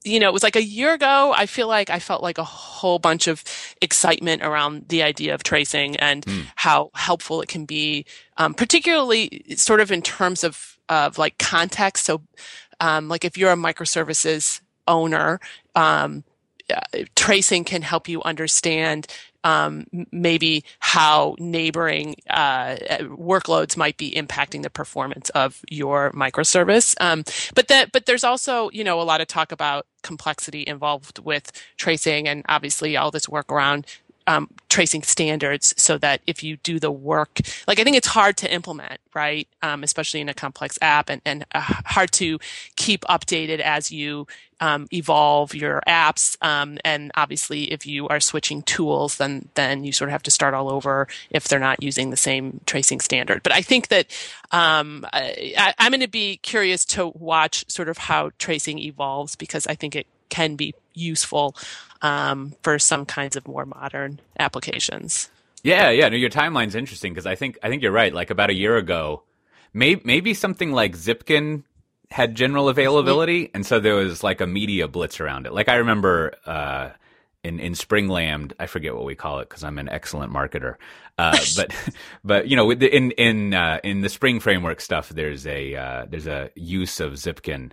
you 0.04 0.20
know, 0.20 0.28
it 0.28 0.32
was 0.32 0.42
like 0.42 0.56
a 0.56 0.62
year 0.62 0.92
ago. 0.94 1.32
I 1.36 1.46
feel 1.46 1.68
like 1.68 1.90
I 1.90 1.98
felt 1.98 2.22
like 2.22 2.38
a 2.38 2.44
whole 2.44 2.98
bunch 2.98 3.26
of 3.26 3.42
excitement 3.80 4.42
around 4.42 4.88
the 4.88 5.02
idea 5.02 5.34
of 5.34 5.42
tracing 5.42 5.96
and 5.96 6.24
mm. 6.24 6.46
how 6.56 6.90
helpful 6.94 7.40
it 7.40 7.48
can 7.48 7.64
be, 7.64 8.04
um, 8.36 8.54
particularly 8.54 9.44
sort 9.56 9.80
of 9.80 9.90
in 9.90 10.02
terms 10.02 10.44
of 10.44 10.78
of 10.88 11.18
like 11.18 11.38
context. 11.38 12.04
So, 12.04 12.22
um, 12.80 13.08
like 13.08 13.24
if 13.24 13.36
you're 13.36 13.52
a 13.52 13.56
microservices 13.56 14.60
owner, 14.86 15.40
um, 15.74 16.24
uh, 16.70 17.04
tracing 17.14 17.64
can 17.64 17.82
help 17.82 18.08
you 18.08 18.22
understand 18.22 19.06
um, 19.44 19.86
maybe 20.10 20.64
how 20.78 21.36
neighboring 21.38 22.16
uh, 22.30 22.76
workloads 23.02 23.76
might 23.76 23.96
be 23.96 24.12
impacting 24.12 24.62
the 24.62 24.70
performance 24.70 25.30
of 25.30 25.60
your 25.70 26.10
microservice. 26.12 26.94
Um, 27.00 27.24
but 27.54 27.68
that, 27.68 27.92
but 27.92 28.06
there's 28.06 28.24
also, 28.24 28.70
you 28.70 28.84
know, 28.84 29.00
a 29.00 29.02
lot 29.02 29.20
of 29.20 29.26
talk 29.26 29.52
about 29.52 29.86
complexity 30.02 30.64
involved 30.66 31.18
with 31.20 31.52
tracing, 31.76 32.28
and 32.28 32.44
obviously 32.48 32.96
all 32.96 33.10
this 33.10 33.28
work 33.28 33.50
around 33.52 33.86
um, 34.26 34.48
tracing 34.68 35.02
standards 35.02 35.74
so 35.76 35.98
that 35.98 36.20
if 36.26 36.42
you 36.42 36.56
do 36.58 36.78
the 36.78 36.90
work, 36.90 37.40
like 37.66 37.78
I 37.78 37.84
think 37.84 37.96
it's 37.96 38.08
hard 38.08 38.36
to 38.38 38.52
implement, 38.52 39.00
right? 39.14 39.48
Um, 39.62 39.82
especially 39.82 40.20
in 40.20 40.28
a 40.28 40.34
complex 40.34 40.78
app 40.80 41.08
and, 41.08 41.20
and 41.24 41.44
uh, 41.54 41.60
hard 41.60 42.12
to 42.12 42.38
keep 42.76 43.02
updated 43.02 43.60
as 43.60 43.90
you 43.90 44.26
um, 44.60 44.86
evolve 44.92 45.54
your 45.54 45.82
apps. 45.88 46.36
Um, 46.40 46.78
and 46.84 47.10
obviously, 47.16 47.72
if 47.72 47.84
you 47.84 48.06
are 48.08 48.20
switching 48.20 48.62
tools, 48.62 49.16
then 49.16 49.48
then 49.54 49.82
you 49.82 49.92
sort 49.92 50.08
of 50.08 50.12
have 50.12 50.22
to 50.22 50.30
start 50.30 50.54
all 50.54 50.70
over 50.70 51.08
if 51.30 51.48
they're 51.48 51.58
not 51.58 51.82
using 51.82 52.10
the 52.10 52.16
same 52.16 52.60
tracing 52.64 53.00
standard. 53.00 53.42
But 53.42 53.52
I 53.52 53.60
think 53.60 53.88
that 53.88 54.06
um, 54.52 55.04
I, 55.12 55.74
I'm 55.78 55.90
going 55.90 56.00
to 56.00 56.08
be 56.08 56.36
curious 56.36 56.84
to 56.86 57.08
watch 57.08 57.64
sort 57.68 57.88
of 57.88 57.98
how 57.98 58.30
tracing 58.38 58.78
evolves 58.78 59.34
because 59.34 59.66
I 59.66 59.74
think 59.74 59.96
it 59.96 60.06
can 60.28 60.54
be 60.54 60.74
useful 60.94 61.56
um, 62.02 62.54
for 62.62 62.78
some 62.78 63.06
kinds 63.06 63.36
of 63.36 63.46
more 63.46 63.66
modern 63.66 64.20
applications. 64.38 65.30
Yeah, 65.62 65.90
yeah. 65.90 66.08
No, 66.08 66.16
your 66.16 66.30
timeline's 66.30 66.74
interesting 66.74 67.12
because 67.12 67.26
I 67.26 67.34
think 67.34 67.58
I 67.62 67.68
think 67.68 67.82
you're 67.82 67.92
right. 67.92 68.12
Like 68.12 68.30
about 68.30 68.50
a 68.50 68.54
year 68.54 68.76
ago, 68.76 69.22
maybe 69.72 70.02
maybe 70.04 70.34
something 70.34 70.72
like 70.72 70.96
Zipkin 70.96 71.62
had 72.10 72.34
general 72.34 72.68
availability, 72.68 73.50
and 73.54 73.64
so 73.64 73.80
there 73.80 73.94
was 73.94 74.22
like 74.22 74.40
a 74.40 74.46
media 74.46 74.88
blitz 74.88 75.20
around 75.20 75.46
it. 75.46 75.52
Like 75.52 75.68
I 75.68 75.76
remember 75.76 76.34
uh, 76.46 76.90
in 77.44 77.60
in 77.60 77.72
Springlammed, 77.74 78.52
I 78.58 78.66
forget 78.66 78.94
what 78.94 79.04
we 79.04 79.14
call 79.14 79.38
it 79.40 79.48
because 79.48 79.64
I'm 79.64 79.78
an 79.78 79.88
excellent 79.88 80.32
marketer. 80.32 80.76
Uh, 81.16 81.38
but 81.56 81.72
but 82.24 82.48
you 82.48 82.56
know, 82.56 82.70
in 82.72 83.12
in 83.12 83.54
uh, 83.54 83.78
in 83.84 84.00
the 84.00 84.08
Spring 84.08 84.40
framework 84.40 84.80
stuff, 84.80 85.10
there's 85.10 85.46
a 85.46 85.74
uh, 85.74 86.06
there's 86.08 86.26
a 86.26 86.50
use 86.56 87.00
of 87.00 87.14
Zipkin 87.14 87.70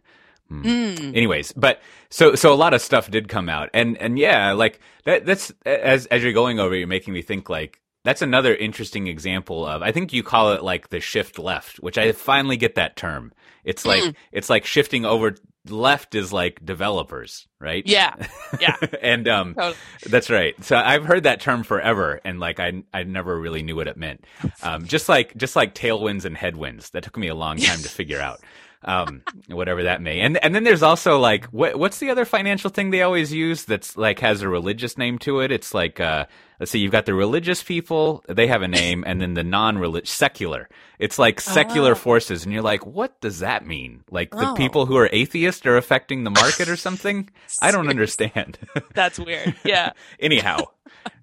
Mm. 0.52 0.64
Mm. 0.64 1.16
Anyways, 1.16 1.52
but 1.54 1.82
so 2.10 2.36
so 2.36 2.54
a 2.54 2.56
lot 2.56 2.74
of 2.74 2.82
stuff 2.82 3.10
did 3.12 3.28
come 3.28 3.50
out, 3.50 3.70
and 3.74 3.98
and 3.98 4.18
yeah, 4.18 4.54
like 4.54 4.80
that. 5.06 5.26
That's 5.26 5.52
as 5.66 6.06
as 6.08 6.24
you're 6.24 6.34
going 6.34 6.60
over, 6.60 6.76
you're 6.76 6.88
making 6.88 7.14
me 7.14 7.22
think 7.22 7.50
like 7.50 7.80
that's 8.04 8.22
another 8.22 8.56
interesting 8.56 9.08
example 9.08 9.66
of. 9.66 9.82
I 9.82 9.92
think 9.92 10.14
you 10.14 10.24
call 10.24 10.54
it 10.54 10.64
like 10.64 10.90
the 10.90 11.00
shift 11.00 11.38
left, 11.38 11.78
which 11.78 11.98
I 11.98 12.12
finally 12.14 12.58
get 12.58 12.76
that 12.76 12.96
term. 12.96 13.32
It's 13.64 13.86
like 13.86 14.04
mm. 14.04 14.16
it's 14.32 14.50
like 14.50 14.66
shifting 14.66 15.06
over 15.06 15.36
left 15.68 16.16
is 16.16 16.32
like 16.32 16.66
developers, 16.66 17.48
right? 17.60 17.84
Yeah, 17.86 18.16
yeah, 18.60 18.76
and 19.02 19.28
um, 19.28 19.54
totally. 19.54 19.76
that's 20.08 20.30
right. 20.30 20.56
So 20.64 20.78
I've 20.78 21.06
heard 21.06 21.24
that 21.24 21.42
term 21.42 21.64
forever, 21.64 22.22
and 22.24 22.40
like 22.40 22.60
I 22.60 22.84
I 22.94 23.04
never 23.04 23.40
really 23.40 23.64
knew 23.64 23.76
what 23.76 23.88
it 23.88 23.98
meant. 23.98 24.26
Um, 24.64 24.86
just 24.86 25.10
like 25.10 25.36
just 25.38 25.56
like 25.56 25.76
tailwinds 25.76 26.26
and 26.26 26.36
headwinds, 26.36 26.92
that 26.92 27.04
took 27.04 27.18
me 27.18 27.28
a 27.28 27.36
long 27.36 27.58
time 27.58 27.80
to 27.80 27.90
figure 27.90 28.20
out 28.20 28.40
um, 28.84 29.24
whatever 29.50 29.84
that 29.84 30.02
may. 30.02 30.22
And 30.22 30.38
and 30.44 30.56
then 30.56 30.64
there's 30.64 30.84
also 30.84 31.20
like 31.20 31.46
what 31.46 31.78
what's 31.78 32.00
the 32.00 32.10
other 32.10 32.26
financial 32.26 32.70
thing 32.70 32.90
they 32.90 33.02
always 33.02 33.34
use 33.34 33.66
that's 33.66 33.98
like 33.98 34.20
has 34.20 34.42
a 34.42 34.50
religious 34.50 34.98
name 34.98 35.20
to 35.20 35.42
it? 35.42 35.52
It's 35.52 35.74
like 35.74 36.00
uh, 36.00 36.26
let's 36.60 36.72
see, 36.72 36.80
you've 36.80 36.92
got 36.92 37.06
the 37.06 37.14
religious 37.14 37.62
people, 37.62 38.24
they 38.28 38.48
have 38.48 38.62
a 38.62 38.68
name, 38.68 39.04
and 39.06 39.22
then 39.22 39.34
the 39.34 39.44
non-religious 39.44 40.10
secular. 40.10 40.70
It's 40.98 41.20
like 41.20 41.42
secular 41.42 41.92
oh. 41.92 41.96
forces, 41.96 42.44
and 42.44 42.54
you're 42.54 42.62
like, 42.62 42.86
what 42.86 43.20
does 43.22 43.40
that 43.40 43.66
mean? 43.66 44.04
Like 44.12 44.32
the 44.32 44.52
oh. 44.52 44.56
people 44.56 44.86
who 44.86 44.98
are 44.98 45.10
atheist 45.12 45.66
are 45.66 45.78
affecting 45.78 46.24
the 46.24 46.32
market 46.32 46.70
or 46.70 46.76
something? 46.76 47.30
I 47.62 47.72
don't 47.72 47.90
understand. 47.90 48.60
That's 48.94 49.20
weird. 49.20 49.56
Yeah. 49.64 49.94
Anyhow. 50.20 50.66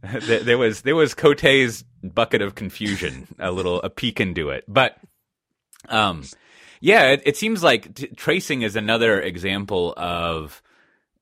there 0.21 0.59
was 0.59 0.83
there 0.83 0.97
was 0.97 1.15
Cote's 1.15 1.85
bucket 2.03 2.41
of 2.41 2.55
confusion, 2.55 3.27
a 3.39 3.51
little 3.51 3.83
a 3.83 3.91
peek 3.91 4.21
into 4.21 4.51
it, 4.51 4.65
but 4.69 4.97
um, 5.89 6.23
yeah, 6.87 7.09
it, 7.09 7.23
it 7.27 7.37
seems 7.37 7.65
like 7.65 7.97
t- 7.97 8.07
tracing 8.07 8.63
is 8.63 8.77
another 8.77 9.21
example 9.21 9.93
of 9.97 10.63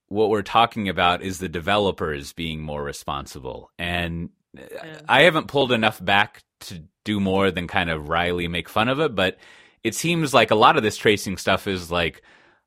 what 0.09 0.29
we're 0.29 0.43
talking 0.43 0.91
about 0.91 1.23
is 1.23 1.39
the 1.39 1.49
developers 1.49 2.35
being 2.35 2.61
more 2.61 2.83
responsible. 2.83 3.71
And 3.79 4.29
yeah. 4.53 5.01
I 5.09 5.23
haven't 5.23 5.49
pulled 5.49 5.73
enough 5.73 6.05
back 6.05 6.43
to 6.61 6.83
do 7.05 7.19
more 7.19 7.51
than 7.51 7.67
kind 7.67 7.89
of 7.89 8.11
wryly 8.11 8.47
make 8.47 8.69
fun 8.69 8.91
of 8.91 9.01
it, 9.01 9.15
but 9.15 9.39
it 9.83 9.95
seems 9.95 10.35
like 10.35 10.51
a 10.51 10.55
lot 10.55 10.77
of 10.77 10.83
this 10.83 10.99
tracing 10.99 11.39
stuff 11.39 11.67
is 11.67 11.91
like, 11.91 12.21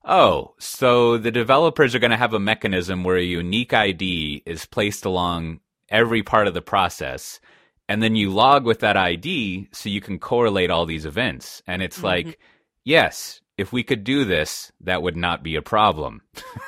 oh, 0.04 0.56
so 0.58 1.20
the 1.20 1.30
developers 1.30 1.94
are 1.94 2.00
going 2.00 2.10
to 2.10 2.18
have 2.18 2.34
a 2.34 2.40
mechanism 2.40 3.04
where 3.04 3.18
a 3.18 3.24
unique 3.24 3.76
ID 3.76 4.42
is 4.44 4.66
placed 4.66 5.06
along 5.06 5.60
every 5.90 6.24
part 6.24 6.48
of 6.48 6.56
the 6.56 6.64
process. 6.64 7.40
And 7.88 8.02
then 8.02 8.16
you 8.16 8.32
log 8.32 8.66
with 8.66 8.80
that 8.80 8.98
ID 8.98 9.68
so 9.72 9.88
you 9.88 10.02
can 10.02 10.18
correlate 10.18 10.72
all 10.72 10.88
these 10.88 11.06
events. 11.06 11.62
And 11.68 11.84
it's 11.84 11.98
mm-hmm. 11.98 12.06
like, 12.08 12.40
yes, 12.88 13.42
if 13.58 13.74
we 13.74 13.84
could 13.84 14.04
do 14.04 14.24
this, 14.24 14.72
that 14.82 15.02
would 15.02 15.18
not 15.18 15.44
be 15.44 15.56
a 15.56 15.62
problem. 15.62 16.22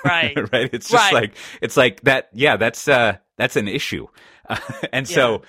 Right. 0.04 0.36
right. 0.52 0.70
It's 0.74 0.90
just 0.90 1.12
right. 1.12 1.14
like, 1.14 1.36
it's 1.62 1.78
like 1.78 2.02
that. 2.02 2.30
Yeah, 2.34 2.58
that's, 2.58 2.88
uh, 2.88 3.18
that's 3.38 3.56
an 3.56 3.68
issue. 3.68 4.08
Uh, 4.48 4.58
and 4.94 5.10
yeah. 5.10 5.16
so, 5.16 5.42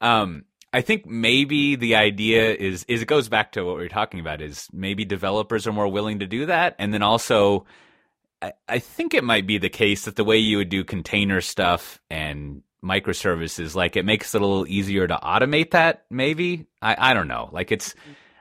um, 0.00 0.44
I 0.72 0.82
think 0.82 1.06
maybe 1.06 1.76
the 1.76 1.94
idea 1.94 2.54
is, 2.54 2.84
is 2.88 3.00
it 3.00 3.08
goes 3.08 3.30
back 3.30 3.52
to 3.52 3.64
what 3.64 3.78
we 3.78 3.84
are 3.84 3.88
talking 3.88 4.20
about 4.20 4.42
is 4.42 4.68
maybe 4.70 5.06
developers 5.06 5.66
are 5.66 5.72
more 5.72 5.88
willing 5.88 6.18
to 6.18 6.26
do 6.26 6.44
that. 6.46 6.76
And 6.78 6.92
then 6.92 7.02
also, 7.02 7.64
I, 8.42 8.52
I 8.68 8.78
think 8.78 9.14
it 9.14 9.24
might 9.24 9.46
be 9.46 9.56
the 9.56 9.70
case 9.70 10.04
that 10.04 10.16
the 10.16 10.24
way 10.24 10.36
you 10.36 10.58
would 10.58 10.68
do 10.68 10.84
container 10.84 11.40
stuff 11.40 12.00
and 12.10 12.62
microservices, 12.84 13.74
like 13.74 13.96
it 13.96 14.04
makes 14.04 14.34
it 14.34 14.42
a 14.42 14.46
little 14.46 14.68
easier 14.68 15.06
to 15.06 15.16
automate 15.22 15.70
that. 15.70 16.04
Maybe 16.10 16.66
I, 16.82 17.10
I 17.10 17.14
don't 17.14 17.28
know. 17.28 17.48
Like 17.50 17.72
it's, 17.72 17.94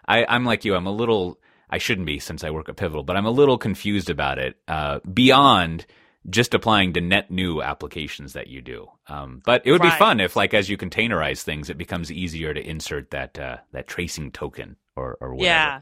I, 0.06 0.26
I'm 0.26 0.43
like 0.43 0.65
you. 0.65 0.76
I'm 0.76 0.88
a 0.88 0.91
little, 0.91 1.39
I 1.69 1.77
shouldn't 1.77 2.08
be 2.08 2.19
since 2.19 2.43
I 2.43 2.49
work 2.49 2.69
at 2.69 2.77
Pivotal, 2.77 3.03
but 3.03 3.17
I'm 3.17 3.25
a 3.25 3.32
little 3.32 3.58
confused 3.58 4.10
about 4.10 4.39
it 4.39 4.58
uh, 4.67 4.99
beyond 5.12 5.86
just 6.30 6.53
applying 6.53 6.93
to 6.93 7.01
net 7.01 7.32
new 7.32 7.62
applications 7.62 8.34
that 8.34 8.47
you 8.47 8.62
do. 8.62 8.88
Um, 9.08 9.41
but 9.45 9.62
it 9.65 9.71
would 9.71 9.82
right. 9.82 9.93
be 9.93 9.97
fun 9.97 10.19
if, 10.19 10.36
like, 10.36 10.53
as 10.53 10.69
you 10.69 10.77
containerize 10.77 11.41
things, 11.41 11.69
it 11.69 11.77
becomes 11.77 12.12
easier 12.12 12.53
to 12.53 12.62
insert 12.62 13.12
that 13.12 13.39
uh, 13.39 13.58
that 13.71 13.88
tracing 13.88 14.32
token 14.32 14.75
or 14.95 15.17
or 15.21 15.36
whatever. 15.36 15.45
Yeah. 15.45 15.82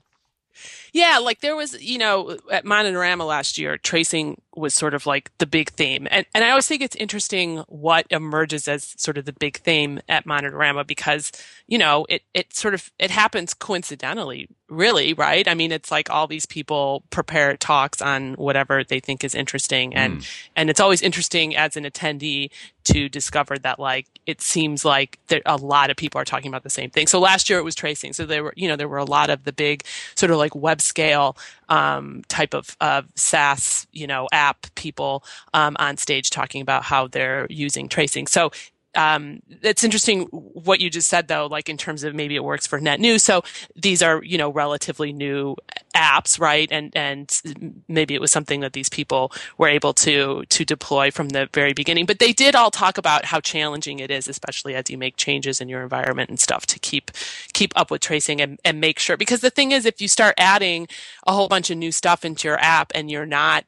Yeah, 0.94 1.18
like 1.18 1.42
there 1.42 1.56
was, 1.56 1.82
you 1.84 1.98
know, 1.98 2.38
at 2.50 2.64
Monitorama 2.64 3.28
last 3.28 3.58
year, 3.58 3.78
tracing 3.78 4.42
was 4.56 4.74
sort 4.74 4.94
of 4.94 5.06
like 5.06 5.30
the 5.38 5.46
big 5.46 5.70
theme. 5.72 6.08
And 6.10 6.26
and 6.34 6.46
I 6.46 6.52
always 6.52 6.66
think 6.66 6.82
it's 6.82 6.96
interesting 6.96 7.58
what 7.68 8.06
emerges 8.10 8.68
as 8.70 8.96
sort 8.98 9.18
of 9.18 9.26
the 9.26 9.34
big 9.34 9.58
theme 9.58 10.00
at 10.08 10.26
Monitorama 10.26 10.88
because, 10.88 11.34
you 11.68 11.78
know, 11.78 12.06
it 12.08 12.24
it 12.34 12.56
sort 12.56 12.74
of 12.74 12.90
it 12.98 13.12
happens 13.12 13.54
coincidentally, 13.54 14.48
really, 14.70 15.14
right? 15.14 15.48
I 15.48 15.54
mean, 15.54 15.72
it's 15.72 15.92
like 15.92 16.10
all 16.10 16.28
these 16.28 16.46
people 16.46 17.04
prepare 17.10 17.56
talks 17.58 18.02
on 18.02 18.34
whatever 18.34 18.84
they 18.84 19.00
think 19.00 19.24
is 19.24 19.36
interesting 19.36 19.94
and 19.96 20.20
mm. 20.20 20.28
and 20.56 20.70
it's 20.70 20.80
always 20.80 21.02
interesting 21.02 21.56
as 21.56 21.78
an 21.78 21.84
attendee 21.84 22.50
to 22.86 23.10
discover 23.10 23.58
that 23.60 23.80
like 23.80 24.08
it 24.26 24.42
seems 24.42 24.86
like 24.86 25.20
there, 25.28 25.42
a 25.46 25.58
lot 25.58 25.90
of 25.90 25.98
people 25.98 26.20
are 26.20 26.26
talking 26.26 26.50
about 26.50 26.64
the 26.64 26.70
same 26.70 26.90
thing. 26.90 27.08
So 27.08 27.20
last 27.20 27.50
year 27.50 27.60
it 27.60 27.64
was 27.64 27.76
tracing. 27.76 28.14
So 28.14 28.26
there 28.26 28.44
were, 28.44 28.54
you 28.56 28.68
know, 28.68 28.76
there 28.76 28.88
were 28.88 28.98
a 28.98 29.06
lot 29.06 29.30
of 29.30 29.44
the 29.44 29.54
big 29.54 29.84
sort 30.16 30.32
of 30.32 30.38
like 30.38 30.56
web 30.56 30.82
scale 30.82 31.38
um, 31.70 32.24
type 32.28 32.54
of, 32.54 32.76
of 32.82 33.08
SaaS, 33.16 33.88
you 33.92 34.08
know, 34.08 34.28
app 34.32 34.68
people 34.76 35.24
um, 35.54 35.76
on 35.80 35.98
stage 35.98 36.30
talking 36.30 36.62
about 36.62 36.84
how 36.84 37.08
they're 37.08 37.48
using 37.50 37.88
tracing. 37.88 38.28
So 38.28 38.52
um, 38.96 39.42
it's 39.62 39.84
interesting 39.84 40.22
what 40.32 40.80
you 40.80 40.90
just 40.90 41.10
said 41.10 41.28
though, 41.28 41.48
like 41.48 41.70
in 41.70 41.78
terms 41.78 42.04
of 42.04 42.16
maybe 42.16 42.36
it 42.36 42.44
works 42.44 42.66
for 42.68 42.80
net 42.80 43.00
new. 43.00 43.20
So 43.20 43.44
these 43.76 44.02
are, 44.02 44.24
you 44.24 44.38
know, 44.38 44.50
relatively 44.50 45.14
new 45.14 45.56
apps, 45.96 46.40
right? 46.40 46.68
And, 46.72 46.96
and 46.96 47.42
maybe 47.88 48.16
it 48.16 48.22
was 48.22 48.32
something 48.32 48.62
that 48.62 48.74
these 48.74 48.90
people 48.90 49.32
were 49.58 49.68
able 49.68 49.94
to, 49.94 50.44
to 50.46 50.66
deploy 50.66 51.12
from 51.12 51.30
the 51.30 51.50
very 51.54 51.74
beginning. 51.74 52.06
But 52.06 52.20
they 52.20 52.34
did 52.34 52.56
all 52.56 52.72
talk 52.72 52.98
about 52.98 53.26
how 53.26 53.40
challenging 53.40 54.00
it 54.00 54.12
is, 54.12 54.28
especially 54.28 54.76
as 54.76 54.90
you 54.90 54.98
make 54.98 55.18
changes 55.18 55.62
in 55.62 55.70
your 55.70 55.82
environment 55.84 56.30
and 56.30 56.40
stuff 56.40 56.66
to 56.68 56.80
keep, 56.80 57.12
keep 57.54 57.74
up 57.76 57.92
with 57.92 58.02
tracing 58.02 58.42
and, 58.42 58.60
and 58.66 58.82
make 58.82 59.00
sure. 59.00 59.18
Because 59.18 59.42
the 59.42 59.50
thing 59.50 59.72
is, 59.72 59.86
if 59.86 60.02
you 60.02 60.08
start 60.08 60.36
adding 60.38 60.88
a 61.26 61.34
whole 61.34 61.48
bunch 61.48 61.70
of 61.70 61.78
new 61.78 61.92
stuff 61.92 62.26
into 62.26 62.48
your 62.48 62.60
app 62.60 62.92
and 62.94 63.10
you're 63.10 63.26
not 63.26 63.66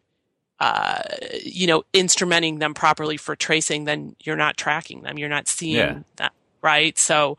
uh, 0.59 1.01
you 1.43 1.67
know, 1.67 1.83
instrumenting 1.93 2.59
them 2.59 2.73
properly 2.73 3.17
for 3.17 3.35
tracing, 3.35 3.85
then 3.85 4.15
you're 4.23 4.35
not 4.35 4.57
tracking 4.57 5.01
them. 5.03 5.17
You're 5.17 5.29
not 5.29 5.47
seeing 5.47 5.75
yeah. 5.75 5.99
that 6.17 6.33
right? 6.61 6.97
So 6.97 7.37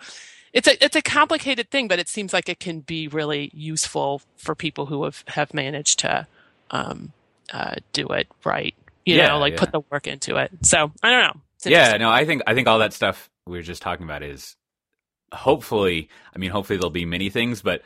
it's 0.52 0.68
a 0.68 0.82
it's 0.84 0.96
a 0.96 1.02
complicated 1.02 1.70
thing, 1.70 1.88
but 1.88 1.98
it 1.98 2.08
seems 2.08 2.32
like 2.32 2.48
it 2.48 2.60
can 2.60 2.80
be 2.80 3.08
really 3.08 3.50
useful 3.52 4.22
for 4.36 4.54
people 4.54 4.86
who 4.86 5.04
have 5.04 5.24
have 5.28 5.52
managed 5.52 6.00
to 6.00 6.26
um, 6.70 7.12
uh, 7.52 7.76
do 7.92 8.06
it 8.08 8.28
right. 8.44 8.74
You 9.04 9.16
Yeah, 9.16 9.28
know, 9.28 9.38
like 9.38 9.54
yeah. 9.54 9.60
put 9.60 9.72
the 9.72 9.80
work 9.90 10.06
into 10.06 10.36
it. 10.36 10.50
So 10.62 10.92
I 11.02 11.10
don't 11.10 11.22
know. 11.22 11.40
Yeah, 11.64 11.96
no, 11.96 12.10
I 12.10 12.24
think 12.24 12.42
I 12.46 12.54
think 12.54 12.68
all 12.68 12.78
that 12.78 12.92
stuff 12.92 13.28
we 13.46 13.56
were 13.58 13.62
just 13.62 13.82
talking 13.82 14.04
about 14.04 14.22
is 14.22 14.56
hopefully. 15.32 16.08
I 16.34 16.38
mean, 16.38 16.50
hopefully 16.50 16.78
there'll 16.78 16.90
be 16.90 17.04
many 17.04 17.30
things, 17.30 17.62
but 17.62 17.82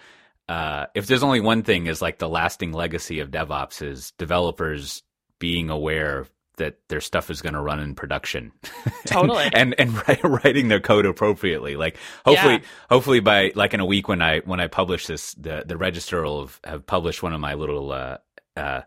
uh, 0.48 0.86
if 0.94 1.06
there's 1.06 1.22
only 1.22 1.40
one 1.40 1.62
thing, 1.62 1.86
is 1.86 2.02
like 2.02 2.18
the 2.18 2.28
lasting 2.28 2.72
legacy 2.72 3.20
of 3.20 3.30
DevOps 3.30 3.82
is 3.82 4.12
developers 4.18 5.02
being 5.42 5.70
aware 5.70 6.26
that 6.58 6.78
their 6.88 7.00
stuff 7.00 7.30
is 7.30 7.42
going 7.42 7.54
to 7.54 7.60
run 7.60 7.80
in 7.80 7.94
production. 7.96 8.52
Totally. 9.06 9.48
and 9.52 9.74
and 9.76 9.90
wri- 10.04 10.44
writing 10.44 10.68
their 10.68 10.78
code 10.80 11.04
appropriately. 11.04 11.74
Like 11.74 11.96
hopefully, 12.24 12.54
Yeah. 12.54 12.60
hopefully 12.88 13.18
by 13.20 13.50
like 13.56 13.74
in 13.74 13.80
a 13.80 13.84
week 13.86 14.06
when 14.06 14.22
I 14.22 14.38
when 14.40 14.60
I 14.60 14.68
publish 14.68 15.06
this, 15.08 15.34
the 15.34 15.64
the 15.66 15.76
register 15.76 16.22
will 16.22 16.42
have, 16.42 16.60
have 16.64 16.86
published 16.86 17.22
one 17.24 17.32
of 17.32 17.40
my 17.40 17.54
little 17.54 17.90
uh 17.90 18.18
uh 18.56 18.82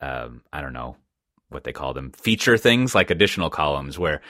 um 0.00 0.40
I 0.52 0.62
don't 0.62 0.72
know 0.72 0.96
what 1.50 1.64
they 1.64 1.72
call 1.72 1.92
them 1.92 2.12
feature 2.12 2.56
things 2.56 2.94
like 2.94 3.10
additional 3.10 3.50
columns 3.50 3.98
where. 3.98 4.20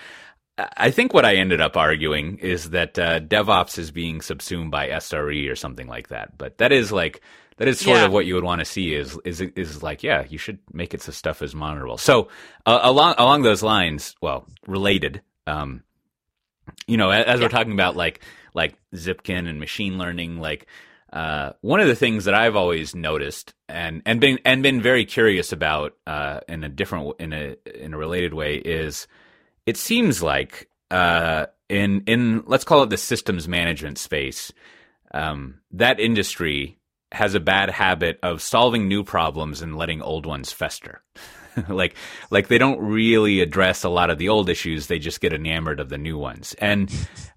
I 0.59 0.67
I 0.89 0.91
think 0.91 1.15
what 1.15 1.25
I 1.25 1.37
ended 1.37 1.61
up 1.61 1.77
arguing 1.77 2.39
is 2.39 2.71
that 2.71 2.99
uh, 2.99 3.21
DevOps 3.21 3.79
is 3.79 3.93
being 3.93 4.21
subsumed 4.21 4.73
by 4.73 4.89
SRE 4.89 5.49
or 5.49 5.55
something 5.55 5.87
like 5.87 6.09
that. 6.09 6.37
But 6.37 6.59
that 6.59 6.73
is 6.73 6.91
like 6.91 7.21
that 7.59 7.69
is 7.69 7.79
sort 7.79 7.99
Yeah. 7.99 8.07
of 8.07 8.13
what 8.13 8.27
you 8.27 8.35
would 8.35 8.45
want 8.45 8.61
to 8.61 8.65
see 8.65 8.95
is 8.95 9.19
is 9.25 9.41
is 9.41 9.83
like 9.83 10.03
yeah 10.03 10.25
you 10.29 10.39
should 10.39 10.59
make 10.73 10.95
it 10.95 11.03
so 11.03 11.13
stuff 11.13 11.43
is 11.43 11.55
monitorable. 11.55 12.01
So 12.01 12.29
uh, 12.67 12.81
along 12.83 13.15
along 13.19 13.43
those 13.43 13.63
lines, 13.63 14.17
well 14.21 14.47
related, 14.67 15.23
um, 15.47 15.83
you 16.87 16.97
know, 16.97 17.11
a- 17.11 17.25
as 17.25 17.41
we're 17.41 17.49
talking 17.49 17.73
about 17.73 17.97
like 17.97 18.21
like 18.55 18.75
Zipkin 18.95 19.49
and 19.49 19.61
machine 19.61 19.99
learning, 19.99 20.41
like 20.41 20.67
uh, 21.13 21.53
one 21.61 21.81
of 21.81 21.87
the 21.89 21.95
things 21.95 22.25
that 22.27 22.35
I've 22.35 22.57
always 22.57 22.95
noticed 22.95 23.55
and 23.69 24.03
and 24.07 24.21
been 24.21 24.39
and 24.45 24.63
been 24.63 24.81
very 24.83 25.05
curious 25.05 25.53
about 25.53 25.95
uh, 26.07 26.41
in 26.49 26.65
a 26.65 26.69
different 26.69 27.15
in 27.21 27.33
a 27.33 27.57
in 27.75 27.95
a 27.95 27.99
related 27.99 28.35
way 28.35 28.57
is 28.57 29.07
it 29.67 29.77
seems 29.77 30.23
like 30.23 30.69
uh, 30.91 31.47
in 31.69 32.03
in 32.07 32.43
let's 32.47 32.65
call 32.65 32.83
it 32.83 32.91
the 32.91 32.97
systems 32.97 33.47
management 33.49 33.99
space, 33.99 34.53
um, 35.13 35.61
that 35.73 35.99
industry 36.01 36.78
has 37.13 37.35
a 37.35 37.41
bad 37.41 37.71
habit 37.71 38.19
of 38.23 38.43
solving 38.43 38.89
new 38.89 39.03
problems 39.03 39.63
and 39.63 39.77
letting 39.77 40.03
old 40.03 40.27
ones 40.27 40.53
fester. 40.53 41.03
like 41.69 41.97
like 42.31 42.49
they 42.49 42.59
don't 42.59 42.81
really 42.81 43.41
address 43.41 43.85
a 43.85 43.89
lot 43.89 44.11
of 44.11 44.19
the 44.19 44.29
old 44.29 44.49
issues; 44.49 44.87
they 44.87 44.99
just 44.99 45.21
get 45.21 45.33
enamored 45.33 45.81
of 45.81 45.89
the 45.89 45.99
new 45.99 46.19
ones. 46.19 46.55
And 46.59 46.91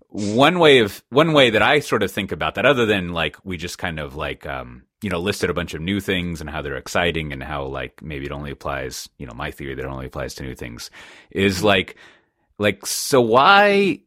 one 0.09 0.59
way 0.59 0.79
of 0.79 1.03
one 1.09 1.33
way 1.33 1.51
that 1.51 1.61
I 1.61 1.79
sort 1.79 2.03
of 2.03 2.11
think 2.11 2.31
about 2.31 2.55
that, 2.55 2.65
other 2.65 2.85
than 2.85 3.09
like 3.09 3.37
we 3.43 3.57
just 3.57 3.77
kind 3.77 3.99
of 3.99 4.15
like 4.15 4.45
um, 4.45 4.83
you 5.01 5.09
know 5.09 5.19
listed 5.19 5.49
a 5.49 5.53
bunch 5.53 5.73
of 5.73 5.81
new 5.81 5.99
things 5.99 6.41
and 6.41 6.49
how 6.49 6.61
they're 6.61 6.77
exciting 6.77 7.31
and 7.31 7.41
how 7.41 7.63
like 7.65 8.01
maybe 8.01 8.25
it 8.25 8.31
only 8.31 8.51
applies, 8.51 9.09
you 9.17 9.25
know, 9.25 9.33
my 9.33 9.51
theory 9.51 9.75
that 9.75 9.85
it 9.85 9.89
only 9.89 10.07
applies 10.07 10.35
to 10.35 10.43
new 10.43 10.55
things, 10.55 10.91
is 11.31 11.63
like 11.63 11.95
like 12.59 12.85
so 12.85 13.21
why 13.21 14.01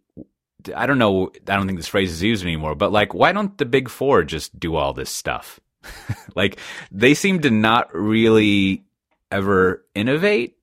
I 0.75 0.87
don't 0.87 0.99
know 0.99 1.31
I 1.49 1.57
don't 1.57 1.67
think 1.67 1.79
this 1.79 1.89
phrase 1.89 2.13
is 2.13 2.23
used 2.23 2.45
anymore, 2.45 2.75
but 2.75 2.93
like 2.93 3.15
why 3.15 3.33
don't 3.33 3.57
the 3.59 3.65
big 3.65 3.89
four 3.89 4.23
just 4.25 4.59
do 4.59 4.77
all 4.77 4.93
this 4.93 5.11
stuff? 5.11 5.61
like 6.35 6.59
they 6.91 7.15
seem 7.15 7.41
to 7.41 7.51
not 7.51 7.95
really 7.95 8.85
ever 9.31 9.85
innovate. 9.95 10.57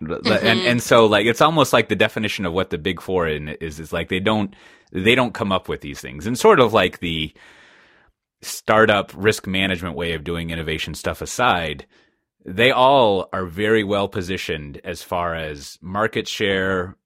And 0.00 0.60
Mhm. 0.60 0.66
and 0.66 0.82
so 0.82 1.06
like 1.06 1.26
it's 1.26 1.40
almost 1.40 1.72
like 1.72 1.88
the 1.88 1.96
definition 1.96 2.44
of 2.46 2.52
what 2.52 2.70
the 2.70 2.78
big 2.78 3.00
four 3.00 3.28
in 3.28 3.48
is 3.48 3.78
is 3.78 3.92
like 3.92 4.08
they 4.08 4.20
don't 4.20 4.54
they 4.92 5.14
don't 5.14 5.34
come 5.34 5.52
up 5.52 5.68
with 5.68 5.80
these 5.80 6.00
things. 6.00 6.26
And 6.26 6.38
sort 6.38 6.60
of 6.60 6.72
like 6.72 6.98
the 7.00 7.32
startup 8.42 9.12
risk 9.16 9.46
management 9.46 9.94
way 9.96 10.12
of 10.14 10.24
doing 10.24 10.50
innovation 10.50 10.94
stuff 10.94 11.22
aside, 11.22 11.86
they 12.44 12.70
all 12.72 13.28
are 13.32 13.46
very 13.46 13.84
well 13.84 14.08
positioned 14.08 14.80
as 14.84 15.02
far 15.02 15.34
as 15.34 15.78
market 15.80 16.26
share. 16.26 16.96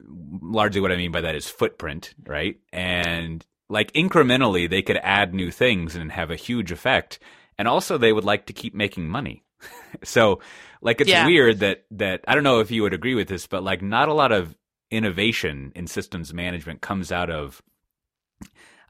Largely, 0.00 0.80
what 0.80 0.92
I 0.92 0.96
mean 0.96 1.12
by 1.12 1.20
that 1.20 1.34
is 1.36 1.48
footprint, 1.48 2.14
right? 2.26 2.58
And 2.72 3.44
like 3.68 3.92
incrementally, 3.92 4.68
they 4.68 4.82
could 4.82 4.98
add 5.02 5.34
new 5.34 5.50
things 5.50 5.94
and 5.96 6.12
have 6.12 6.30
a 6.30 6.36
huge 6.36 6.72
effect. 6.72 7.18
And 7.58 7.66
also, 7.68 7.96
they 7.98 8.12
would 8.12 8.24
like 8.24 8.46
to 8.46 8.52
keep 8.52 8.74
making 8.74 9.08
money. 9.08 9.44
so, 10.04 10.40
like, 10.82 11.00
it's 11.00 11.10
Yeah. 11.10 11.24
weird 11.26 11.60
that 11.60 11.84
that 11.92 12.24
I 12.28 12.34
don't 12.34 12.44
know 12.44 12.60
if 12.60 12.70
you 12.70 12.82
would 12.82 12.94
agree 12.94 13.14
with 13.14 13.28
this, 13.28 13.46
but 13.46 13.62
like, 13.62 13.82
not 13.82 14.08
a 14.08 14.14
lot 14.14 14.32
of 14.32 14.56
innovation 14.90 15.72
in 15.74 15.86
systems 15.86 16.32
management 16.34 16.80
comes 16.80 17.10
out 17.10 17.30
of 17.30 17.62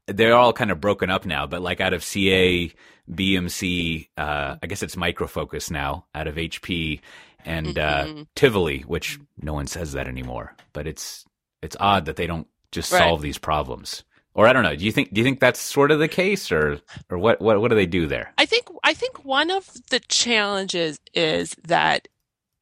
they're 0.07 0.37
all 0.37 0.53
kind 0.53 0.71
of 0.71 0.81
broken 0.81 1.11
up 1.11 1.27
now, 1.27 1.47
but 1.47 1.63
like 1.63 1.81
out 1.81 1.93
of 1.93 2.05
CA, 2.05 2.73
BMC, 3.11 4.09
uh, 4.17 4.57
I 4.63 4.67
guess 4.67 4.83
it's 4.83 4.97
Micro 4.97 5.27
Focus 5.27 5.71
now, 5.71 6.07
out 6.15 6.27
of 6.29 6.37
HP 6.37 7.01
and 7.47 7.79
uh, 7.79 8.07
Mhm. 8.07 8.27
Tivoli, 8.35 8.81
which 8.81 9.19
no 9.41 9.55
one 9.55 9.67
says 9.67 9.93
that 9.93 10.09
anymore. 10.09 10.55
But 10.73 10.87
it's 10.87 11.25
it's 11.63 11.77
odd 11.81 12.05
that 12.05 12.17
they 12.17 12.27
don't 12.27 12.47
just 12.73 12.93
Right. 12.93 12.99
solve 12.99 13.23
these 13.23 13.39
problems. 13.39 14.05
Or 14.35 14.47
I 14.47 14.53
don't 14.53 14.65
know. 14.65 14.77
Do 14.77 14.85
you 14.85 14.93
think 14.93 15.15
do 15.15 15.21
you 15.21 15.25
think 15.25 15.41
that's 15.41 15.59
sort 15.61 15.91
of 15.91 15.99
the 15.99 16.09
case, 16.09 16.53
or 16.53 16.81
or 17.11 17.17
what 17.17 17.41
what 17.41 17.59
what 17.61 17.69
do 17.69 17.75
they 17.77 17.87
do 17.87 18.07
there? 18.07 18.33
I 18.37 18.45
think 18.45 18.67
I 18.85 18.93
think 18.93 19.25
one 19.25 19.51
of 19.51 19.71
the 19.89 20.01
challenges 20.01 20.99
is 21.15 21.55
that 21.67 22.09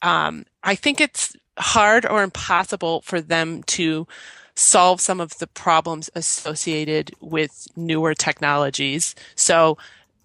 um, 0.02 0.44
I 0.62 0.74
think 0.76 1.00
it's 1.00 1.34
hard 1.58 2.06
or 2.06 2.22
impossible 2.22 3.00
for 3.02 3.20
them 3.20 3.62
to 3.64 4.06
solve 4.54 5.00
some 5.00 5.20
of 5.20 5.36
the 5.38 5.46
problems 5.48 6.10
associated 6.14 7.10
with 7.20 7.66
newer 7.74 8.14
technologies. 8.14 9.14
So 9.34 9.76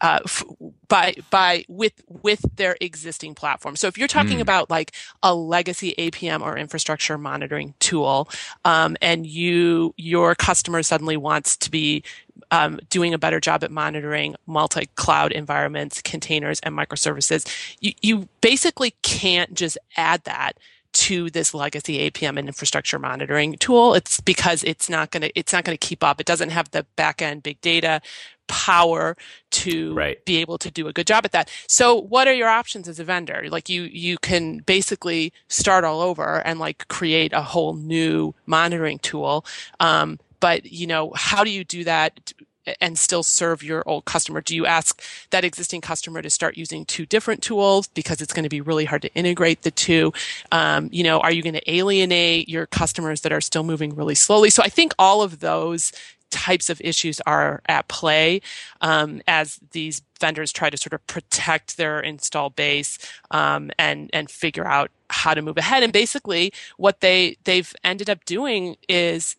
uh, 0.02 0.20
f- 0.26 0.44
by 0.88 1.16
by 1.30 1.66
with 1.68 2.02
with 2.08 2.44
their 2.56 2.78
existing 2.82 3.36
platform. 3.36 3.76
So 3.76 3.88
if 3.88 3.98
you're 3.98 4.08
talking 4.08 4.40
Mm. 4.40 4.42
about 4.42 4.70
like 4.70 4.94
a 5.24 5.36
legacy 5.36 5.94
APM 5.98 6.42
or 6.42 6.58
infrastructure 6.58 7.18
monitoring 7.18 7.76
tool, 7.80 8.30
um, 8.66 8.98
and 9.02 9.26
you 9.28 9.94
your 9.98 10.36
customer 10.36 10.84
suddenly 10.84 11.18
wants 11.18 11.58
to 11.58 11.72
be 11.72 12.04
um, 12.52 12.80
doing 12.90 13.14
a 13.14 13.18
better 13.20 13.40
job 13.40 13.64
at 13.64 13.72
monitoring 13.72 14.36
multi-cloud 14.48 15.32
environments, 15.32 16.02
containers, 16.02 16.60
and 16.62 16.76
microservices, 16.76 17.46
you, 17.80 17.94
you 18.02 18.30
basically 18.42 18.96
can't 19.02 19.54
just 19.54 19.78
add 19.98 20.24
that 20.26 20.54
to 20.94 21.30
this 21.30 21.54
legacy 21.54 22.10
APM 22.10 22.40
and 22.40 22.48
infrastructure 22.48 22.98
monitoring 22.98 23.54
tool. 23.58 23.94
It's 23.94 24.20
because 24.22 24.64
it's 24.64 24.90
not 24.90 25.12
going 25.12 25.22
to 25.22 25.40
it's 25.40 25.54
not 25.54 25.64
going 25.64 25.78
to 25.78 25.88
keep 25.88 26.04
up. 26.04 26.20
It 26.20 26.26
doesn't 26.26 26.50
have 26.50 26.72
the 26.72 26.86
back-end 26.96 27.44
big 27.44 27.62
data 27.62 28.02
power 28.50 29.16
to 29.52 29.96
Right. 29.96 30.24
be 30.26 30.38
able 30.38 30.58
to 30.60 30.72
do 30.72 30.88
a 30.90 30.94
good 30.94 31.08
job 31.08 31.26
at 31.26 31.32
that. 31.32 31.50
So 31.68 31.96
what 31.96 32.28
are 32.28 32.34
your 32.34 32.50
options 32.50 32.88
as 32.90 33.00
a 33.00 33.06
vendor? 33.06 33.46
Like 33.50 33.70
you 33.70 33.84
you 33.84 34.18
can 34.18 34.60
basically 34.60 35.32
start 35.48 35.86
all 35.86 36.02
over 36.02 36.40
and 36.46 36.60
like 36.60 36.88
create 36.90 37.34
a 37.34 37.42
whole 37.42 37.76
new 37.76 38.36
monitoring 38.46 39.00
tool. 39.00 39.46
Um, 39.80 40.20
but 40.42 40.66
you 40.72 40.88
know, 40.88 41.14
how 41.16 41.44
do 41.46 41.52
you 41.52 41.64
do 41.64 41.84
that 41.86 42.34
and 42.82 43.00
still 43.00 43.24
serve 43.24 43.64
your 43.64 43.84
old 43.88 44.06
customer? 44.06 44.42
Do 44.42 44.56
you 44.56 44.66
ask 44.66 45.02
that 45.32 45.44
existing 45.44 45.82
customer 45.82 46.22
to 46.22 46.30
start 46.30 46.58
using 46.58 46.86
two 46.86 47.06
different 47.06 47.42
tools 47.42 47.88
because 47.88 48.22
it's 48.22 48.34
going 48.34 48.44
to 48.44 48.50
be 48.50 48.62
really 48.62 48.86
hard 48.86 49.02
to 49.04 49.14
integrate 49.16 49.64
the 49.64 49.72
two? 49.72 50.14
Um, 50.52 50.90
you 50.92 51.04
know, 51.04 51.20
are 51.22 51.32
you 51.32 51.42
going 51.42 51.56
to 51.56 51.72
alienate 51.72 52.50
your 52.50 52.68
customers 52.68 53.22
that 53.22 53.32
are 53.32 53.42
still 53.42 53.64
moving 53.64 53.96
really 53.96 54.16
slowly? 54.16 54.50
So 54.52 54.62
I 54.64 54.70
think 54.70 54.94
all 55.00 55.22
of 55.24 55.40
those 55.40 55.92
types 56.30 56.70
of 56.70 56.82
issues 56.82 57.20
are 57.22 57.62
at 57.68 57.88
play 57.88 58.42
um, 58.82 59.22
as 59.28 59.60
these 59.72 60.02
vendors 60.20 60.52
try 60.52 60.70
to 60.70 60.78
sort 60.78 60.94
of 60.94 61.06
protect 61.08 61.78
their 61.78 62.00
install 62.00 62.50
base 62.50 62.98
um, 63.32 63.72
and 63.78 64.10
and 64.14 64.30
figure 64.30 64.66
out 64.66 64.92
how 65.10 65.34
to 65.34 65.42
move 65.42 65.58
ahead. 65.58 65.84
And 65.84 65.94
basically, 65.94 66.54
what 66.78 67.00
they 67.02 67.38
they've 67.44 67.74
ended 67.84 68.10
up 68.10 68.26
doing 68.26 68.78
is 68.88 69.36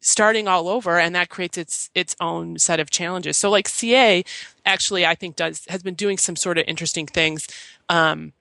starting 0.00 0.48
all 0.48 0.68
over 0.68 0.98
and 0.98 1.14
that 1.14 1.28
creates 1.28 1.56
its 1.56 1.90
its 1.94 2.16
own 2.20 2.58
set 2.58 2.80
of 2.80 2.90
challenges 2.90 3.38
so 3.38 3.48
like 3.48 3.68
ca 3.68 4.22
actually 4.66 5.06
i 5.06 5.14
think 5.14 5.36
does 5.36 5.64
has 5.68 5.82
been 5.82 5.94
doing 5.94 6.18
some 6.18 6.36
sort 6.36 6.58
of 6.58 6.64
interesting 6.66 7.06
things 7.06 7.46
um, 7.88 8.32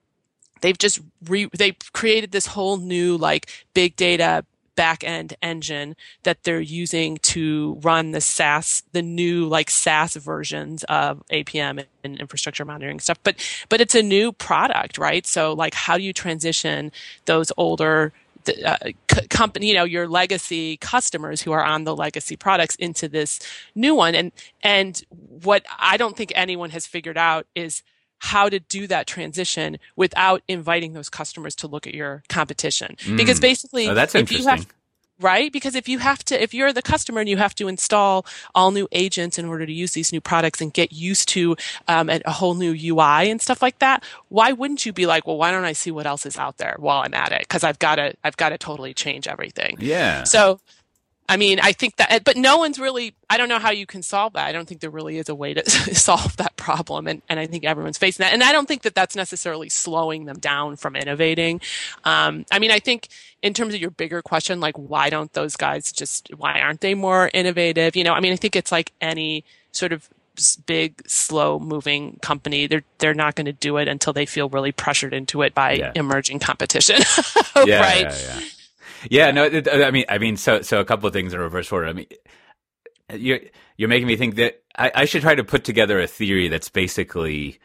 they've 0.62 0.78
just 0.78 1.00
re 1.28 1.48
they 1.58 1.74
created 1.94 2.32
this 2.32 2.48
whole 2.48 2.78
new 2.78 3.18
like 3.18 3.50
big 3.74 3.96
data 3.96 4.44
back 4.82 5.04
end 5.04 5.36
engine 5.44 5.96
that 6.24 6.42
they're 6.42 6.60
using 6.60 7.16
to 7.18 7.78
run 7.84 8.10
the 8.14 8.20
SaaS, 8.20 8.82
the 8.94 9.04
new 9.04 9.48
like 9.48 9.70
SaaS 9.70 10.16
versions 10.16 10.84
of 10.86 11.22
APM 11.32 11.86
and 12.04 12.20
infrastructure 12.20 12.66
monitoring 12.66 13.00
stuff. 13.00 13.20
But 13.22 13.36
but 13.70 13.80
it's 13.80 13.94
a 13.94 14.02
new 14.02 14.32
product, 14.32 14.98
right? 14.98 15.28
So 15.28 15.54
like, 15.54 15.76
how 15.76 15.98
do 15.98 16.04
you 16.04 16.14
transition 16.14 16.92
those 17.26 17.52
older 17.58 18.12
the, 18.46 18.68
uh, 18.68 18.92
company, 19.30 19.68
you 19.68 19.76
know, 19.76 19.84
your 19.84 20.08
legacy 20.08 20.78
customers 20.78 21.44
who 21.44 21.52
are 21.52 21.64
on 21.64 21.84
the 21.84 21.96
legacy 21.96 22.36
products 22.36 22.76
into 22.78 23.08
this 23.08 23.40
new 23.76 23.94
one. 23.94 24.16
And, 24.16 24.32
and 24.64 25.00
what 25.44 25.64
I 25.78 25.96
don't 25.98 26.18
think 26.18 26.32
anyone 26.34 26.72
has 26.72 26.88
figured 26.88 27.20
out 27.20 27.46
is 27.54 27.84
how 28.22 28.48
to 28.48 28.60
do 28.60 28.86
that 28.86 29.08
transition 29.08 29.78
without 29.96 30.44
inviting 30.48 30.94
those 30.94 31.10
customers 31.10 31.56
to 31.56 31.68
look 31.68 31.88
at 31.88 31.96
your 31.96 32.22
competition. 32.30 32.96
Because 33.16 33.40
Mm. 33.40 33.42
basically, 33.42 33.88
Oh, 33.90 33.96
that's 33.96 34.14
if 34.14 34.32
you 34.32 34.38
interesting. 34.38 34.58
have 34.58 34.68
right? 35.20 35.52
Because 35.54 35.76
if 35.76 35.88
you 35.88 36.00
have 36.00 36.26
to, 36.26 36.42
if 36.42 36.52
you're 36.52 36.74
the 36.74 36.82
customer 36.82 37.20
and 37.20 37.30
you 37.30 37.38
have 37.38 37.54
to 37.56 37.68
install 37.68 38.26
all 38.56 38.72
new 38.72 38.88
agents 38.92 39.38
in 39.38 39.46
order 39.46 39.66
to 39.68 39.72
use 39.72 39.92
these 39.92 40.12
new 40.12 40.20
products 40.20 40.62
and 40.62 40.74
get 40.74 40.92
used 40.92 41.30
to 41.30 41.56
um, 41.88 42.10
a, 42.10 42.22
a, 42.26 42.32
whole 42.32 42.56
new 42.56 42.72
UI 42.74 43.30
and 43.30 43.40
stuff 43.40 43.62
like 43.62 43.78
that, 43.80 44.04
why 44.30 44.52
wouldn't 44.52 44.84
you 44.84 44.92
be 44.92 45.06
like, 45.06 45.28
well, 45.28 45.38
why 45.38 45.52
don't 45.52 45.64
I 45.64 45.74
see 45.74 45.92
what 45.92 46.08
else 46.08 46.26
is 46.26 46.40
out 46.40 46.58
there 46.58 46.76
while 46.80 47.04
I'm 47.04 47.14
at 47.14 47.32
it? 47.32 47.42
Because 47.42 47.64
I've 47.64 47.78
got 47.78 47.96
to, 47.98 48.16
I've 48.24 48.38
got 48.38 48.50
to 48.50 48.58
totally 48.58 48.96
change 48.96 49.28
everything. 49.28 49.78
Yeah. 49.80 50.24
So 50.24 50.60
I 51.32 51.38
mean, 51.38 51.62
I 51.62 51.72
think 51.72 51.96
that, 51.96 52.26
but 52.26 52.36
no 52.36 52.58
one's 52.58 52.78
really, 52.78 53.16
I 53.30 53.38
don't 53.38 53.48
know 53.48 53.58
how 53.58 53.72
you 53.72 53.86
can 53.86 54.04
solve 54.04 54.34
that. 54.34 54.48
I 54.48 54.52
don't 54.52 54.68
think 54.68 54.82
there 54.82 54.90
really 54.90 55.18
is 55.18 55.30
a 55.30 55.36
way 55.36 55.54
to 55.54 55.70
solve 55.96 56.36
that 56.36 56.58
problem. 56.58 57.08
And, 57.08 57.22
and 57.30 57.40
I 57.40 57.48
think 57.48 57.64
everyone's 57.64 57.98
facing 57.98 58.26
that. 58.26 58.34
And 58.34 58.44
I 58.44 58.52
don't 58.52 58.68
think 58.68 58.82
that 58.82 58.96
that's 58.96 59.16
necessarily 59.16 59.70
slowing 59.70 60.26
them 60.26 60.40
down 60.40 60.76
from 60.76 60.98
innovating. 60.98 61.62
Um, 62.04 62.46
I 62.52 62.60
mean, 62.60 62.70
I 62.70 62.80
think 62.80 63.08
in 63.42 63.54
terms 63.54 63.74
of 63.74 63.80
your 63.80 63.92
bigger 63.92 64.22
question, 64.22 64.60
like, 64.60 64.78
why 64.78 65.10
don't 65.10 65.32
those 65.32 65.56
guys 65.56 65.94
just, 65.94 66.28
why 66.36 66.60
aren't 66.60 66.82
they 66.82 66.96
more 66.96 67.32
innovative? 67.34 67.96
You 67.96 68.04
know, 68.04 68.12
I 68.12 68.20
mean, 68.20 68.34
I 68.34 68.36
think 68.36 68.58
it's 68.58 68.72
like 68.74 68.92
any 69.00 69.46
sort 69.72 69.94
of 69.94 70.10
big 70.66 71.02
slow 71.08 71.60
moving 71.60 72.18
company 72.22 72.66
they're 72.66 72.84
they're 73.00 73.14
not 73.14 73.36
going 73.36 73.46
to 73.46 73.52
do 73.52 73.76
it 73.78 73.90
until 73.90 74.14
they 74.14 74.26
feel 74.26 74.48
really 74.48 74.72
pressured 74.72 75.14
into 75.14 75.42
it 75.42 75.54
by 75.54 75.74
yeah. 75.74 75.92
emerging 75.94 76.40
competition 76.40 76.96
yeah, 77.66 77.80
right 77.80 78.02
yeah, 78.02 78.40
yeah, 79.10 79.32
no, 79.32 79.44
it, 79.46 79.68
I 79.68 79.92
mean, 79.92 80.06
I 80.10 80.18
mean, 80.18 80.38
so 80.38 80.62
so 80.62 80.80
a 80.80 80.86
couple 80.86 81.08
of 81.08 81.14
things 81.14 81.34
in 81.34 81.40
reverse 81.40 81.72
order. 81.72 81.88
I 81.88 81.94
mean, 81.94 82.08
you're 83.14 83.40
you're 83.78 83.90
making 83.90 84.08
me 84.08 84.16
think 84.16 84.36
that 84.36 84.62
I, 84.76 84.92
I 84.96 85.06
should 85.06 85.22
try 85.22 85.36
to 85.36 85.44
put 85.44 85.64
together 85.64 86.00
a 86.00 86.08
theory 86.08 86.48
that's 86.48 86.70
basically 86.70 87.60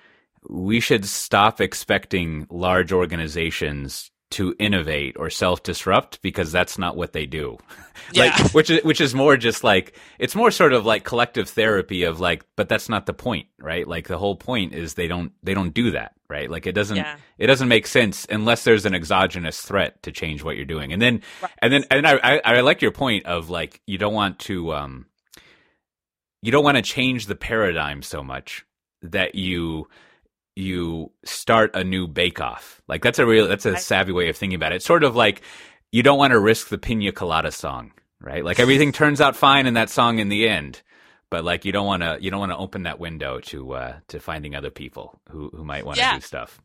we 0.48 0.80
should 0.80 1.04
stop 1.04 1.60
expecting 1.60 2.46
large 2.50 2.92
organizations 2.92 4.10
to 4.28 4.54
innovate 4.58 5.16
or 5.18 5.30
self 5.30 5.62
disrupt 5.62 6.20
because 6.20 6.50
that's 6.50 6.78
not 6.78 6.96
what 6.96 7.12
they 7.12 7.26
do. 7.26 7.58
like 8.14 8.36
yeah. 8.36 8.48
which 8.48 8.70
is 8.70 8.84
which 8.84 9.00
is 9.00 9.14
more 9.14 9.36
just 9.36 9.62
like 9.62 9.96
it's 10.18 10.34
more 10.34 10.50
sort 10.50 10.72
of 10.72 10.84
like 10.84 11.04
collective 11.04 11.48
therapy 11.48 12.02
of 12.02 12.20
like 12.20 12.44
but 12.56 12.68
that's 12.68 12.88
not 12.88 13.06
the 13.06 13.14
point, 13.14 13.46
right? 13.58 13.86
Like 13.86 14.08
the 14.08 14.18
whole 14.18 14.36
point 14.36 14.74
is 14.74 14.94
they 14.94 15.08
don't 15.08 15.32
they 15.42 15.54
don't 15.54 15.72
do 15.72 15.92
that, 15.92 16.14
right? 16.28 16.50
Like 16.50 16.66
it 16.66 16.72
doesn't 16.72 16.96
yeah. 16.96 17.16
it 17.38 17.46
doesn't 17.46 17.68
make 17.68 17.86
sense 17.86 18.26
unless 18.28 18.64
there's 18.64 18.84
an 18.84 18.94
exogenous 18.94 19.60
threat 19.62 20.02
to 20.02 20.12
change 20.12 20.42
what 20.42 20.56
you're 20.56 20.64
doing. 20.64 20.92
And 20.92 21.00
then 21.00 21.22
right. 21.40 21.52
and 21.62 21.72
then 21.72 21.84
and 21.90 22.06
I, 22.06 22.16
I 22.16 22.40
I 22.44 22.60
like 22.62 22.82
your 22.82 22.92
point 22.92 23.26
of 23.26 23.48
like 23.48 23.80
you 23.86 23.98
don't 23.98 24.14
want 24.14 24.40
to 24.40 24.74
um 24.74 25.06
you 26.42 26.50
don't 26.50 26.64
want 26.64 26.76
to 26.76 26.82
change 26.82 27.26
the 27.26 27.36
paradigm 27.36 28.02
so 28.02 28.22
much 28.22 28.64
that 29.02 29.34
you 29.34 29.88
you 30.56 31.12
start 31.24 31.70
a 31.74 31.84
new 31.84 32.08
bake 32.08 32.40
off. 32.40 32.80
Like 32.88 33.02
that's 33.02 33.18
a 33.18 33.26
real 33.26 33.46
that's 33.46 33.66
a 33.66 33.76
savvy 33.76 34.12
way 34.12 34.28
of 34.28 34.36
thinking 34.36 34.56
about 34.56 34.72
it. 34.72 34.76
It's 34.76 34.86
sort 34.86 35.04
of 35.04 35.14
like 35.14 35.42
you 35.92 36.02
don't 36.02 36.18
want 36.18 36.32
to 36.32 36.40
risk 36.40 36.68
the 36.68 36.78
pina 36.78 37.12
colada 37.12 37.52
song, 37.52 37.92
right? 38.20 38.44
Like 38.44 38.58
everything 38.58 38.90
turns 38.90 39.20
out 39.20 39.36
fine 39.36 39.66
in 39.66 39.74
that 39.74 39.90
song 39.90 40.18
in 40.18 40.30
the 40.30 40.48
end, 40.48 40.82
but 41.30 41.44
like 41.44 41.64
you 41.64 41.72
don't 41.72 41.86
want 41.86 42.02
to 42.02 42.18
you 42.20 42.30
don't 42.30 42.40
want 42.40 42.52
to 42.52 42.58
open 42.58 42.84
that 42.84 42.98
window 42.98 43.38
to 43.40 43.72
uh 43.72 43.96
to 44.08 44.18
finding 44.18 44.56
other 44.56 44.70
people 44.70 45.20
who 45.30 45.50
who 45.54 45.62
might 45.62 45.84
want 45.84 45.98
to 45.98 46.02
yeah. 46.02 46.14
do 46.14 46.20
stuff. 46.22 46.60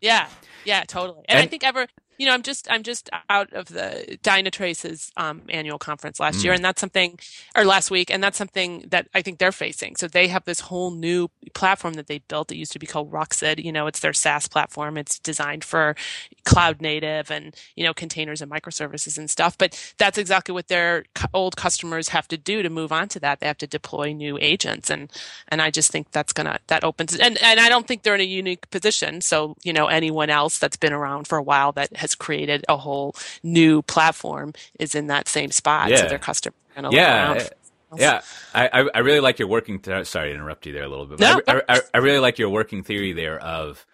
Yeah, 0.00 0.28
yeah, 0.64 0.84
totally. 0.84 1.24
And, 1.28 1.38
and, 1.38 1.46
I 1.46 1.46
think 1.46 1.64
ever, 1.64 1.86
you 2.18 2.26
know, 2.26 2.32
I'm 2.32 2.42
just 2.42 2.70
I'm 2.70 2.82
just 2.82 3.10
out 3.28 3.52
of 3.52 3.66
the 3.66 4.18
Dynatrace's 4.22 5.12
um, 5.16 5.42
annual 5.48 5.78
conference 5.78 6.20
last 6.20 6.38
mm. 6.38 6.44
year, 6.44 6.52
and 6.52 6.64
that's 6.64 6.80
something, 6.80 7.18
or 7.56 7.64
last 7.64 7.90
week, 7.90 8.10
and 8.10 8.22
that's 8.22 8.38
something 8.38 8.84
that 8.88 9.08
I 9.14 9.22
think 9.22 9.38
they're 9.38 9.52
facing. 9.52 9.96
So 9.96 10.08
they 10.08 10.28
have 10.28 10.44
this 10.44 10.60
whole 10.60 10.90
new 10.90 11.28
platform 11.54 11.94
that 11.94 12.06
they 12.06 12.18
built. 12.18 12.52
It 12.52 12.56
used 12.56 12.72
to 12.72 12.78
be 12.78 12.86
called 12.86 13.10
Ruxit. 13.10 13.62
You 13.62 13.72
know, 13.72 13.86
it's 13.86 14.00
their 14.00 14.12
SaaS 14.12 14.48
platform. 14.48 14.96
It's 14.96 15.18
designed 15.18 15.64
for 15.64 15.96
cloud 16.44 16.80
native 16.80 17.30
and 17.30 17.54
you 17.74 17.84
know 17.84 17.92
containers 17.92 18.40
and 18.40 18.50
microservices 18.50 19.18
and 19.18 19.28
stuff. 19.28 19.58
But 19.58 19.94
that's 19.98 20.18
exactly 20.18 20.52
what 20.52 20.68
their 20.68 21.04
old 21.34 21.56
customers 21.56 22.08
have 22.08 22.28
to 22.28 22.36
do 22.36 22.62
to 22.62 22.70
move 22.70 22.92
on 22.92 23.08
to 23.08 23.20
that. 23.20 23.40
They 23.40 23.46
have 23.46 23.58
to 23.58 23.66
deploy 23.66 24.12
new 24.12 24.38
agents, 24.40 24.90
and 24.90 25.10
and 25.48 25.60
I 25.60 25.70
just 25.70 25.90
think 25.90 26.12
that's 26.12 26.32
gonna 26.32 26.58
that 26.68 26.84
opens 26.84 27.16
and 27.16 27.36
and 27.42 27.60
I 27.60 27.68
don't 27.68 27.86
think 27.86 28.02
they're 28.02 28.14
in 28.14 28.20
a 28.20 28.24
unique 28.24 28.70
position. 28.70 29.20
So 29.20 29.56
you 29.62 29.72
know 29.72 29.86
anyone 29.86 30.30
else 30.30 30.58
that's 30.58 30.76
been 30.76 30.92
around 30.92 31.26
for 31.26 31.38
a 31.38 31.42
while 31.42 31.72
that 31.72 31.96
has 31.96 32.05
created 32.14 32.64
a 32.68 32.76
whole 32.76 33.14
new 33.42 33.82
platform 33.82 34.52
is 34.78 34.94
in 34.94 35.08
that 35.08 35.28
same 35.28 35.50
spot. 35.50 35.90
Yeah. 35.90 35.96
So 35.96 36.08
their 36.08 36.18
customers 36.18 36.56
are 36.76 36.82
going 36.82 36.92
to 36.92 36.96
yeah. 36.96 37.26
around. 37.26 37.40
Eh, 37.40 37.48
yeah, 37.96 38.20
I, 38.54 38.88
I 38.94 38.98
really 38.98 39.20
like 39.20 39.38
your 39.38 39.48
working. 39.48 39.78
Th- 39.78 40.06
sorry 40.06 40.30
to 40.30 40.34
interrupt 40.34 40.66
you 40.66 40.72
there 40.72 40.84
a 40.84 40.88
little 40.88 41.06
bit. 41.06 41.20
no, 41.20 41.40
I, 41.46 41.62
I, 41.68 41.80
I 41.94 41.98
really 41.98 42.18
like 42.18 42.38
your 42.38 42.50
working 42.50 42.82
theory 42.82 43.12
there 43.12 43.40
of 43.40 43.86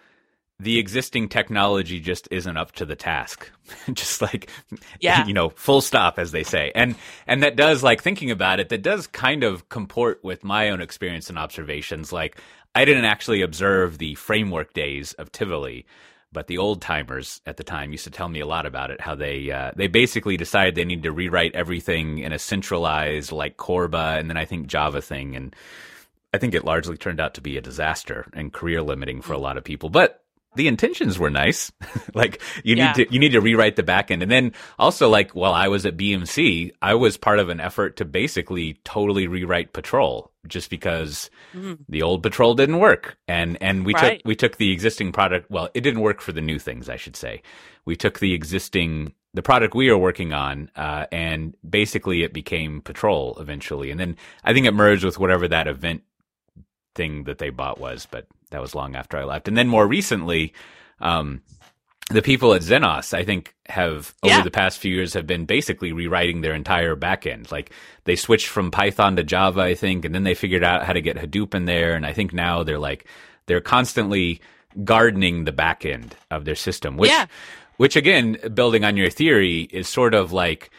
the 0.59 0.79
existing 0.79 1.29
technology 1.29 1.99
just 1.99 2.29
isn't 2.31 2.57
up 2.57 2.73
to 2.73 2.87
the 2.87 2.97
task. 2.97 3.51
just 3.93 4.23
like 4.23 4.49
yeah. 5.01 5.27
you 5.27 5.35
know, 5.35 5.51
full 5.51 5.81
stop 5.81 6.19
as 6.19 6.33
they 6.33 6.43
say. 6.43 6.73
And 6.75 6.95
and 7.27 7.43
that 7.43 7.57
does 7.57 7.83
like 7.83 8.03
thinking 8.03 8.31
about 8.31 8.61
it, 8.61 8.69
that 8.71 8.83
does 8.83 9.07
kind 9.07 9.45
of 9.45 9.69
comport 9.69 10.23
with 10.23 10.45
my 10.45 10.71
own 10.71 10.81
experience 10.81 11.29
and 11.29 11.39
observations. 11.39 12.13
Like 12.13 12.41
I 12.75 12.85
didn't 12.85 13.05
actually 13.05 13.43
observe 13.43 13.99
the 13.99 14.15
framework 14.15 14.73
days 14.73 15.13
of 15.15 15.33
Tivoli, 15.33 15.85
but 16.33 16.47
the 16.47 16.59
old 16.59 16.80
timers 16.80 17.41
at 17.47 17.57
the 17.57 17.64
time 17.64 17.93
used 17.93 18.05
to 18.05 18.11
tell 18.11 18.28
me 18.28 18.41
a 18.41 18.47
lot 18.47 18.66
about 18.66 18.91
it. 18.91 19.01
How 19.01 19.14
they 19.14 19.51
uh, 19.51 19.72
they 19.76 19.87
basically 19.87 20.37
decided 20.37 20.74
they 20.74 20.85
needed 20.85 21.05
to 21.05 21.12
rewrite 21.12 21.55
everything 21.55 22.18
in 22.18 22.33
a 22.33 22.39
centralized 22.39 23.33
like 23.33 23.57
Corba 23.57 24.16
and 24.18 24.30
then 24.30 24.37
I 24.37 24.45
think 24.45 24.66
Java 24.66 25.03
thing, 25.03 25.37
and 25.37 25.55
I 26.33 26.39
think 26.39 26.55
it 26.55 26.64
largely 26.64 26.97
turned 26.97 27.20
out 27.20 27.35
to 27.35 27.41
be 27.41 27.57
a 27.57 27.61
disaster 27.61 28.26
and 28.33 28.53
career 28.53 28.83
limiting 28.83 29.20
for 29.20 29.35
a 29.35 29.39
lot 29.39 29.57
of 29.57 29.64
people. 29.64 29.91
But 29.91 30.22
the 30.55 30.68
intentions 30.68 31.18
were 31.18 31.30
nice. 31.30 31.72
like 32.14 32.40
you 32.64 32.76
yeah. 32.76 32.92
need 32.92 33.07
to 33.07 33.12
you 33.12 33.18
need 33.18 33.32
to 33.32 33.40
rewrite 33.40 33.76
the 33.76 33.82
backend. 33.82 34.22
And 34.22 34.30
then 34.30 34.53
also 34.78 35.09
like 35.09 35.32
while 35.32 35.53
I 35.53 35.68
was 35.68 35.86
at 35.86 35.96
BMC, 35.96 36.72
I 36.82 36.94
was 36.94 37.16
part 37.16 37.38
of 37.38 37.48
an 37.48 37.61
effort 37.61 37.96
to 37.96 38.05
basically 38.05 38.74
totally 38.84 39.26
rewrite 39.26 39.72
Patrol 39.72 40.30
just 40.46 40.70
because 40.70 41.30
mm-hmm. 41.55 41.74
the 41.88 42.03
old 42.03 42.22
Patrol 42.22 42.55
didn't 42.55 42.78
work. 42.78 43.16
And 43.28 43.59
and 43.61 43.86
we 43.86 43.94
right. 43.94 44.18
took 44.18 44.26
we 44.26 44.36
took 44.36 44.57
the 44.57 44.72
existing 44.72 45.12
product 45.12 45.50
well, 45.50 45.68
it 45.74 45.80
didn't 45.80 46.00
work 46.00 46.20
for 46.20 46.32
the 46.32 46.42
new 46.42 46.59
things, 46.59 46.88
I 46.88 46.96
should 46.96 47.16
say. 47.16 47.42
We 47.84 47.96
took 47.96 48.18
the 48.18 48.34
existing 48.34 49.14
the 49.34 49.42
product 49.42 49.74
we 49.74 49.88
are 49.88 49.96
working 49.96 50.34
on, 50.34 50.70
uh, 50.76 51.07
and 51.11 51.57
basically 51.68 52.22
it 52.22 52.34
became 52.34 52.82
Patrol 52.82 53.36
eventually. 53.40 53.90
And 53.90 53.98
then 53.98 54.16
I 54.44 54.53
think 54.53 54.66
it 54.66 54.72
merged 54.72 55.05
with 55.05 55.18
whatever 55.18 55.48
that 55.48 55.66
event 55.66 56.03
thing 56.94 57.24
that 57.24 57.38
they 57.38 57.48
bought 57.48 57.80
was, 57.80 58.07
but 58.11 58.26
that 58.53 58.61
was 58.61 58.74
long 58.74 58.96
after 58.96 59.18
I 59.18 59.24
left. 59.24 59.48
And 59.48 59.57
then 59.57 59.68
more 59.68 59.86
recently, 59.86 60.55
um, 61.00 61.42
the 62.11 62.22
people 62.22 62.55
at 62.55 62.62
Zenoss, 62.62 63.14
I 63.14 63.24
think, 63.24 63.55
have 63.68 64.14
over 64.22 64.34
yeah. 64.34 64.42
the 64.42 64.50
past 64.50 64.78
few 64.78 64.94
years 64.94 65.14
have 65.14 65.26
been 65.26 65.44
basically 65.44 65.92
rewriting 65.92 66.40
their 66.40 66.55
entire 66.55 66.94
backend. 66.94 67.50
Like 67.50 67.72
they 68.05 68.16
switched 68.16 68.48
from 68.48 68.70
Python 68.70 69.16
to 69.16 69.24
Java, 69.24 69.61
I 69.61 69.74
think, 69.74 70.05
and 70.05 70.14
then 70.14 70.24
they 70.24 70.34
figured 70.34 70.64
out 70.64 70.84
how 70.84 70.92
to 70.92 71.00
get 71.00 71.16
Hadoop 71.16 71.55
in 71.55 71.64
there. 71.64 71.94
And 71.94 72.07
I 72.07 72.12
think 72.12 72.32
now 72.32 72.62
they're 72.62 72.78
like 72.78 73.07
they're 73.46 73.61
constantly 73.61 74.40
gardening 74.84 75.44
the 75.44 75.53
backend 75.53 76.12
of 76.30 76.44
their 76.44 76.55
system, 76.55 76.96
which, 76.96 77.11
yeah. 77.11 77.26
which 77.76 77.96
again, 77.96 78.38
building 78.55 78.84
on 78.84 78.96
your 78.96 79.11
theory, 79.11 79.62
is 79.70 79.88
sort 79.88 80.14
of 80.14 80.32
like 80.32 80.70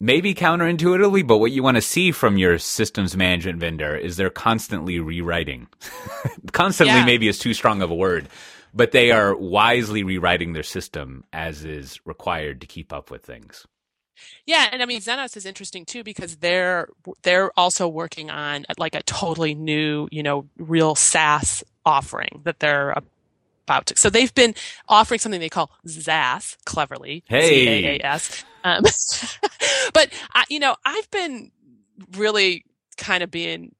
maybe 0.00 0.34
counterintuitively, 0.34 1.26
but 1.26 1.38
what 1.38 1.52
you 1.52 1.62
want 1.62 1.76
to 1.76 1.82
see 1.82 2.10
from 2.10 2.38
your 2.38 2.58
systems 2.58 3.16
management 3.16 3.60
vendor 3.60 3.94
is 3.94 4.16
they're 4.16 4.30
constantly 4.30 4.98
rewriting. 4.98 5.68
constantly 6.52 6.96
yeah. 6.96 7.04
maybe 7.04 7.28
is 7.28 7.38
too 7.38 7.54
strong 7.54 7.82
of 7.82 7.90
a 7.90 7.94
word, 7.94 8.28
but 8.74 8.92
they 8.92 9.12
are 9.12 9.36
wisely 9.36 10.02
rewriting 10.02 10.54
their 10.54 10.62
system 10.62 11.24
as 11.32 11.64
is 11.64 12.00
required 12.06 12.62
to 12.62 12.66
keep 12.66 12.92
up 12.92 13.10
with 13.10 13.22
things. 13.24 13.66
Yeah, 14.46 14.68
and 14.70 14.82
I 14.82 14.86
mean 14.86 15.00
Zenoss 15.00 15.36
is 15.36 15.46
interesting 15.46 15.86
too 15.86 16.04
because 16.04 16.36
they're 16.36 16.88
they're 17.22 17.50
also 17.58 17.88
working 17.88 18.30
on 18.30 18.66
like 18.76 18.94
a 18.94 19.02
totally 19.02 19.54
new, 19.54 20.08
you 20.10 20.22
know, 20.22 20.46
real 20.58 20.94
SaaS 20.94 21.64
offering 21.86 22.42
that 22.44 22.60
they're 22.60 22.94
about 23.66 23.86
to. 23.86 23.96
So 23.96 24.10
they've 24.10 24.34
been 24.34 24.54
offering 24.88 25.20
something 25.20 25.40
they 25.40 25.48
call 25.48 25.70
ZaaS, 25.86 26.56
cleverly, 26.64 27.24
hey. 27.28 28.00
Z-A-A-S. 28.00 28.44
Um, 28.64 28.82
but 29.94 30.12
I, 30.34 30.44
you 30.48 30.58
know, 30.58 30.76
I've 30.84 31.10
been 31.10 31.50
really 32.16 32.64
kind 32.96 33.22
of 33.22 33.30
being 33.30 33.74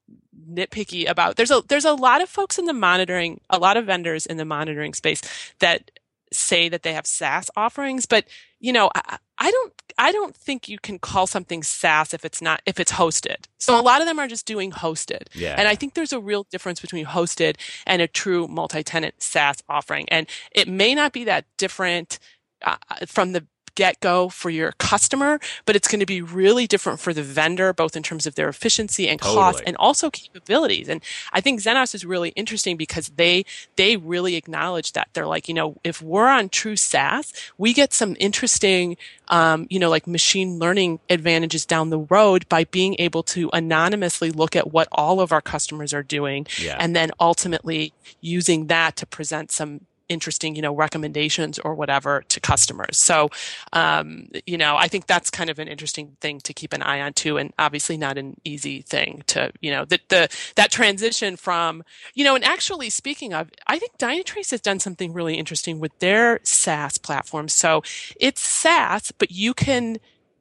nitpicky 0.50 1.08
about 1.08 1.36
there's 1.36 1.50
a 1.50 1.62
there's 1.68 1.84
a 1.84 1.92
lot 1.92 2.22
of 2.22 2.28
folks 2.28 2.58
in 2.58 2.64
the 2.64 2.72
monitoring 2.72 3.40
a 3.50 3.58
lot 3.58 3.76
of 3.76 3.86
vendors 3.86 4.26
in 4.26 4.36
the 4.36 4.44
monitoring 4.44 4.94
space 4.94 5.22
that 5.60 5.90
say 6.32 6.68
that 6.68 6.82
they 6.82 6.92
have 6.92 7.06
SaaS 7.06 7.50
offerings 7.56 8.06
but 8.06 8.24
you 8.58 8.72
know 8.72 8.90
I, 8.94 9.18
I, 9.38 9.50
don't 9.50 9.72
I 9.98 10.12
don't 10.12 10.34
think 10.34 10.68
you 10.68 10.78
can 10.78 10.98
call 10.98 11.26
something 11.26 11.62
SaaS 11.62 12.14
if 12.14 12.24
it's 12.24 12.40
not 12.42 12.62
if 12.66 12.78
it's 12.78 12.92
hosted. 12.92 13.46
So 13.58 13.78
a 13.78 13.82
lot 13.82 14.00
of 14.00 14.06
them 14.06 14.18
are 14.18 14.28
just 14.28 14.46
doing 14.46 14.70
hosted. 14.70 15.24
Yeah. 15.34 15.56
and 15.58 15.66
I 15.66 15.74
think 15.74 15.94
there's 15.94 16.12
a 16.12 16.20
real 16.20 16.44
difference 16.44 16.80
between 16.80 17.06
hosted 17.06 17.56
and 17.86 18.00
a 18.02 18.06
true 18.06 18.46
multi-tenant 18.48 19.22
SaaS 19.22 19.62
offering. 19.68 20.08
And 20.08 20.26
it 20.52 20.68
may 20.68 20.94
not 20.94 21.12
be 21.12 21.24
that 21.24 21.46
different 21.56 22.18
uh, 22.62 22.76
from 23.06 23.32
the 23.32 23.46
get 23.80 23.98
go 24.00 24.28
for 24.28 24.50
your 24.50 24.72
customer, 24.72 25.40
but 25.64 25.74
it's 25.74 25.88
going 25.88 26.00
to 26.00 26.06
be 26.16 26.20
really 26.20 26.66
different 26.66 27.00
for 27.00 27.12
the 27.14 27.22
vendor, 27.22 27.72
both 27.72 27.96
in 27.96 28.02
terms 28.02 28.26
of 28.26 28.34
their 28.34 28.48
efficiency 28.48 29.08
and 29.08 29.18
Totally. 29.20 29.36
cost 29.40 29.62
and 29.66 29.74
also 29.78 30.10
capabilities. 30.10 30.86
And 30.92 31.00
I 31.32 31.40
think 31.40 31.60
Zenoss 31.60 31.94
is 31.94 32.04
really 32.04 32.30
interesting 32.36 32.76
because 32.76 33.06
they, 33.16 33.44
they 33.76 33.96
really 33.96 34.36
acknowledge 34.36 34.92
that 34.92 35.08
they're 35.14 35.26
like, 35.34 35.48
you 35.48 35.54
know, 35.54 35.76
if 35.82 36.02
we're 36.02 36.28
on 36.28 36.50
true 36.50 36.76
SaaS, 36.76 37.32
we 37.56 37.72
get 37.72 37.94
some 37.94 38.16
interesting, 38.20 38.96
um, 39.28 39.66
you 39.70 39.78
know, 39.78 39.88
like 39.88 40.06
machine 40.06 40.58
learning 40.58 41.00
advantages 41.08 41.64
down 41.64 41.88
the 41.88 42.00
road 42.00 42.46
by 42.48 42.64
being 42.64 42.94
able 42.98 43.22
to 43.34 43.48
anonymously 43.54 44.30
look 44.30 44.54
at 44.56 44.72
what 44.72 44.88
all 44.92 45.20
of 45.20 45.32
our 45.32 45.40
customers 45.40 45.94
are 45.94 46.02
doing 46.02 46.46
Yeah. 46.58 46.76
and 46.78 46.94
then 46.94 47.10
ultimately 47.18 47.92
using 48.20 48.66
that 48.66 48.96
to 48.96 49.06
present 49.06 49.50
some 49.50 49.86
interesting, 50.10 50.54
you 50.54 50.60
know, 50.60 50.74
recommendations 50.74 51.58
or 51.60 51.74
whatever 51.74 52.22
to 52.28 52.40
customers. 52.40 52.98
So, 52.98 53.30
um, 53.72 54.28
you 54.46 54.58
know, 54.58 54.76
I 54.76 54.88
think 54.88 55.06
that's 55.06 55.30
kind 55.30 55.48
of 55.48 55.58
an 55.58 55.68
interesting 55.68 56.16
thing 56.20 56.40
to 56.40 56.52
keep 56.52 56.74
an 56.74 56.82
eye 56.82 57.00
on 57.00 57.14
too, 57.14 57.38
and 57.38 57.54
obviously 57.58 57.96
not 57.96 58.18
an 58.18 58.38
easy 58.44 58.82
thing 58.82 59.22
to, 59.28 59.52
you 59.62 59.70
know, 59.70 59.86
that 59.86 60.08
the 60.08 60.28
that 60.56 60.70
transition 60.70 61.36
from, 61.36 61.82
you 62.14 62.24
know, 62.24 62.34
and 62.34 62.44
actually 62.44 62.90
speaking 62.90 63.32
of, 63.32 63.50
I 63.66 63.78
think 63.78 63.96
Dynatrace 63.96 64.50
has 64.50 64.60
done 64.60 64.80
something 64.80 65.12
really 65.12 65.36
interesting 65.36 65.78
with 65.78 65.96
their 66.00 66.40
SaaS 66.42 66.98
platform. 66.98 67.48
So 67.48 67.82
it's 68.18 68.42
SaaS, 68.42 69.12
but 69.12 69.30
you 69.30 69.54
can 69.54 69.98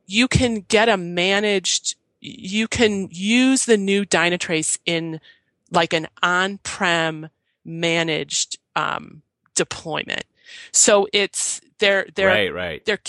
you 0.08 0.28
can 0.28 0.62
get 0.68 0.90
a 0.90 0.98
managed 0.98 1.96
you 2.22 2.68
can 2.68 3.08
use 3.12 3.66
the 3.66 3.78
new 3.78 4.04
Dynatrace 4.04 4.78
in 4.86 5.22
like 5.72 5.94
an 5.94 6.08
on-prem 6.22 7.30
managed 7.64 8.58
um, 8.76 9.22
deployment. 9.60 10.24
So 10.72 11.08
it's 11.14 11.60
they're 11.80 12.08
they're 12.16 12.28
right, 12.28 12.54
right. 12.54 12.86
they're 12.86 13.00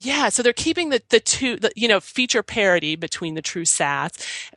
yeah, 0.00 0.28
so 0.28 0.42
they're 0.42 0.52
keeping 0.52 0.90
the 0.90 1.02
the 1.08 1.20
two 1.20 1.56
the, 1.56 1.72
you 1.74 1.88
know 1.88 2.00
feature 2.00 2.42
parity 2.42 2.96
between 2.96 3.34
the 3.34 3.42
true 3.42 3.64
SaaS, 3.64 4.12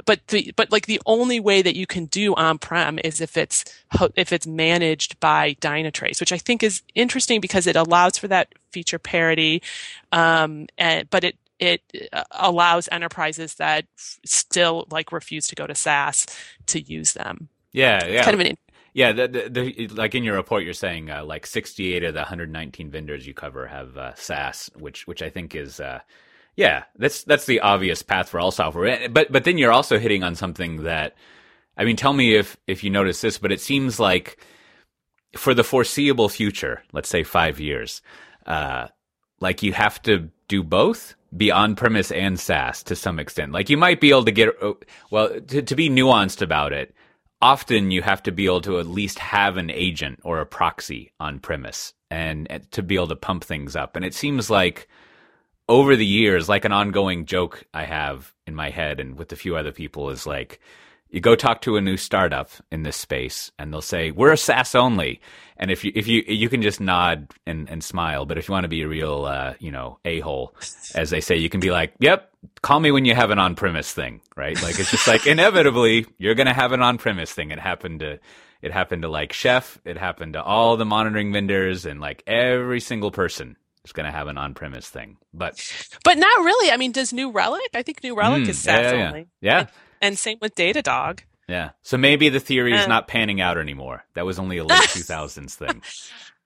but 0.06 0.28
the 0.28 0.54
but 0.58 0.70
like 0.70 0.86
the 0.86 1.02
only 1.06 1.40
way 1.40 1.62
that 1.62 1.78
you 1.78 1.88
can 1.88 2.06
do 2.08 2.36
on-prem 2.36 3.00
is 3.04 3.22
if 3.22 3.38
it's 3.38 3.64
if 4.16 4.34
it's 4.34 4.46
managed 4.46 5.18
by 5.22 5.54
Dynatrace, 5.56 6.20
which 6.20 6.34
I 6.34 6.38
think 6.38 6.62
is 6.62 6.84
interesting 6.94 7.40
because 7.40 7.68
it 7.68 7.78
allows 7.78 8.18
for 8.18 8.28
that 8.28 8.54
feature 8.72 9.00
parity, 9.00 9.64
um, 10.12 10.68
and 10.78 11.10
but 11.10 11.24
it 11.24 11.38
it 11.58 11.82
uh, 12.12 12.24
allows 12.32 12.90
enterprises 12.92 13.56
that 13.56 13.86
still 13.96 14.88
like 14.92 15.14
refuse 15.14 15.48
to 15.48 15.56
go 15.56 15.66
to 15.66 15.76
SaaS 15.76 16.26
to 16.68 16.82
use 16.82 17.14
them. 17.14 17.48
Yeah, 17.72 18.06
yeah. 18.08 18.24
Kind 18.24 18.34
of 18.34 18.46
an 18.46 18.58
Yeah, 18.94 19.12
the, 19.12 19.28
the, 19.28 19.50
the, 19.50 19.88
like 19.90 20.16
in 20.16 20.24
your 20.24 20.36
report, 20.36 20.64
you're 20.64 20.74
saying 20.74 21.10
uh, 21.12 21.24
like 21.24 21.46
68 21.46 22.04
of 22.04 22.14
the 22.14 22.20
119 22.20 22.90
vendors 22.90 23.28
you 23.28 23.34
cover 23.34 23.68
have 23.68 23.98
uh, 23.98 24.16
SaaS, 24.16 24.70
which 24.76 25.08
which 25.08 25.22
I 25.22 25.30
think 25.30 25.56
is, 25.56 25.80
uh, 25.80 26.00
yeah, 26.56 26.86
that's 26.98 27.24
that's 27.24 27.46
the 27.46 27.60
obvious 27.62 28.02
path 28.04 28.30
for 28.30 28.40
all 28.40 28.52
software. 28.52 29.08
But 29.10 29.32
but 29.32 29.44
then 29.44 29.58
you're 29.58 29.72
also 29.72 30.00
hitting 30.00 30.24
on 30.24 30.36
something 30.36 30.84
that, 30.84 31.16
I 31.78 31.86
mean, 31.86 31.96
tell 31.96 32.14
me 32.14 32.36
if 32.36 32.58
if 32.68 32.84
you 32.84 32.90
notice 32.90 33.22
this, 33.22 33.38
but 33.38 33.52
it 33.52 33.62
seems 33.62 34.00
like 34.00 34.44
for 35.38 35.54
the 35.54 35.64
foreseeable 35.64 36.30
future, 36.30 36.84
let's 36.92 37.10
say 37.10 37.24
five 37.24 37.60
years, 37.60 38.02
uh, 38.48 38.88
like 39.40 39.62
you 39.62 39.74
have 39.74 40.02
to 40.04 40.30
do 40.48 40.64
both 40.64 41.16
be 41.36 41.52
on 41.52 41.76
premise 41.76 42.12
and 42.12 42.40
SaaS 42.40 42.84
to 42.84 42.96
some 42.96 43.20
extent. 43.20 43.52
Like 43.52 43.70
you 43.70 43.78
might 43.78 44.02
be 44.02 44.10
able 44.10 44.26
to 44.26 44.32
get, 44.32 44.50
uh, 44.62 44.74
well, 45.12 45.40
to, 45.40 45.62
to 45.62 45.76
be 45.76 45.90
nuanced 45.90 46.42
about 46.42 46.74
it, 46.74 46.94
often 47.42 47.92
you 47.92 48.02
have 48.02 48.24
to 48.24 48.32
be 48.32 48.46
able 48.46 48.62
to 48.62 48.80
at 48.80 48.88
least 48.88 49.20
have 49.20 49.58
an 49.58 49.70
agent 49.70 50.20
or 50.24 50.40
a 50.40 50.46
proxy 50.46 51.14
on 51.20 51.40
premise 51.40 51.94
and, 52.10 52.48
to 52.72 52.84
be 52.84 52.96
able 52.96 53.08
to 53.08 53.16
pump 53.16 53.44
things 53.44 53.76
up. 53.76 53.96
And 53.96 54.04
it 54.04 54.14
seems 54.14 54.50
like 54.50 54.88
over 55.68 55.96
the 55.96 56.06
years, 56.06 56.50
like 56.50 56.66
an 56.66 56.72
ongoing 56.72 57.26
joke 57.26 57.64
I 57.74 57.84
have 57.84 58.34
in 58.48 58.56
my 58.56 58.70
head 58.70 59.00
and 59.00 59.18
with 59.18 59.32
a 59.32 59.38
few 59.38 59.56
other 59.56 59.72
people 59.72 60.10
is 60.10 60.26
like, 60.26 60.60
you 61.10 61.20
go 61.22 61.36
talk 61.36 61.62
to 61.62 61.76
a 61.78 61.82
new 61.82 61.98
startup 61.98 62.50
in 62.72 62.84
this 62.84 62.96
space 62.98 63.52
and 63.58 63.74
they'll 63.74 63.82
say, 63.82 64.12
we're 64.12 64.32
a 64.32 64.38
SaaS 64.38 64.76
only. 64.76 65.20
And 65.58 65.72
if 65.72 65.84
you, 65.84 65.92
if 65.96 66.08
you, 66.08 66.24
you 66.28 66.50
can 66.50 66.62
just 66.62 66.80
nod 66.80 67.32
and, 67.46 67.70
and 67.70 67.84
smile. 67.84 68.26
But 68.26 68.38
if 68.38 68.48
you 68.48 68.52
want 68.54 68.64
to 68.66 68.70
be 68.70 68.84
a 68.84 68.88
real, 68.88 69.26
uh, 69.26 69.56
you 69.60 69.72
know, 69.72 70.00
a 70.06 70.20
hole, 70.20 70.54
as 70.96 71.10
they 71.10 71.20
say, 71.22 71.36
you 71.36 71.50
can 71.50 71.60
be 71.62 71.72
like, 71.72 71.94
yep, 72.00 72.32
call 72.62 72.80
me 72.80 72.92
when 72.92 73.06
you 73.06 73.16
have 73.16 73.32
an 73.32 73.40
on 73.40 73.56
premise 73.56 73.92
thing, 73.92 74.22
right? 74.38 74.62
Like 74.62 74.80
it's 74.80 74.92
just 74.92 75.08
like 75.08 75.26
inevitably 75.26 76.06
you're 76.18 76.36
going 76.36 76.48
to 76.48 76.54
have 76.54 76.72
an 76.74 76.82
on 76.82 76.98
premise 76.98 77.32
thing. 77.34 77.52
It 77.52 77.60
happened 77.60 78.02
to, 78.02 78.20
it 78.62 78.72
happened 78.72 79.02
to 79.02 79.10
like 79.10 79.34
Chef. 79.34 79.80
It 79.86 79.98
happened 79.98 80.34
to 80.34 80.44
all 80.44 80.78
the 80.78 80.86
monitoring 80.86 81.34
vendors 81.34 81.86
and 81.86 82.00
like 82.00 82.24
every 82.28 82.80
single 82.80 83.12
person 83.12 83.58
is 83.84 83.92
going 83.94 84.06
to 84.06 84.12
have 84.12 84.28
an 84.28 84.38
on 84.38 84.54
premise 84.54 84.88
thing. 84.90 85.18
But, 85.34 85.60
but 86.04 86.18
not 86.18 86.40
really. 86.46 86.72
I 86.72 86.78
mean, 86.78 86.92
does 86.92 87.12
New 87.14 87.32
Relic? 87.32 87.70
I 87.74 87.82
think 87.84 88.04
New 88.04 88.16
Relic 88.16 88.44
Mm, 88.44 88.50
is 88.50 88.60
SaaS 88.60 88.94
yeah, 88.94 88.94
yeah, 88.94 89.08
only. 89.08 89.28
yeah. 89.42 89.66
And 90.02 90.18
same 90.18 90.38
with 90.42 90.56
Datadog. 90.56 91.20
Yeah. 91.48 91.72
So 91.82 91.98
maybe 91.98 92.30
the 92.30 92.40
theory 92.40 92.74
is 92.74 92.86
Uh. 92.86 92.88
not 92.88 93.08
panning 93.08 93.42
out 93.42 93.58
anymore. 93.58 94.06
That 94.14 94.26
was 94.26 94.38
only 94.40 94.58
a 94.58 94.64
late 94.64 94.80
2000s 94.90 95.56
thing. 95.56 95.82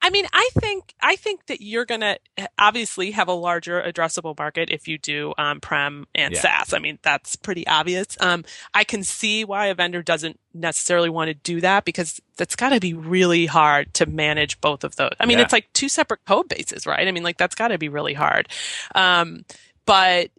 I 0.02 0.10
mean, 0.10 0.26
I 0.34 0.50
think 0.60 0.94
I 1.02 1.16
think 1.16 1.46
that 1.46 1.62
you're 1.62 1.86
going 1.86 2.02
to 2.02 2.18
obviously 2.60 3.12
have 3.12 3.30
a 3.30 3.34
larger 3.34 3.82
addressable 3.82 4.38
market 4.38 4.70
if 4.70 4.86
you 4.86 4.98
do 4.98 5.34
on-prem 5.38 6.08
and 6.14 6.34
Yeah. 6.34 6.42
SaaS. 6.42 6.74
I 6.74 6.80
mean, 6.80 7.00
that's 7.04 7.38
pretty 7.38 7.66
obvious. 7.68 8.18
Um, 8.20 8.44
I 8.74 8.84
can 8.84 9.04
see 9.06 9.46
why 9.46 9.68
a 9.68 9.76
vendor 9.76 10.02
doesn't 10.04 10.40
necessarily 10.54 11.10
want 11.10 11.30
to 11.30 11.34
do 11.36 11.62
that 11.62 11.86
because 11.86 12.20
that's 12.36 12.58
got 12.58 12.70
to 12.70 12.82
be 12.82 12.94
really 12.94 13.46
hard 13.46 13.94
to 13.96 14.06
manage 14.06 14.60
both 14.60 14.84
of 14.84 14.98
those. 14.98 15.14
I 15.22 15.26
mean, 15.26 15.38
Yeah. 15.38 15.46
it's 15.46 15.54
like 15.54 15.72
two 15.72 15.88
separate 15.88 16.26
code 16.26 16.50
bases, 16.50 16.86
right? 16.86 17.08
I 17.08 17.12
mean, 17.12 17.24
like 17.24 17.38
that's 17.38 17.56
got 17.56 17.70
to 17.70 17.78
be 17.78 17.88
really 17.88 18.14
hard. 18.14 18.50
Um, 18.96 19.46
but 19.86 20.32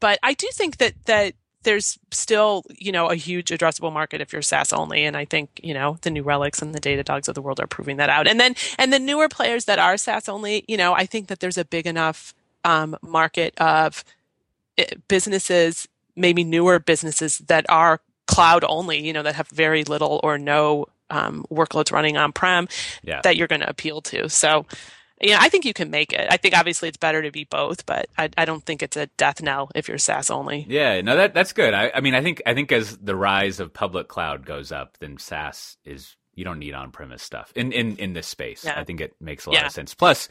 but 0.00 0.20
I 0.22 0.34
do 0.34 0.46
think 0.52 0.76
that 0.78 0.94
that 1.06 1.34
there's 1.64 1.98
still, 2.10 2.64
you 2.70 2.92
know, 2.92 3.08
a 3.08 3.16
huge 3.16 3.50
addressable 3.50 3.92
market 3.92 4.20
if 4.20 4.32
you're 4.32 4.42
SaaS 4.42 4.72
only. 4.72 5.04
And 5.04 5.16
I 5.16 5.24
think, 5.24 5.60
you 5.62 5.74
know, 5.74 5.98
the 6.02 6.10
new 6.10 6.22
relics 6.22 6.62
and 6.62 6.74
the 6.74 6.80
data 6.80 7.02
dogs 7.02 7.28
of 7.28 7.34
the 7.34 7.42
world 7.42 7.60
are 7.60 7.66
proving 7.66 7.96
that 7.96 8.08
out. 8.08 8.28
And 8.28 8.38
then, 8.38 8.54
and 8.78 8.92
the 8.92 8.98
newer 8.98 9.28
players 9.28 9.64
that 9.66 9.78
are 9.78 9.96
SaaS 9.96 10.28
only, 10.28 10.64
you 10.68 10.76
know, 10.76 10.92
I 10.94 11.04
think 11.04 11.26
that 11.28 11.40
there's 11.40 11.58
a 11.58 11.64
big 11.64 11.86
enough, 11.86 12.34
um, 12.64 12.96
market 13.02 13.54
of 13.58 14.04
eh, 14.78 14.84
businesses, 15.08 15.88
maybe 16.16 16.44
newer 16.44 16.78
businesses 16.78 17.38
that 17.38 17.66
are 17.68 18.00
cloud 18.26 18.64
only, 18.68 19.04
you 19.04 19.12
know, 19.12 19.22
that 19.22 19.34
have 19.34 19.48
very 19.48 19.84
little 19.84 20.20
or 20.22 20.38
no, 20.38 20.86
um, 21.10 21.44
workloads 21.50 21.90
running 21.90 22.16
on 22.16 22.32
prem 22.32 22.68
Yeah. 23.02 23.20
that 23.22 23.36
you're 23.36 23.48
going 23.48 23.62
to 23.62 23.68
appeal 23.70 24.00
to. 24.02 24.28
So, 24.28 24.66
yeah, 25.20 25.38
I 25.40 25.48
think 25.48 25.64
you 25.64 25.74
can 25.74 25.90
make 25.90 26.12
it. 26.12 26.26
I 26.30 26.36
think 26.36 26.56
obviously 26.56 26.88
it's 26.88 26.96
better 26.98 27.22
to 27.22 27.30
be 27.30 27.44
both, 27.44 27.86
but 27.86 28.08
I, 28.16 28.30
I 28.38 28.44
don't 28.44 28.64
think 28.64 28.82
it's 28.82 28.96
a 28.96 29.06
death 29.18 29.42
knell 29.42 29.70
if 29.74 29.88
you're 29.88 29.98
SaaS 29.98 30.30
only. 30.30 30.66
Yeah, 30.68 31.00
no, 31.00 31.16
that 31.16 31.34
that's 31.34 31.52
good. 31.52 31.74
I, 31.74 31.90
I 31.94 32.00
mean, 32.00 32.14
I 32.14 32.22
think 32.22 32.42
I 32.46 32.54
think 32.54 32.72
as 32.72 32.96
the 32.98 33.16
rise 33.16 33.60
of 33.60 33.72
public 33.72 34.08
cloud 34.08 34.46
goes 34.46 34.70
up, 34.72 34.96
then 35.00 35.18
SaaS 35.18 35.76
is 35.84 36.16
you 36.34 36.44
don't 36.44 36.60
need 36.60 36.74
on-premise 36.74 37.22
stuff 37.22 37.52
in 37.56 37.72
in 37.72 37.96
in 37.96 38.12
this 38.12 38.26
space. 38.26 38.64
Yeah. 38.64 38.78
I 38.78 38.84
think 38.84 39.00
it 39.00 39.14
makes 39.20 39.46
a 39.46 39.50
lot 39.50 39.58
Yeah. 39.60 39.66
of 39.66 39.72
sense. 39.72 39.94
Plus, 39.94 40.28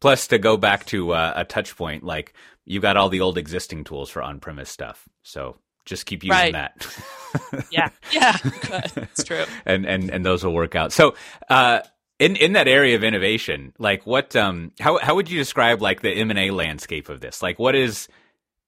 plus 0.00 0.28
to 0.28 0.38
go 0.38 0.56
back 0.56 0.86
to 0.86 1.12
uh, 1.12 1.32
a 1.36 1.44
touch 1.44 1.76
point, 1.76 2.04
like 2.04 2.32
you've 2.64 2.82
got 2.82 2.96
all 2.96 3.08
the 3.08 3.20
old 3.20 3.38
existing 3.38 3.82
tools 3.84 4.08
for 4.10 4.22
on-premise 4.22 4.68
stuff, 4.70 5.08
so 5.22 5.56
just 5.84 6.06
keep 6.06 6.22
using 6.22 6.36
Right. 6.38 6.52
that. 6.52 7.66
Yeah, 7.70 7.88
yeah. 8.12 8.36
It's 8.96 9.24
true. 9.24 9.44
and 9.66 9.84
and 9.86 10.10
and 10.10 10.24
those 10.24 10.44
will 10.44 10.54
work 10.54 10.76
out. 10.76 10.92
So, 10.92 11.14
uh, 11.50 11.80
in 12.18 12.36
in 12.36 12.52
that 12.54 12.68
area 12.68 12.96
of 12.96 13.04
innovation, 13.04 13.72
like 13.78 14.06
what, 14.06 14.34
um, 14.34 14.72
how 14.80 14.98
how 14.98 15.14
would 15.14 15.30
you 15.30 15.38
describe 15.38 15.80
like 15.80 16.00
the 16.02 16.10
M 16.10 16.30
and 16.30 16.38
A 16.38 16.50
landscape 16.50 17.08
of 17.08 17.20
this? 17.20 17.42
Like, 17.42 17.58
what 17.58 17.74
is 17.74 18.08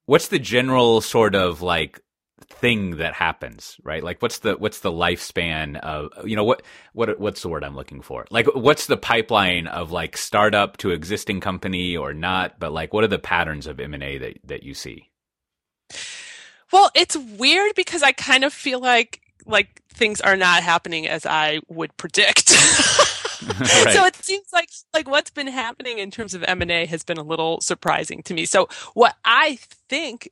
what's 0.07 0.29
the 0.29 0.39
general 0.39 1.01
sort 1.01 1.35
of 1.35 1.63
like 1.63 2.01
thing 2.49 2.97
that 2.97 3.15
happens, 3.15 3.77
right? 3.83 4.03
Like, 4.03 4.23
what's 4.23 4.39
the 4.39 4.55
what's 4.57 4.81
the 4.81 4.93
lifespan 4.93 5.79
of 5.81 6.11
you 6.25 6.37
know 6.37 6.45
what 6.45 6.63
what 6.93 7.19
what's 7.19 7.43
the 7.43 7.49
word 7.49 7.65
I'm 7.65 7.77
looking 7.77 8.03
for? 8.03 8.25
Like, 8.31 8.47
what's 8.55 8.87
the 8.87 8.97
pipeline 8.97 9.67
of 9.67 9.91
like 9.91 10.17
startup 10.17 10.77
to 10.79 10.91
existing 10.91 11.41
company 11.41 11.97
or 11.97 12.15
not? 12.15 12.59
But 12.59 12.73
like, 12.73 12.93
what 12.93 13.05
are 13.05 13.09
the 13.09 13.19
patterns 13.19 13.67
of 13.67 13.81
M 13.81 13.95
and 13.95 14.03
A 14.03 14.19
that 14.19 14.39
that 14.45 14.63
you 14.63 14.75
see? 14.75 15.11
Well, 16.73 16.91
it's 16.95 17.17
weird 17.17 17.75
because 17.75 18.03
I 18.05 18.13
kind 18.13 18.45
of 18.45 18.53
feel 18.53 18.81
like 18.81 19.21
like 19.45 19.83
things 19.93 20.21
are 20.21 20.37
not 20.37 20.63
happening 20.63 21.09
as 21.09 21.27
I 21.27 21.61
would 21.69 21.97
predict. 21.97 22.55
Right. 23.61 23.95
So 23.95 24.05
it 24.05 24.16
seems 24.16 24.47
like 24.53 24.70
like 24.93 25.09
what's 25.09 25.30
been 25.30 25.47
happening 25.47 25.99
in 25.99 26.11
terms 26.11 26.34
of 26.34 26.43
M&A 26.45 26.86
has 26.86 27.03
been 27.03 27.18
a 27.18 27.22
little 27.22 27.61
surprising 27.61 28.22
to 28.24 28.34
me. 28.34 28.45
So 28.45 28.68
what 28.95 29.16
I 29.24 29.59
think 29.88 30.30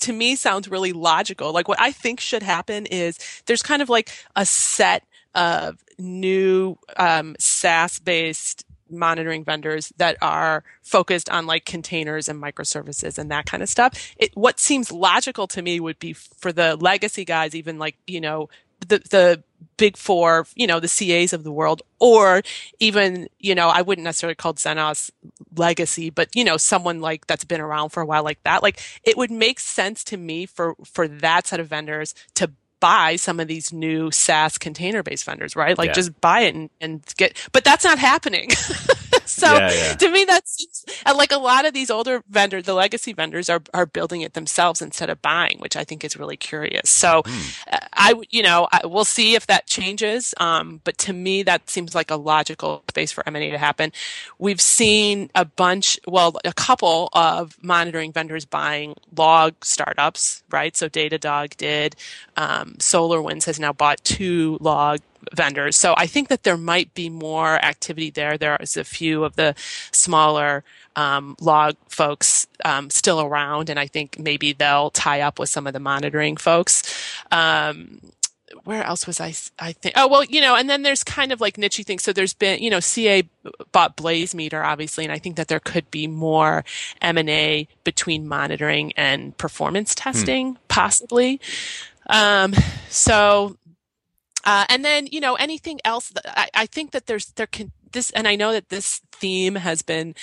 to 0.00 0.12
me 0.12 0.36
sounds 0.36 0.68
really 0.68 0.92
logical. 0.92 1.52
Like 1.52 1.68
what 1.68 1.80
I 1.80 1.92
think 1.92 2.20
should 2.20 2.42
happen 2.42 2.86
is 2.86 3.18
there's 3.46 3.62
kind 3.62 3.82
of 3.82 3.88
like 3.88 4.10
a 4.36 4.44
set 4.44 5.04
of 5.34 5.82
new 5.98 6.76
um, 6.96 7.36
SaaS 7.38 7.98
based 7.98 8.64
monitoring 8.90 9.44
vendors 9.44 9.92
that 9.96 10.16
are 10.22 10.62
focused 10.82 11.30
on 11.30 11.46
like 11.46 11.64
containers 11.64 12.28
and 12.28 12.40
microservices 12.40 13.18
and 13.18 13.30
that 13.30 13.46
kind 13.46 13.62
of 13.62 13.68
stuff. 13.68 14.14
It, 14.16 14.30
what 14.34 14.60
seems 14.60 14.92
logical 14.92 15.46
to 15.48 15.62
me 15.62 15.80
would 15.80 15.98
be 15.98 16.12
for 16.12 16.52
the 16.52 16.76
legacy 16.76 17.24
guys, 17.24 17.54
even 17.54 17.78
like, 17.78 17.96
you 18.06 18.20
know, 18.20 18.48
the 18.80 18.98
the 19.10 19.42
big 19.76 19.96
four, 19.96 20.46
you 20.54 20.66
know, 20.66 20.80
the 20.80 20.88
CAs 20.88 21.32
of 21.32 21.44
the 21.44 21.52
world, 21.52 21.82
or 21.98 22.42
even, 22.80 23.28
you 23.38 23.54
know, 23.54 23.68
I 23.68 23.82
wouldn't 23.82 24.04
necessarily 24.04 24.34
call 24.34 24.54
Zenoss 24.54 25.10
legacy, 25.56 26.10
but 26.10 26.28
you 26.34 26.44
know, 26.44 26.56
someone 26.56 27.00
like 27.00 27.26
that's 27.26 27.44
been 27.44 27.60
around 27.60 27.90
for 27.90 28.00
a 28.00 28.06
while 28.06 28.24
like 28.24 28.42
that. 28.44 28.62
Like 28.62 28.80
it 29.04 29.16
would 29.16 29.30
make 29.30 29.60
sense 29.60 30.04
to 30.04 30.16
me 30.16 30.46
for 30.46 30.74
for 30.84 31.08
that 31.08 31.46
set 31.46 31.60
of 31.60 31.68
vendors 31.68 32.14
to 32.34 32.50
buy 32.80 33.16
some 33.16 33.40
of 33.40 33.48
these 33.48 33.72
new 33.72 34.10
SaaS 34.10 34.58
container 34.58 35.02
based 35.02 35.24
vendors, 35.24 35.56
right? 35.56 35.78
Like 35.78 35.88
Yeah. 35.88 35.94
just 35.94 36.20
buy 36.20 36.40
it 36.40 36.54
and, 36.54 36.70
and 36.80 37.02
get, 37.16 37.34
but 37.52 37.64
that's 37.64 37.84
not 37.84 37.98
happening. 37.98 38.50
so 39.40 39.52
Yeah, 39.54 39.72
yeah. 39.72 39.92
to 39.94 40.10
me, 40.10 40.24
that's 40.24 40.66
and 41.06 41.16
like 41.16 41.32
a 41.32 41.38
lot 41.38 41.66
of 41.66 41.74
these 41.74 41.90
older 41.90 42.22
vendors, 42.28 42.64
the 42.64 42.74
legacy 42.74 43.12
vendors 43.12 43.48
are, 43.48 43.62
are 43.72 43.86
building 43.86 44.20
it 44.20 44.34
themselves 44.34 44.80
instead 44.82 45.10
of 45.10 45.20
buying, 45.22 45.58
which 45.58 45.76
I 45.76 45.84
think 45.84 46.04
is 46.04 46.16
really 46.16 46.36
curious. 46.36 46.90
So 46.90 47.22
uh, 47.70 47.78
I, 47.92 48.14
you 48.30 48.42
know, 48.42 48.68
I, 48.72 48.86
we'll 48.86 49.04
see 49.04 49.34
if 49.34 49.46
that 49.46 49.66
changes. 49.66 50.34
Um, 50.38 50.80
but 50.84 50.98
to 50.98 51.12
me, 51.12 51.42
that 51.44 51.68
seems 51.70 51.94
like 51.94 52.10
a 52.10 52.16
logical 52.16 52.82
space 52.88 53.12
for 53.12 53.26
M&A 53.26 53.50
to 53.50 53.58
happen. 53.58 53.92
We've 54.38 54.60
seen 54.60 55.30
a 55.34 55.44
bunch, 55.44 55.98
well, 56.06 56.36
a 56.44 56.52
couple 56.52 57.08
of 57.12 57.56
monitoring 57.62 58.12
vendors 58.12 58.44
buying 58.44 58.94
log 59.16 59.54
startups, 59.64 60.42
right? 60.50 60.76
So 60.76 60.88
Datadog 60.88 61.56
did. 61.56 61.96
Um, 62.36 62.74
SolarWinds 62.78 63.46
has 63.46 63.58
now 63.58 63.72
bought 63.72 64.02
two 64.04 64.58
log 64.60 65.00
vendors. 65.32 65.76
So 65.76 65.94
I 65.96 66.06
think 66.06 66.28
that 66.28 66.42
there 66.42 66.56
might 66.56 66.92
be 66.94 67.08
more 67.08 67.56
activity 67.64 68.10
there. 68.10 68.36
There 68.36 68.56
is 68.60 68.76
a 68.76 68.84
few 68.84 69.24
of 69.24 69.36
the 69.36 69.54
smaller 69.92 70.64
um, 70.96 71.36
log 71.40 71.76
folks 71.88 72.46
um, 72.64 72.90
still 72.90 73.20
around, 73.20 73.70
and 73.70 73.78
I 73.78 73.86
think 73.86 74.18
maybe 74.18 74.52
they'll 74.52 74.90
tie 74.90 75.20
up 75.20 75.38
with 75.38 75.48
some 75.48 75.66
of 75.66 75.72
the 75.72 75.80
monitoring 75.80 76.36
folks. 76.36 76.82
Um, 77.30 78.00
where 78.64 78.84
else 78.84 79.06
was 79.06 79.20
I? 79.20 79.34
I 79.58 79.72
think. 79.72 79.94
Oh 79.96 80.08
well, 80.08 80.24
you 80.24 80.40
know, 80.40 80.54
and 80.54 80.70
then 80.70 80.82
there's 80.82 81.02
kind 81.02 81.32
of 81.32 81.40
like 81.40 81.58
niche 81.58 81.82
things. 81.84 82.02
So 82.02 82.12
there's 82.12 82.34
been, 82.34 82.62
you 82.62 82.70
know, 82.70 82.80
CA 82.80 83.22
bought 83.72 83.96
BlazeMeter, 83.96 84.64
obviously, 84.64 85.04
and 85.04 85.12
I 85.12 85.18
think 85.18 85.36
that 85.36 85.48
there 85.48 85.60
could 85.60 85.90
be 85.90 86.06
more 86.06 86.64
M 87.02 87.18
and 87.18 87.28
A 87.28 87.68
between 87.82 88.28
monitoring 88.28 88.92
and 88.96 89.36
performance 89.36 89.94
testing, 89.94 90.56
possibly. 90.68 91.40
Um, 92.08 92.54
so 92.88 93.56
uh, 94.44 94.66
and 94.68 94.84
then, 94.84 95.06
you 95.10 95.20
know, 95.20 95.34
anything 95.34 95.80
else, 95.84 96.12
I, 96.26 96.48
I 96.54 96.66
think 96.66 96.92
that 96.92 97.06
there's, 97.06 97.26
there 97.32 97.46
can, 97.46 97.72
this, 97.92 98.10
and 98.10 98.28
I 98.28 98.36
know 98.36 98.52
that 98.52 98.68
this 98.68 99.00
theme 99.12 99.54
has 99.56 99.82
been 99.82 100.14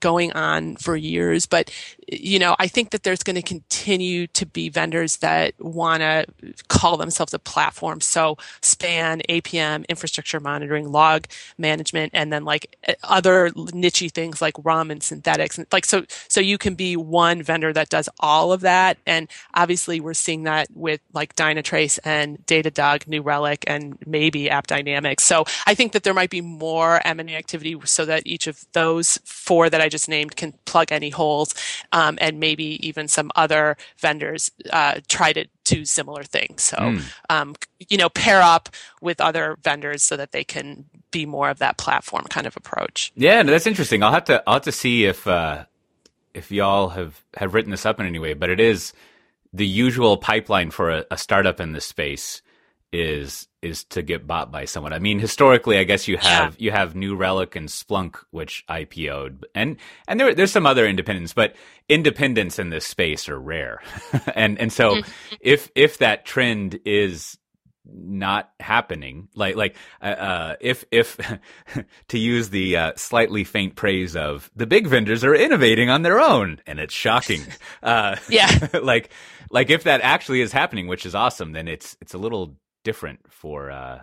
going 0.00 0.32
on 0.32 0.76
for 0.76 0.96
years, 0.96 1.46
but, 1.46 1.70
you 2.06 2.38
know, 2.38 2.56
I 2.58 2.68
think 2.68 2.90
that 2.90 3.02
there's 3.02 3.22
going 3.22 3.36
to 3.36 3.42
continue 3.42 4.26
to 4.28 4.46
be 4.46 4.68
vendors 4.68 5.18
that 5.18 5.54
want 5.58 6.00
to 6.00 6.26
call 6.68 6.96
themselves 6.96 7.34
a 7.34 7.38
platform. 7.38 8.00
So 8.00 8.36
span, 8.60 9.22
APM, 9.28 9.86
infrastructure 9.88 10.40
monitoring, 10.40 10.90
log 10.90 11.26
management, 11.58 12.12
and 12.14 12.32
then 12.32 12.44
like 12.44 12.76
other 13.02 13.50
nichey 13.50 14.10
things 14.10 14.40
like 14.40 14.54
RUM 14.62 14.90
and 14.90 15.02
synthetics. 15.02 15.58
And 15.58 15.66
like, 15.72 15.84
so, 15.84 16.04
so 16.28 16.40
you 16.40 16.58
can 16.58 16.74
be 16.74 16.96
one 16.96 17.42
vendor 17.42 17.72
that 17.72 17.88
does 17.88 18.08
all 18.20 18.52
of 18.52 18.60
that. 18.62 18.98
And 19.06 19.28
obviously 19.54 20.00
we're 20.00 20.14
seeing 20.14 20.44
that 20.44 20.68
with 20.74 21.00
like 21.12 21.34
Dynatrace 21.36 21.98
and 22.04 22.38
Datadog, 22.46 23.06
New 23.08 23.22
Relic, 23.22 23.64
and 23.66 23.98
maybe 24.06 24.46
AppDynamics. 24.46 25.20
So 25.20 25.44
I 25.66 25.74
think 25.74 25.92
that 25.92 26.04
there 26.04 26.14
might 26.14 26.30
be 26.30 26.40
more 26.40 27.00
M&A 27.04 27.34
activity 27.34 27.76
so 27.84 28.04
that 28.04 28.26
each 28.26 28.46
of 28.46 28.64
those 28.72 29.18
four 29.24 29.68
that 29.68 29.80
I 29.80 29.87
just 29.88 30.08
named 30.08 30.36
can 30.36 30.54
plug 30.64 30.92
any 30.92 31.10
holes, 31.10 31.54
um, 31.92 32.18
and 32.20 32.40
maybe 32.40 32.86
even 32.86 33.08
some 33.08 33.30
other 33.36 33.76
vendors 33.98 34.50
uh, 34.70 35.00
try 35.08 35.32
to 35.32 35.46
do 35.64 35.84
similar 35.84 36.22
things. 36.24 36.62
So, 36.62 36.94
Hmm. 36.94 36.98
um, 37.30 37.56
you 37.88 37.96
know, 37.98 38.08
pair 38.08 38.42
up 38.42 38.68
with 39.02 39.20
other 39.20 39.56
vendors 39.62 40.02
so 40.02 40.16
that 40.16 40.32
they 40.32 40.44
can 40.44 40.86
be 41.10 41.26
more 41.26 41.50
of 41.50 41.58
that 41.58 41.78
platform 41.78 42.24
kind 42.28 42.46
of 42.46 42.56
approach. 42.56 43.12
Yeah, 43.16 43.42
no, 43.42 43.52
that's 43.52 43.66
interesting. 43.66 44.02
I'll 44.02 44.12
have 44.12 44.24
to 44.26 44.42
I'll 44.46 44.54
have 44.54 44.62
to 44.62 44.72
see 44.72 45.06
if 45.06 45.26
uh, 45.26 45.64
if 46.34 46.50
y'all 46.52 46.90
have 46.90 47.22
have 47.36 47.54
written 47.54 47.70
this 47.72 47.86
up 47.86 48.00
in 48.00 48.06
any 48.06 48.18
way. 48.18 48.34
But 48.34 48.50
it 48.50 48.60
is 48.60 48.92
the 49.52 49.66
usual 49.66 50.16
pipeline 50.18 50.70
for 50.70 50.90
a, 50.90 51.06
a 51.10 51.18
startup 51.18 51.60
in 51.60 51.72
this 51.72 51.86
space 51.86 52.42
is 52.92 53.47
is 53.62 53.84
to 53.84 54.02
get 54.02 54.26
bought 54.26 54.52
by 54.52 54.64
someone. 54.64 54.92
I 54.92 54.98
mean, 54.98 55.18
historically, 55.18 55.78
I 55.78 55.84
guess 55.84 56.06
you 56.08 56.16
have 56.18 56.56
you 56.60 56.70
have 56.70 56.94
New 56.94 57.16
Relic 57.16 57.56
and 57.56 57.68
Splunk, 57.68 58.16
which 58.30 58.64
IPO'd, 58.68 59.46
and 59.54 59.76
and 60.06 60.20
there 60.20 60.34
there's 60.34 60.52
some 60.52 60.66
other 60.66 60.86
independents, 60.86 61.32
but 61.32 61.54
independents 61.88 62.58
in 62.58 62.70
this 62.70 62.86
space 62.86 63.28
are 63.28 63.40
rare, 63.40 63.80
and 64.34 64.58
and 64.58 64.72
so 64.72 64.96
if 65.40 65.70
if 65.74 65.98
that 65.98 66.24
trend 66.24 66.78
is 66.84 67.38
not 67.90 68.50
happening 68.60 69.28
like 69.34 69.56
like 69.56 69.74
uh, 70.02 70.06
uh 70.06 70.56
if 70.60 70.84
if 70.90 71.18
to 72.08 72.18
use 72.18 72.50
the 72.50 72.76
uh, 72.76 72.92
slightly 72.96 73.44
faint 73.44 73.76
praise 73.76 74.14
of 74.14 74.50
the 74.54 74.66
big 74.66 74.86
vendors 74.86 75.24
are 75.24 75.34
innovating 75.34 75.88
on 75.88 76.02
their 76.02 76.20
own 76.20 76.60
and 76.66 76.78
it's 76.78 76.92
shocking 76.92 77.40
uh 77.82 78.14
Yeah. 78.28 78.68
like 78.82 79.08
like 79.50 79.70
if 79.70 79.84
that 79.84 80.02
actually 80.02 80.42
is 80.42 80.52
happening 80.52 80.86
which 80.86 81.06
is 81.06 81.14
awesome 81.14 81.52
then 81.52 81.66
it's 81.66 81.96
it's 82.02 82.12
a 82.12 82.18
little 82.18 82.56
different 82.88 83.20
for 83.32 83.70
uh 83.70 83.98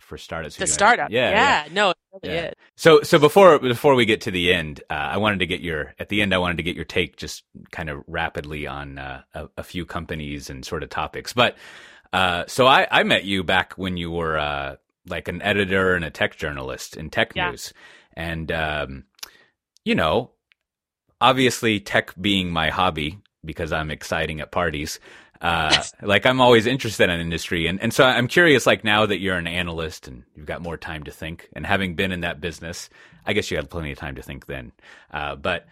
for 0.00 0.18
startups 0.18 0.56
The 0.58 0.66
startup. 0.66 1.12
yeah, 1.12 1.30
Yeah. 1.30 1.68
No, 1.70 1.90
it 1.90 1.96
really 2.12 2.34
Yeah. 2.34 2.48
is. 2.48 2.54
so 2.76 3.02
so 3.02 3.18
before 3.18 3.58
before 3.60 3.94
we 3.96 4.06
get 4.06 4.22
to 4.22 4.30
the 4.32 4.52
end, 4.52 4.82
uh, 4.90 4.94
I 4.94 5.18
wanted 5.18 5.40
to 5.40 5.46
get 5.46 5.60
your 5.62 5.94
at 5.98 6.08
the 6.10 6.22
end. 6.22 6.34
I 6.34 6.38
wanted 6.38 6.58
to 6.58 6.64
get 6.64 6.76
your 6.76 6.84
take 6.86 7.16
just 7.16 7.44
kind 7.72 7.90
of 7.90 8.04
rapidly 8.08 8.66
on 8.66 8.98
uh, 8.98 9.22
a, 9.34 9.48
a 9.58 9.62
few 9.64 9.86
companies 9.86 10.50
and 10.50 10.64
sort 10.64 10.82
of 10.84 10.90
topics. 10.90 11.32
But 11.34 11.56
uh, 12.12 12.44
so 12.48 12.66
I 12.66 12.86
I 12.90 13.02
met 13.04 13.24
you 13.24 13.44
back 13.44 13.74
when 13.74 13.96
you 13.96 14.10
were 14.10 14.38
uh, 14.38 14.76
like 15.08 15.28
an 15.28 15.42
editor 15.42 15.94
and 15.96 16.04
a 16.04 16.10
tech 16.10 16.36
journalist 16.36 16.96
in 16.96 17.10
tech 17.10 17.34
Yeah. 17.34 17.52
news, 17.52 17.72
and 18.14 18.52
um, 18.52 19.04
you 19.84 19.94
know, 19.96 20.32
obviously 21.20 21.80
tech 21.80 22.14
being 22.20 22.50
my 22.50 22.70
hobby 22.70 23.18
because 23.44 23.72
I'm 23.72 23.90
exciting 23.90 24.40
at 24.40 24.52
parties. 24.52 25.00
Uh, 25.40 25.82
like 26.02 26.26
I'm 26.26 26.40
always 26.40 26.66
interested 26.66 27.10
in 27.10 27.20
industry, 27.20 27.66
and 27.66 27.80
and 27.80 27.92
so 27.94 28.04
I'm 28.04 28.28
curious. 28.28 28.66
Like 28.66 28.84
now 28.84 29.06
that 29.06 29.20
you're 29.20 29.36
an 29.36 29.46
analyst 29.46 30.08
and 30.08 30.24
you've 30.34 30.46
got 30.46 30.62
more 30.62 30.76
time 30.76 31.04
to 31.04 31.10
think, 31.12 31.48
and 31.54 31.66
having 31.66 31.94
been 31.94 32.12
in 32.12 32.22
that 32.22 32.40
business, 32.40 32.90
I 33.26 33.32
guess 33.34 33.50
you 33.50 33.56
had 33.56 33.70
plenty 33.70 33.92
of 33.92 33.98
time 33.98 34.16
to 34.16 34.22
think 34.22 34.46
then. 34.46 34.72
Uh, 35.12 35.36
but 35.36 35.66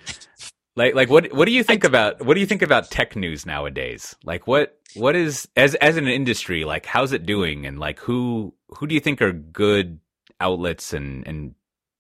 like 0.76 0.94
like 0.94 1.10
what 1.10 1.32
what 1.32 1.46
do 1.46 1.52
you 1.52 1.64
think 1.64 1.84
about 1.84 2.24
what 2.24 2.34
do 2.34 2.40
you 2.40 2.46
think 2.46 2.62
about 2.62 2.90
tech 2.90 3.16
news 3.16 3.44
nowadays? 3.46 4.14
Like 4.24 4.46
what 4.46 4.78
what 4.94 5.16
is 5.16 5.48
as 5.56 5.74
as 5.76 5.96
an 5.96 6.06
industry 6.06 6.64
like 6.64 6.86
how's 6.86 7.12
it 7.12 7.26
doing, 7.26 7.66
and 7.66 7.78
like 7.80 7.98
who 7.98 8.54
who 8.68 8.86
do 8.86 8.94
you 8.94 9.00
think 9.00 9.20
are 9.20 9.32
good 9.32 9.98
outlets 10.40 10.92
and 10.92 11.26
and 11.26 11.54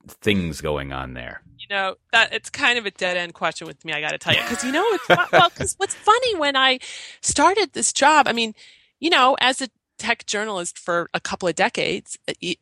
things 0.08 0.60
going 0.60 0.92
on 0.92 1.14
there? 1.14 1.42
You 1.68 1.76
know 1.76 1.96
that 2.12 2.32
it's 2.32 2.50
kind 2.50 2.78
of 2.78 2.86
a 2.86 2.90
dead 2.90 3.16
end 3.16 3.34
question 3.34 3.66
with 3.66 3.84
me. 3.84 3.92
I 3.92 4.00
got 4.00 4.10
to 4.10 4.18
tell 4.18 4.34
you 4.34 4.42
because 4.42 4.64
you 4.64 4.72
know 4.72 4.84
it's 4.92 5.08
well 5.32 5.50
because 5.50 5.74
what's 5.78 5.94
funny 5.94 6.36
when 6.36 6.56
I 6.56 6.78
started 7.20 7.72
this 7.72 7.92
job. 7.92 8.28
I 8.28 8.32
mean, 8.32 8.54
you 9.00 9.10
know, 9.10 9.36
as 9.40 9.60
a 9.60 9.68
tech 9.98 10.26
journalist 10.26 10.78
for 10.78 11.08
a 11.14 11.20
couple 11.20 11.48
of 11.48 11.54
decades, 11.54 12.18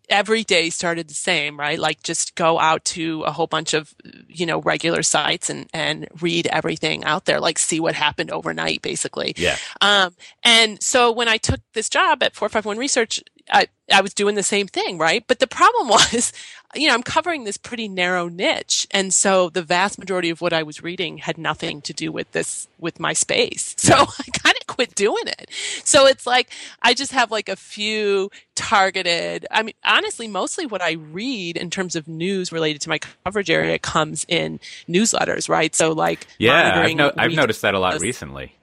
every 0.08 0.44
day 0.44 0.70
started 0.70 1.08
the 1.08 1.14
same, 1.14 1.58
right? 1.58 1.78
Like 1.78 2.02
just 2.02 2.34
go 2.36 2.58
out 2.58 2.84
to 2.86 3.22
a 3.22 3.32
whole 3.32 3.46
bunch 3.46 3.74
of 3.74 3.94
you 4.28 4.46
know 4.46 4.60
regular 4.60 5.02
sites 5.02 5.50
and 5.50 5.68
and 5.72 6.08
read 6.20 6.46
everything 6.46 7.04
out 7.04 7.24
there, 7.24 7.40
like 7.40 7.58
see 7.58 7.80
what 7.80 7.94
happened 7.94 8.30
overnight, 8.30 8.82
basically. 8.82 9.34
Yeah, 9.36 9.56
Um, 9.80 10.14
and 10.42 10.82
so 10.82 11.10
when 11.12 11.28
I 11.28 11.36
took 11.36 11.60
this 11.72 11.88
job 11.88 12.22
at 12.22 12.34
451 12.34 12.78
Research, 12.78 13.20
I, 13.50 13.68
I 13.92 14.00
was 14.00 14.14
doing 14.14 14.34
the 14.34 14.42
same 14.42 14.66
thing, 14.66 14.98
right? 14.98 15.24
But 15.26 15.38
the 15.38 15.46
problem 15.46 15.88
was, 15.88 16.32
you 16.74 16.88
know, 16.88 16.94
I'm 16.94 17.02
covering 17.02 17.44
this 17.44 17.56
pretty 17.56 17.88
narrow 17.88 18.28
niche. 18.28 18.86
And 18.90 19.12
so 19.12 19.50
the 19.50 19.62
vast 19.62 19.98
majority 19.98 20.30
of 20.30 20.40
what 20.40 20.52
I 20.52 20.62
was 20.62 20.82
reading 20.82 21.18
had 21.18 21.38
nothing 21.38 21.82
to 21.82 21.92
do 21.92 22.10
with 22.10 22.30
this, 22.32 22.68
with 22.78 23.00
my 23.00 23.12
space. 23.12 23.74
So 23.84 23.92
I 23.94 24.24
kind 24.38 24.56
of 24.58 24.66
quit 24.66 24.94
doing 24.94 25.24
it. 25.26 25.50
So 25.84 26.06
it's 26.06 26.26
like, 26.26 26.48
I 26.80 26.94
just 26.94 27.12
have 27.12 27.30
like 27.30 27.50
a 27.50 27.54
few 27.54 28.30
targeted, 28.54 29.46
I 29.50 29.62
mean, 29.62 29.74
honestly, 29.84 30.26
mostly 30.26 30.64
what 30.64 30.80
I 30.80 30.92
read 30.92 31.58
in 31.58 31.68
terms 31.68 31.96
of 31.96 32.08
news 32.08 32.50
related 32.50 32.80
to 32.82 32.88
my 32.88 32.98
coverage 33.24 33.50
area 33.50 33.78
comes 33.78 34.24
in 34.26 34.58
newsletters, 34.88 35.50
right? 35.50 35.74
So 35.74 35.92
like, 35.92 36.26
yeah. 36.38 36.80
I've, 36.80 36.96
no, 36.96 37.12
I've 37.18 37.34
noticed 37.34 37.60
that 37.60 37.74
a 37.74 37.78
lot 37.78 38.00
recently. 38.00 38.54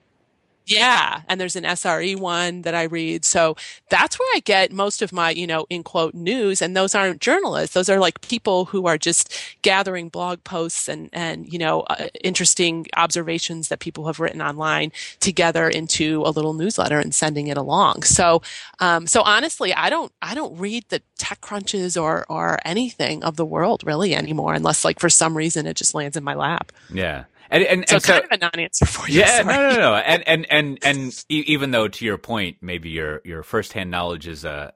Yeah, 0.66 1.22
and 1.28 1.40
there's 1.40 1.56
an 1.56 1.64
SRE 1.64 2.16
one 2.16 2.62
that 2.62 2.74
I 2.74 2.84
read. 2.84 3.24
So 3.24 3.56
that's 3.88 4.18
where 4.18 4.28
I 4.34 4.40
get 4.40 4.72
most 4.72 5.02
of 5.02 5.12
my, 5.12 5.30
you 5.30 5.46
know, 5.46 5.66
in 5.68 5.82
quote 5.82 6.14
news. 6.14 6.62
And 6.62 6.76
those 6.76 6.94
aren't 6.94 7.20
journalists. 7.20 7.74
Those 7.74 7.88
are 7.88 7.98
like 7.98 8.20
people 8.20 8.66
who 8.66 8.86
are 8.86 8.96
just 8.96 9.34
gathering 9.62 10.08
blog 10.08 10.44
posts 10.44 10.88
and, 10.88 11.08
and, 11.12 11.52
you 11.52 11.58
know, 11.58 11.80
uh, 11.82 12.08
interesting 12.22 12.86
observations 12.96 13.68
that 13.68 13.80
people 13.80 14.06
have 14.06 14.20
written 14.20 14.40
online 14.40 14.92
together 15.20 15.68
into 15.68 16.22
a 16.24 16.30
little 16.30 16.54
newsletter 16.54 16.98
and 16.98 17.14
sending 17.14 17.48
it 17.48 17.56
along. 17.56 18.04
So, 18.04 18.42
um, 18.78 19.06
so 19.06 19.22
honestly, 19.22 19.74
I 19.74 19.90
don't, 19.90 20.12
I 20.22 20.34
don't 20.34 20.56
read 20.58 20.84
the 20.88 21.02
tech 21.18 21.40
crunches 21.40 21.96
or, 21.96 22.24
or 22.28 22.58
anything 22.64 23.24
of 23.24 23.36
the 23.36 23.46
world 23.46 23.82
really 23.84 24.14
anymore, 24.14 24.54
unless 24.54 24.84
like 24.84 25.00
for 25.00 25.10
some 25.10 25.36
reason 25.36 25.66
it 25.66 25.74
just 25.74 25.94
lands 25.94 26.16
in 26.16 26.22
my 26.22 26.34
lap. 26.34 26.70
Yeah. 26.92 27.24
And 27.52 27.64
and, 27.64 27.86
So 27.86 27.98
and 27.98 28.02
so 28.02 28.14
kind 28.14 28.24
of 28.24 28.30
a 28.32 28.38
non-answer 28.38 28.86
for 28.86 29.08
you. 29.08 29.24
yeah, 29.24 29.26
sorry. 29.26 29.58
no, 29.58 29.70
no, 29.70 29.76
no, 29.78 29.96
and 29.96 30.26
and 30.28 30.46
and 30.50 30.80
and 30.82 31.24
e- 31.30 31.44
even 31.48 31.72
though 31.72 31.88
to 31.88 32.06
your 32.06 32.18
point, 32.18 32.58
maybe 32.62 32.90
your 32.90 33.22
your 33.24 33.42
firsthand 33.44 33.90
knowledge 33.90 34.28
is 34.28 34.44
a 34.44 34.74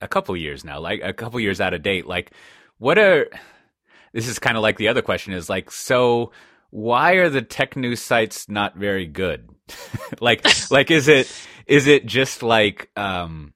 a 0.00 0.08
couple 0.08 0.36
years 0.36 0.64
now, 0.64 0.80
like 0.80 1.00
a 1.04 1.12
couple 1.14 1.40
years 1.40 1.60
out 1.60 1.74
of 1.74 1.82
date. 1.82 2.06
Like, 2.06 2.32
what 2.78 2.98
are 2.98 3.28
this 4.12 4.28
is 4.28 4.38
kind 4.38 4.56
of 4.56 4.62
like 4.62 4.78
the 4.78 4.88
other 4.88 5.02
question 5.02 5.32
is 5.34 5.48
like, 5.50 5.70
so 5.70 6.32
why 6.70 7.14
are 7.14 7.28
the 7.30 7.42
tech 7.42 7.76
news 7.76 8.02
sites 8.02 8.48
not 8.48 8.76
very 8.76 9.06
good? 9.06 9.50
like, 10.20 10.46
like 10.70 10.90
is 10.90 11.08
it 11.08 11.32
is 11.66 11.86
it 11.86 12.06
just 12.06 12.42
like 12.42 12.90
um, 12.96 13.54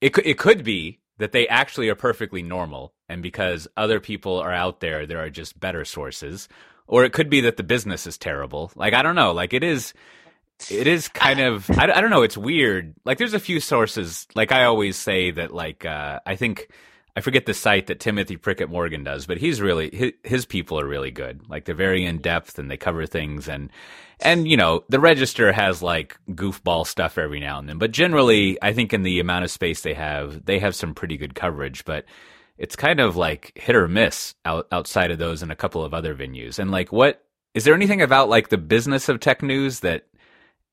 it 0.00 0.10
could 0.10 0.26
it 0.26 0.38
could 0.38 0.64
be 0.64 1.00
that 1.18 1.32
they 1.32 1.48
actually 1.48 1.88
are 1.90 1.96
perfectly 1.96 2.42
normal, 2.42 2.94
and 3.08 3.22
because 3.22 3.68
other 3.76 4.00
people 4.00 4.38
are 4.38 4.52
out 4.52 4.80
there, 4.80 5.06
there 5.06 5.20
are 5.20 5.30
just 5.30 5.60
better 5.60 5.84
sources, 5.84 6.48
or 6.90 7.04
it 7.04 7.12
could 7.12 7.30
be 7.30 7.40
that 7.42 7.56
the 7.56 7.62
business 7.62 8.06
is 8.06 8.18
terrible. 8.18 8.72
Like 8.74 8.92
I 8.92 9.02
don't 9.02 9.14
know. 9.14 9.32
Like 9.32 9.54
it 9.54 9.64
is. 9.64 9.94
It 10.70 10.86
is 10.86 11.08
kind 11.08 11.40
of 11.40 11.70
I, 11.70 11.84
I 11.84 12.00
don't 12.02 12.10
know. 12.10 12.22
It's 12.22 12.36
weird. 12.36 12.94
Like 13.06 13.16
there's 13.16 13.32
a 13.32 13.40
few 13.40 13.60
sources. 13.60 14.26
Like 14.34 14.52
I 14.52 14.64
always 14.64 14.96
say 14.96 15.30
that. 15.30 15.54
Like 15.54 15.86
uh, 15.86 16.20
I 16.26 16.36
think 16.36 16.68
I 17.16 17.22
forget 17.22 17.46
the 17.46 17.54
site 17.54 17.86
that 17.86 18.00
Timothy 18.00 18.36
Prickett 18.36 18.68
Morgan 18.68 19.04
does, 19.04 19.26
but 19.26 19.38
he's 19.38 19.60
really 19.60 19.88
his, 19.90 20.12
his 20.22 20.46
people 20.46 20.78
are 20.78 20.86
really 20.86 21.12
good. 21.12 21.48
Like 21.48 21.64
they're 21.64 21.74
very 21.74 22.04
in 22.04 22.18
depth 22.18 22.58
and 22.58 22.70
they 22.70 22.76
cover 22.76 23.06
things 23.06 23.48
and 23.48 23.70
and 24.18 24.46
you 24.48 24.56
know 24.56 24.84
the 24.88 25.00
Register 25.00 25.52
has 25.52 25.82
like 25.82 26.18
goofball 26.28 26.86
stuff 26.86 27.16
every 27.16 27.40
now 27.40 27.58
and 27.58 27.68
then, 27.68 27.78
but 27.78 27.92
generally 27.92 28.58
I 28.60 28.72
think 28.72 28.92
in 28.92 29.02
the 29.02 29.20
amount 29.20 29.44
of 29.44 29.50
space 29.50 29.80
they 29.80 29.94
have, 29.94 30.44
they 30.44 30.58
have 30.58 30.74
some 30.74 30.94
pretty 30.94 31.16
good 31.16 31.34
coverage. 31.34 31.84
But 31.84 32.04
it's 32.60 32.76
kind 32.76 33.00
of 33.00 33.16
like 33.16 33.52
hit 33.56 33.74
or 33.74 33.88
miss 33.88 34.34
out, 34.44 34.68
outside 34.70 35.10
of 35.10 35.18
those 35.18 35.42
and 35.42 35.50
a 35.50 35.56
couple 35.56 35.82
of 35.82 35.94
other 35.94 36.14
venues. 36.14 36.58
And 36.58 36.70
like, 36.70 36.92
what 36.92 37.24
is 37.54 37.64
there 37.64 37.74
anything 37.74 38.02
about 38.02 38.28
like 38.28 38.50
the 38.50 38.58
business 38.58 39.08
of 39.08 39.18
tech 39.18 39.42
news 39.42 39.80
that 39.80 40.06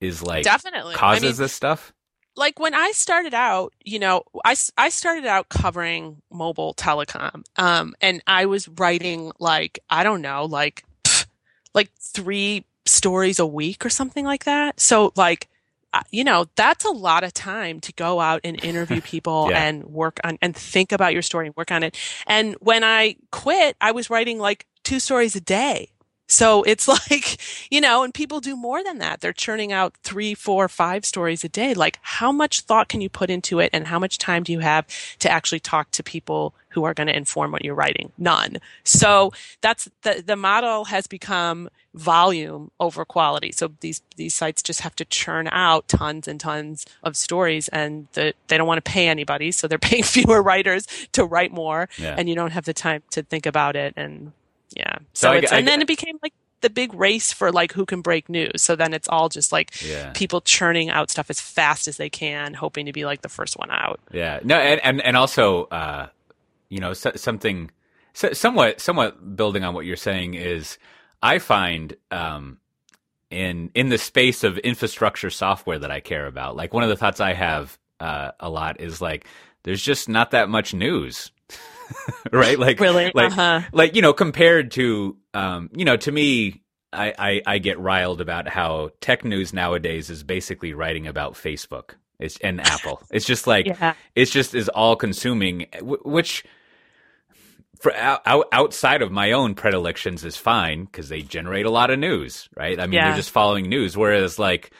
is 0.01 0.21
like 0.21 0.43
Definitely. 0.43 0.93
I 0.93 0.97
causes 0.97 1.23
mean, 1.23 1.35
this 1.45 1.53
stuff? 1.53 1.93
like 2.35 2.59
when 2.59 2.73
I 2.73 2.91
started 2.91 3.33
out, 3.33 3.73
you 3.83 3.99
know, 3.99 4.23
I, 4.45 4.55
I 4.77 4.89
started 4.89 5.25
out 5.25 5.49
covering 5.49 6.21
mobile 6.31 6.73
telecom. 6.75 7.43
Um, 7.55 7.95
and 7.99 8.21
I 8.27 8.45
was 8.45 8.67
writing 8.67 9.31
like, 9.39 9.79
I 9.89 10.03
don't 10.03 10.21
know, 10.21 10.45
like, 10.45 10.83
pff, 11.03 11.25
like 11.73 11.89
three 11.99 12.65
stories 12.85 13.39
a 13.39 13.45
week 13.47 13.85
or 13.85 13.89
something 13.89 14.23
like 14.23 14.43
that. 14.43 14.79
So 14.79 15.13
like, 15.15 15.49
Uh, 15.93 16.01
you 16.11 16.23
know, 16.23 16.45
that's 16.55 16.83
a 16.85 16.89
lot 16.91 17.23
of 17.23 17.33
time 17.33 17.79
to 17.79 17.93
go 17.93 18.19
out 18.19 18.41
and 18.43 18.61
interview 18.63 19.01
people 19.13 19.47
Yeah. 19.49 19.63
and 19.63 19.85
work 19.85 20.19
on 20.23 20.37
and 20.41 20.55
think 20.55 20.91
about 20.91 21.13
your 21.13 21.21
story 21.21 21.47
and 21.47 21.55
work 21.55 21.71
on 21.71 21.83
it. 21.83 21.97
And 22.27 22.55
when 22.59 22.83
I 22.83 23.15
quit, 23.31 23.75
I 23.79 23.91
was 23.91 24.09
writing 24.09 24.37
like 24.39 24.65
two 24.83 24.99
stories 24.99 25.35
a 25.35 25.41
day. 25.41 25.89
So 26.29 26.63
it's 26.63 26.87
like, 27.11 27.39
you 27.71 27.79
know, 27.79 28.03
and 28.03 28.13
people 28.13 28.41
do 28.41 28.57
more 28.57 28.83
than 28.83 28.97
that. 28.97 29.21
They're 29.21 29.31
churning 29.31 29.71
out 29.71 29.95
three, 30.03 30.33
four, 30.33 30.67
five 30.67 31.05
stories 31.05 31.45
a 31.45 31.49
day. 31.49 31.73
Like, 31.73 31.99
how 32.01 32.33
much 32.33 32.61
thought 32.61 32.89
can 32.89 32.99
you 32.99 33.09
put 33.09 33.29
into 33.29 33.59
it? 33.59 33.69
And 33.71 33.87
how 33.87 33.97
much 33.97 34.17
time 34.17 34.43
do 34.43 34.51
you 34.51 34.59
have 34.59 34.85
to 35.19 35.29
actually 35.31 35.61
talk 35.61 35.89
to 35.91 36.03
people 36.03 36.53
who 36.77 36.83
are 36.83 36.93
going 36.93 37.07
to 37.07 37.17
inform 37.17 37.51
what 37.51 37.65
you're 37.65 37.73
writing? 37.73 38.11
None. 38.19 38.57
So 38.83 39.33
that's 39.61 39.89
the, 40.03 40.23
the 40.23 40.35
model 40.35 40.85
has 40.85 41.07
become 41.07 41.69
volume 41.95 42.69
over 42.79 43.03
quality. 43.03 43.51
So 43.51 43.71
these, 43.79 44.03
these 44.15 44.35
sites 44.35 44.61
just 44.61 44.81
have 44.81 44.95
to 44.97 45.05
churn 45.05 45.47
out 45.51 45.87
tons 45.87 46.27
and 46.27 46.39
tons 46.39 46.85
of 47.01 47.17
stories 47.17 47.67
and 47.69 48.07
the, 48.13 48.33
they 48.47 48.57
don't 48.59 48.67
want 48.67 48.83
to 48.83 48.91
pay 48.91 49.07
anybody. 49.07 49.51
So 49.51 49.67
they're 49.67 49.79
paying 49.91 50.03
fewer 50.03 50.43
writers 50.43 50.85
to 51.13 51.25
write 51.25 51.51
more 51.51 51.89
Yeah. 51.97 52.13
and 52.15 52.29
you 52.29 52.35
don't 52.35 52.51
have 52.51 52.65
the 52.65 52.73
time 52.73 53.01
to 53.11 53.23
think 53.23 53.47
about 53.47 53.75
it. 53.75 53.95
And 53.97 54.31
yeah. 54.75 54.97
So 55.13 55.29
So, 55.29 55.31
I- 55.31 55.37
it's, 55.37 55.51
I- 55.51 55.57
and 55.57 55.67
then 55.67 55.81
it 55.81 55.87
became 55.87 56.19
like 56.21 56.33
the 56.61 56.69
big 56.71 56.91
race 56.95 57.31
for 57.31 57.51
like 57.51 57.71
who 57.73 57.85
can 57.85 58.01
break 58.01 58.29
news. 58.29 58.63
So 58.63 58.75
then 58.75 58.91
it's 58.93 59.07
all 59.07 59.29
just 59.29 59.51
like 59.51 59.69
Yeah. 59.83 60.11
people 60.13 60.41
churning 60.41 60.89
out 60.89 61.11
stuff 61.11 61.29
as 61.29 61.39
fast 61.39 61.87
as 61.87 61.97
they 61.97 62.09
can, 62.09 62.55
hoping 62.55 62.87
to 62.87 62.91
be 62.91 63.05
like 63.05 63.21
the 63.21 63.29
first 63.29 63.57
one 63.59 63.69
out. 63.69 63.99
Yeah. 64.11 64.39
No, 64.43 64.57
and 64.57 64.81
and, 64.83 65.01
and 65.01 65.15
also, 65.15 65.65
uh, 65.65 66.07
you 66.69 66.79
know, 66.79 66.93
so, 66.93 67.11
something 67.15 67.71
so, 68.13 68.33
somewhat 68.33 68.81
somewhat 68.81 69.35
building 69.35 69.63
on 69.63 69.73
what 69.73 69.85
you're 69.85 69.95
saying 69.95 70.33
is, 70.35 70.77
I 71.21 71.39
find 71.39 71.95
um, 72.11 72.57
in 73.29 73.71
in 73.75 73.89
the 73.89 73.97
space 73.97 74.43
of 74.43 74.57
infrastructure 74.59 75.29
software 75.29 75.79
that 75.79 75.91
I 75.91 75.99
care 75.99 76.27
about, 76.27 76.55
like 76.55 76.73
one 76.73 76.83
of 76.83 76.89
the 76.89 76.97
thoughts 76.97 77.19
I 77.19 77.33
have 77.33 77.77
uh, 77.99 78.31
a 78.39 78.49
lot 78.49 78.81
is 78.81 79.01
like, 79.01 79.27
there's 79.63 79.81
just 79.81 80.09
not 80.09 80.31
that 80.31 80.49
much 80.49 80.73
news, 80.73 81.31
right? 82.31 82.59
Like, 82.59 82.79
Really? 82.79 83.11
like, 83.13 83.31
uh-huh. 83.31 83.61
like 83.71 83.95
you 83.95 84.01
know, 84.01 84.13
compared 84.13 84.71
to, 84.71 85.17
um, 85.33 85.69
you 85.73 85.85
know, 85.85 85.97
to 85.97 86.11
me. 86.11 86.61
I, 86.93 87.13
I, 87.19 87.41
I 87.45 87.57
get 87.59 87.77
riled 87.79 88.21
about 88.21 88.47
how 88.47 88.91
tech 89.01 89.25
news 89.25 89.53
nowadays 89.53 90.09
is 90.09 90.23
basically 90.23 90.73
writing 90.73 91.05
about 91.05 91.33
Facebook 91.33 91.95
it's, 92.19 92.37
and 92.39 92.61
Apple. 92.61 93.01
It's 93.11 93.25
just 93.25 93.45
like 93.47 93.67
Yeah. 93.79 93.93
it's 94.15 94.31
just 94.31 94.55
is 94.55 94.69
all 94.69 94.95
consuming 94.95 95.67
wh- 95.79 96.05
which 96.05 96.43
for 97.79 97.93
out, 97.95 98.21
out- 98.25 98.47
outside 98.51 99.01
of 99.01 99.11
my 99.11 99.31
own 99.33 99.55
predilections 99.55 100.23
is 100.25 100.37
fine 100.37 100.85
because 100.85 101.09
they 101.09 101.21
generate 101.21 101.65
a 101.65 101.69
lot 101.71 101.89
of 101.91 101.99
news 101.99 102.49
right 102.55 102.79
i 102.79 102.85
mean 102.85 102.93
Yeah. 102.93 103.07
they're 103.09 103.17
just 103.17 103.31
following 103.31 103.69
news 103.69 103.95
whereas 103.97 104.37
like 104.39 104.71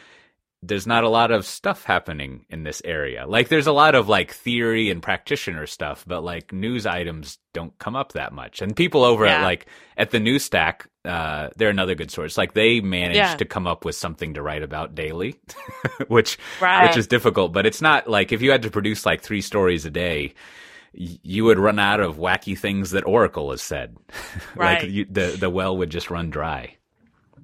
there's 0.64 0.88
not 0.88 1.04
a 1.04 1.10
lot 1.10 1.30
of 1.32 1.46
stuff 1.46 1.84
happening 1.84 2.46
in 2.50 2.64
this 2.64 2.82
area 2.84 3.28
like 3.28 3.48
there's 3.48 3.68
a 3.68 3.72
lot 3.72 3.94
of 3.94 4.10
like 4.10 4.32
theory 4.34 4.90
and 4.90 5.04
practitioner 5.04 5.68
stuff 5.68 6.04
but 6.08 6.24
like 6.24 6.52
news 6.52 6.88
items 6.88 7.38
don't 7.54 7.78
come 7.78 7.96
up 7.96 8.14
that 8.14 8.34
much 8.34 8.62
and 8.62 8.76
people 8.76 9.04
over 9.04 9.26
at 9.26 9.44
like 9.44 9.68
at 9.98 10.10
the 10.10 10.20
New 10.20 10.40
Stack 10.40 10.88
uh, 11.06 11.50
they're 11.56 11.70
another 11.70 11.96
good 11.96 12.10
source 12.12 12.38
like 12.38 12.54
they 12.54 12.82
manage 12.82 13.16
Yeah. 13.18 13.36
to 13.36 13.46
come 13.46 13.68
up 13.68 13.86
with 13.86 13.96
something 13.96 14.34
to 14.34 14.42
write 14.42 14.64
about 14.64 14.96
daily 14.96 15.36
which 16.08 16.38
Right. 16.60 16.88
which 16.88 16.98
is 16.98 17.08
difficult. 17.08 17.54
But 17.54 17.66
it's 17.68 17.82
not 17.82 18.10
like 18.10 18.32
if 18.34 18.42
you 18.42 18.52
had 18.52 18.64
to 18.64 18.72
produce 18.72 19.06
like 19.06 19.22
three 19.22 19.42
stories 19.42 19.86
a 19.86 19.90
day, 19.92 20.34
you 20.98 21.44
would 21.46 21.60
run 21.60 21.80
out 21.80 22.00
of 22.00 22.18
wacky 22.18 22.58
things 22.58 22.92
that 22.92 23.06
Oracle 23.06 23.52
has 23.52 23.62
said. 23.62 23.96
like 24.58 24.82
Right. 24.82 24.90
you, 24.90 25.06
the 25.10 25.38
the 25.40 25.50
well 25.50 25.78
would 25.78 25.90
just 25.90 26.10
run 26.10 26.30
dry. 26.30 26.76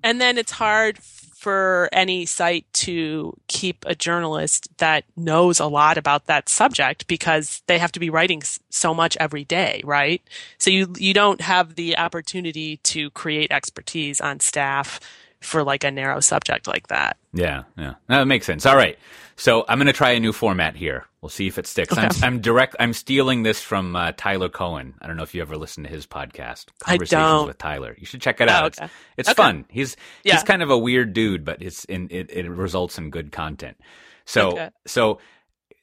and 0.03 0.19
then 0.19 0.37
it's 0.37 0.51
hard 0.51 0.97
for 0.99 1.89
any 1.91 2.25
site 2.25 2.65
to 2.71 3.35
keep 3.47 3.83
a 3.85 3.93
journalist 3.93 4.69
that 4.77 5.03
knows 5.17 5.59
a 5.59 5.65
lot 5.67 5.97
about 5.97 6.25
that 6.27 6.47
subject 6.47 7.05
because 7.07 7.61
they 7.67 7.77
have 7.77 7.91
to 7.91 7.99
be 7.99 8.09
writing 8.09 8.41
so 8.69 8.93
much 8.93 9.17
every 9.19 9.43
day, 9.43 9.81
right? 9.83 10.21
So 10.57 10.69
you 10.71 10.93
you 10.97 11.13
don't 11.13 11.41
have 11.41 11.75
the 11.75 11.97
opportunity 11.97 12.77
to 12.77 13.09
create 13.11 13.51
expertise 13.51 14.21
on 14.21 14.39
staff 14.39 15.01
for 15.43 15.63
like 15.63 15.83
a 15.83 15.91
narrow 15.91 16.19
subject 16.19 16.67
like 16.67 16.87
that. 16.87 17.17
Yeah, 17.33 17.63
yeah, 17.77 17.95
no, 18.09 18.19
that 18.19 18.25
makes 18.25 18.45
sense. 18.45 18.65
All 18.65 18.75
right, 18.75 18.97
so 19.35 19.65
I'm 19.67 19.77
going 19.77 19.87
to 19.87 19.93
try 19.93 20.11
a 20.11 20.19
new 20.19 20.33
format 20.33 20.75
here. 20.75 21.05
We'll 21.21 21.29
see 21.29 21.47
if 21.47 21.57
it 21.57 21.67
sticks. 21.67 21.97
I'm, 21.97 22.09
I'm 22.21 22.41
direct. 22.41 22.75
I'm 22.79 22.91
stealing 22.93 23.43
this 23.43 23.61
from 23.61 23.95
uh, 23.95 24.11
Tyler 24.17 24.49
Cowen. 24.49 24.93
I 25.01 25.07
don't 25.07 25.15
know 25.15 25.23
if 25.23 25.33
you 25.33 25.41
ever 25.41 25.55
listened 25.57 25.85
to 25.87 25.91
his 25.93 26.05
podcast, 26.05 26.65
I 26.85 26.91
Conversations 26.97 27.09
don't. 27.31 27.47
with 27.47 27.57
Tyler. 27.57 27.95
You 27.97 28.05
should 28.05 28.21
check 28.21 28.41
it 28.41 28.49
out. 28.49 28.63
Oh, 28.63 28.67
It's, 28.67 28.79
okay. 28.81 28.91
it's 29.17 29.29
Okay. 29.29 29.35
fun. 29.35 29.65
He's 29.69 29.95
he's 30.23 30.43
kind 30.43 30.61
of 30.61 30.69
a 30.69 30.77
weird 30.77 31.13
dude, 31.13 31.45
but 31.45 31.61
it's 31.61 31.85
in 31.85 32.07
it, 32.11 32.29
it 32.31 32.49
results 32.49 32.97
in 32.97 33.09
good 33.09 33.31
content. 33.31 33.77
So 34.25 34.51
Okay. 34.51 34.69
so 34.85 35.19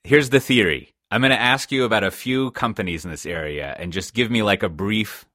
here's 0.05 0.31
the 0.31 0.41
theory. 0.41 0.95
I'm 1.11 1.23
going 1.23 1.31
to 1.33 1.41
ask 1.41 1.73
you 1.73 1.85
about 1.85 2.05
a 2.05 2.11
few 2.13 2.53
companies 2.53 3.05
in 3.05 3.11
this 3.11 3.27
area 3.27 3.75
and 3.79 3.93
just 3.93 4.15
give 4.15 4.31
me 4.31 4.43
like 4.45 4.63
a 4.63 4.69
brief 4.69 5.27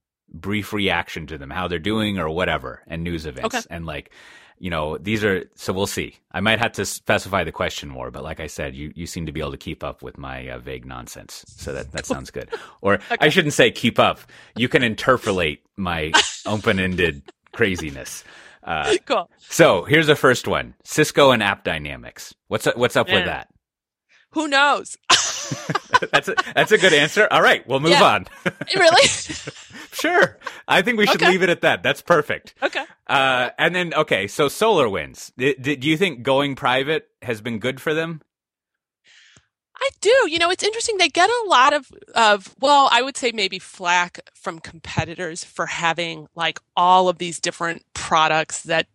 brief 0.41 0.73
reaction 0.73 1.27
to 1.27 1.37
them, 1.37 1.49
how 1.49 1.67
they're 1.67 1.79
doing 1.79 2.19
or 2.19 2.29
whatever, 2.29 2.81
and 2.87 3.03
news 3.03 3.25
events. 3.25 3.55
Okay. 3.55 3.65
And 3.69 3.85
like, 3.85 4.11
you 4.59 4.69
know, 4.69 4.97
these 4.97 5.23
are 5.23 5.43
so 5.55 5.73
we'll 5.73 5.87
see. 5.87 6.15
I 6.31 6.39
might 6.39 6.59
have 6.59 6.71
to 6.73 6.85
specify 6.85 7.43
the 7.43 7.51
question 7.51 7.89
more, 7.89 8.09
but 8.11 8.23
like 8.23 8.39
I 8.39 8.47
said, 8.47 8.75
you 8.75 8.91
you 8.95 9.05
seem 9.05 9.25
to 9.25 9.31
be 9.31 9.39
able 9.41 9.51
to 9.51 9.57
keep 9.57 9.83
up 9.83 10.01
with 10.01 10.17
my 10.17 10.47
uh, 10.49 10.59
vague 10.59 10.85
nonsense. 10.85 11.43
So 11.47 11.73
that 11.73 11.91
that 11.91 12.05
sounds 12.05 12.31
good. 12.31 12.49
Or 12.81 12.99
I 13.19 13.29
shouldn't 13.29 13.53
say 13.53 13.71
keep 13.71 13.99
up. 13.99 14.19
You 14.55 14.69
can 14.69 14.81
interpolate 14.83 15.63
my 15.75 16.11
open-ended 16.45 17.23
craziness. 17.51 18.23
Uh, 18.63 18.95
Cool. 19.05 19.29
so 19.37 19.83
here's 19.83 20.07
the 20.07 20.15
first 20.15 20.47
one: 20.47 20.73
Cisco 20.83 21.31
and 21.31 21.43
App 21.43 21.63
Dynamics. 21.63 22.33
What's 22.47 22.65
what's 22.75 22.95
up 22.95 23.07
with 23.07 23.25
that? 23.25 23.49
Who 24.31 24.47
knows? 24.47 24.97
that's 26.11 26.27
a, 26.27 26.35
that's 26.55 26.71
a 26.71 26.77
good 26.77 26.93
answer. 26.93 27.27
All 27.31 27.41
right, 27.41 27.65
we'll 27.67 27.79
move 27.79 27.91
Yeah. 27.91 28.03
on. 28.03 28.25
really? 28.75 29.07
sure, 29.91 30.37
I 30.67 30.81
think 30.81 30.97
we 30.97 31.05
should 31.07 31.21
Okay. 31.21 31.31
leave 31.31 31.43
it 31.43 31.49
at 31.49 31.61
that. 31.61 31.83
That's 31.83 32.01
perfect. 32.01 32.53
okay. 32.63 32.83
Uh, 33.07 33.49
and 33.57 33.75
then 33.75 33.93
okay, 33.93 34.27
so 34.27 34.47
SolarWinds. 34.47 35.31
D- 35.37 35.55
d- 35.59 35.75
do 35.75 35.87
you 35.89 35.97
think 35.97 36.23
going 36.23 36.55
private 36.55 37.07
has 37.21 37.41
been 37.41 37.59
good 37.59 37.79
for 37.81 37.93
them? 37.93 38.21
I 39.77 39.89
do. 39.99 40.15
You 40.29 40.39
know, 40.39 40.49
it's 40.49 40.63
interesting. 40.63 40.97
They 40.97 41.09
get 41.09 41.29
a 41.29 41.43
lot 41.49 41.73
of, 41.73 41.91
of, 42.15 42.55
well, 42.59 42.87
I 42.93 43.01
would 43.01 43.17
say 43.17 43.31
maybe 43.33 43.59
flack 43.59 44.19
from 44.33 44.59
competitors 44.59 45.43
for 45.43 45.65
having 45.65 46.27
like 46.33 46.59
all 46.77 47.09
of 47.09 47.17
these 47.17 47.41
different 47.41 47.83
products 47.93 48.63
that, 48.63 48.87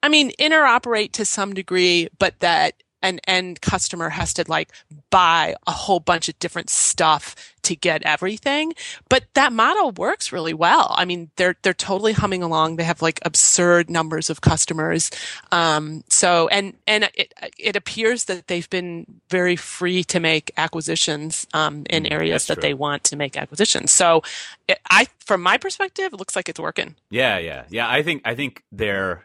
I 0.00 0.08
mean, 0.08 0.30
interoperate 0.38 1.10
to 1.14 1.24
some 1.24 1.52
degree, 1.54 2.08
but 2.20 2.38
that 2.38 2.74
an 3.02 3.20
end 3.26 3.60
customer 3.60 4.10
has 4.10 4.34
to 4.34 4.44
like 4.46 4.70
buy 5.10 5.54
a 5.66 5.72
whole 5.72 6.00
bunch 6.00 6.28
of 6.28 6.38
different 6.38 6.70
stuff 6.70 7.34
to 7.62 7.76
get 7.76 8.02
everything. 8.02 8.74
But 9.08 9.24
that 9.34 9.52
model 9.52 9.92
works 9.92 10.32
really 10.32 10.54
well. 10.54 10.94
I 10.96 11.04
mean, 11.04 11.30
they're 11.36 11.56
they're 11.62 11.74
totally 11.74 12.12
humming 12.12 12.42
along. 12.42 12.76
They 12.76 12.84
have 12.84 13.02
like 13.02 13.20
absurd 13.24 13.88
numbers 13.88 14.30
of 14.30 14.40
customers. 14.40 15.10
Um, 15.50 16.04
so 16.08 16.48
and 16.48 16.74
and 16.86 17.10
it 17.14 17.32
it 17.58 17.76
appears 17.76 18.24
that 18.24 18.48
they've 18.48 18.68
been 18.68 19.06
very 19.30 19.56
free 19.56 20.04
to 20.04 20.20
make 20.20 20.50
acquisitions 20.56 21.46
um, 21.54 21.84
in 21.88 22.02
Mm, 22.02 22.12
areas 22.12 22.46
that 22.46 22.60
they 22.60 22.74
want 22.74 23.04
to 23.04 23.16
make 23.16 23.36
acquisitions. 23.36 23.92
So, 23.92 24.22
it, 24.68 24.78
I 24.90 25.06
from 25.24 25.42
my 25.42 25.56
perspective, 25.58 26.12
it 26.12 26.16
looks 26.18 26.36
like 26.36 26.48
it's 26.48 26.60
working. 26.60 26.96
Yeah, 27.10 27.38
yeah, 27.38 27.64
yeah. 27.70 27.88
I 27.88 28.02
think 28.02 28.22
I 28.24 28.34
think 28.34 28.62
they're 28.72 29.24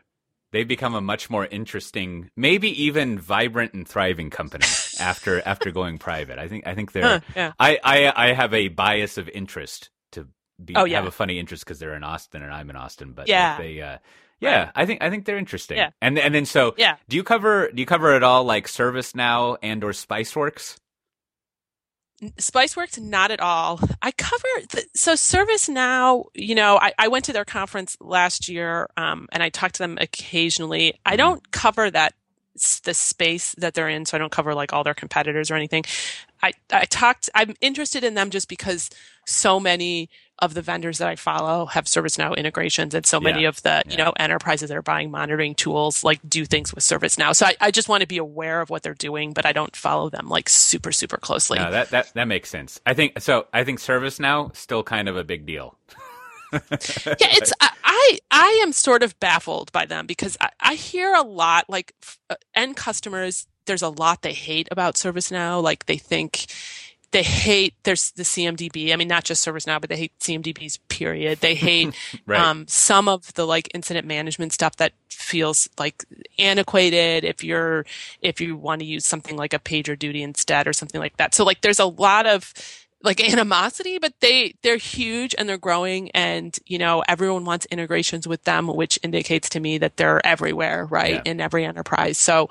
they've 0.51 0.67
become 0.67 0.95
a 0.95 1.01
much 1.01 1.29
more 1.29 1.45
interesting, 1.45 2.29
maybe 2.35 2.69
even 2.83 3.19
vibrant 3.19 3.73
and 3.73 3.87
thriving 3.87 4.29
company 4.29 4.65
after 4.99 5.41
after 5.45 5.71
going 5.71 5.97
private. 5.97 6.39
I 6.39 6.47
think 6.47 6.67
I 6.67 6.75
think 6.75 6.91
they're. 6.91 7.03
Huh, 7.03 7.19
yeah. 7.35 7.51
I, 7.59 7.79
I 7.83 8.29
I 8.29 8.33
have 8.33 8.53
a 8.53 8.67
bias 8.69 9.17
of 9.17 9.29
interest 9.29 9.89
to 10.13 10.27
be 10.63 10.75
Oh, 10.75 10.85
yeah. 10.85 10.97
have 10.97 11.07
a 11.07 11.11
funny 11.11 11.39
interest 11.39 11.63
because 11.65 11.79
they're 11.79 11.95
in 11.95 12.03
Austin 12.03 12.41
and 12.43 12.53
I'm 12.53 12.69
in 12.69 12.75
Austin, 12.75 13.13
but 13.13 13.27
Yeah. 13.27 13.57
they. 13.57 13.81
Uh, 13.81 13.97
yeah, 14.39 14.69
I 14.75 14.85
think 14.85 15.01
I 15.01 15.09
think 15.09 15.25
they're 15.25 15.37
interesting. 15.37 15.77
Yeah. 15.77 15.89
And 16.01 16.19
and 16.19 16.33
then 16.33 16.45
so 16.45 16.75
Yeah. 16.77 16.97
do 17.09 17.15
you 17.17 17.23
cover 17.23 17.71
do 17.71 17.79
you 17.79 17.85
cover 17.87 18.15
it 18.15 18.21
all 18.23 18.43
like 18.43 18.67
ServiceNow 18.67 19.57
and 19.63 19.83
or 19.83 19.91
SpiceWorks? 19.91 20.77
SpiceWorks, 22.21 22.99
not 22.99 23.31
at 23.31 23.39
all. 23.39 23.79
I 24.01 24.11
cover 24.11 24.47
the, 24.71 24.85
so 24.95 25.13
ServiceNow. 25.13 26.25
You 26.33 26.55
know, 26.55 26.77
I, 26.81 26.93
I 26.97 27.07
went 27.09 27.25
to 27.25 27.33
their 27.33 27.45
conference 27.45 27.95
last 28.01 28.49
year, 28.49 28.89
um, 28.97 29.27
and 29.31 29.43
I 29.43 29.49
talked 29.49 29.75
to 29.75 29.83
them 29.83 29.97
occasionally. 30.01 30.95
I 31.05 31.13
Mhm. 31.13 31.17
don't 31.17 31.51
cover 31.51 31.91
that 31.91 32.13
the 32.83 32.93
space 32.95 33.53
that 33.59 33.75
they're 33.75 33.87
in, 33.89 34.05
so 34.05 34.17
I 34.17 34.19
don't 34.19 34.31
cover 34.31 34.55
like 34.55 34.73
all 34.73 34.83
their 34.83 34.95
competitors 34.95 35.51
or 35.51 35.55
anything. 35.55 35.83
I 36.41 36.53
I 36.71 36.85
talked. 36.85 37.29
I'm 37.35 37.53
interested 37.61 38.03
in 38.03 38.15
them 38.15 38.31
just 38.31 38.49
because 38.49 38.89
so 39.27 39.59
many 39.59 40.09
of 40.39 40.53
the 40.53 40.61
vendors 40.61 40.99
that 40.99 41.07
I 41.07 41.15
follow 41.15 41.65
have 41.67 41.85
ServiceNow 41.85 42.35
integrations, 42.37 42.93
and 42.93 43.05
so 43.05 43.19
many 43.19 43.41
Yeah. 43.43 43.49
of 43.49 43.61
the 43.63 43.83
you 43.89 43.97
know 43.97 44.13
enterprises 44.17 44.69
that 44.69 44.77
are 44.77 44.81
buying 44.81 45.09
monitoring 45.11 45.55
tools 45.55 46.03
like 46.03 46.19
do 46.27 46.45
things 46.45 46.73
with 46.73 46.83
ServiceNow. 46.83 47.35
So 47.35 47.45
I, 47.47 47.55
I 47.59 47.71
just 47.71 47.89
want 47.89 48.01
to 48.01 48.07
be 48.07 48.17
aware 48.17 48.61
of 48.61 48.69
what 48.69 48.83
they're 48.83 48.93
doing, 48.93 49.33
but 49.33 49.45
I 49.45 49.51
don't 49.51 49.75
follow 49.75 50.09
them 50.09 50.27
like 50.29 50.49
super 50.49 50.91
super 50.91 51.17
closely. 51.17 51.57
No, 51.59 51.71
that 51.71 51.89
that 51.91 52.13
that 52.13 52.27
makes 52.27 52.49
sense. 52.49 52.79
I 52.85 52.93
think 52.93 53.19
so. 53.21 53.47
I 53.53 53.63
think 53.63 53.79
ServiceNow 53.79 54.55
still 54.55 54.83
kind 54.83 55.09
of 55.09 55.17
a 55.17 55.23
big 55.23 55.45
deal. 55.45 55.77
yeah 56.53 56.59
it's 57.19 57.51
I, 57.61 58.19
I 58.31 58.61
am 58.63 58.71
sort 58.71 59.03
of 59.03 59.19
baffled 59.19 59.69
by 59.73 59.85
them 59.85 60.05
because 60.07 60.37
i, 60.39 60.49
I 60.61 60.75
hear 60.75 61.13
a 61.13 61.21
lot 61.21 61.65
like 61.67 61.93
f- 62.01 62.17
uh, 62.29 62.35
end 62.55 62.77
customers 62.77 63.47
there's 63.65 63.81
a 63.81 63.89
lot 63.89 64.21
they 64.21 64.31
hate 64.31 64.69
about 64.71 64.95
servicenow 64.95 65.61
like 65.61 65.87
they 65.87 65.97
think 65.97 66.45
they 67.11 67.23
hate 67.23 67.73
there's 67.83 68.11
the 68.11 68.23
cmdb 68.23 68.91
i 68.91 68.95
mean 68.95 69.07
not 69.07 69.23
just 69.23 69.45
servicenow 69.45 69.79
but 69.79 69.89
they 69.89 69.97
hate 69.97 70.11
cmdb's 70.19 70.77
period 70.89 71.39
they 71.39 71.55
hate 71.55 71.93
Right. 72.25 72.39
um, 72.41 72.65
some 72.67 73.07
of 73.07 73.33
the 73.35 73.45
like 73.47 73.69
incident 73.73 74.05
management 74.05 74.51
stuff 74.53 74.75
that 74.77 74.91
feels 75.09 75.69
like 75.79 76.03
antiquated 76.37 77.23
if 77.23 77.43
you're 77.43 77.85
if 78.21 78.39
you 78.41 78.55
want 78.55 78.79
to 78.81 78.85
use 78.85 79.05
something 79.05 79.35
like 79.35 79.53
a 79.53 79.59
PagerDuty 79.59 80.21
instead 80.21 80.67
or 80.67 80.73
something 80.73 80.99
like 80.99 81.17
that 81.17 81.33
so 81.33 81.43
like 81.43 81.61
there's 81.61 81.79
a 81.79 81.85
lot 81.85 82.25
of 82.25 82.53
like 83.03 83.21
animosity 83.31 83.97
but 83.99 84.13
they 84.19 84.53
they're 84.63 84.77
huge 84.77 85.33
and 85.37 85.47
they're 85.47 85.57
growing 85.57 86.09
and 86.11 86.57
you 86.65 86.77
know 86.77 87.03
everyone 87.07 87.45
wants 87.45 87.65
integrations 87.67 88.27
with 88.27 88.43
them 88.43 88.67
which 88.67 88.99
indicates 89.03 89.49
to 89.49 89.59
me 89.59 89.77
that 89.77 89.97
they're 89.97 90.25
everywhere 90.25 90.85
right 90.85 91.15
Yeah. 91.25 91.31
in 91.31 91.39
every 91.41 91.63
enterprise 91.65 92.17
so 92.17 92.49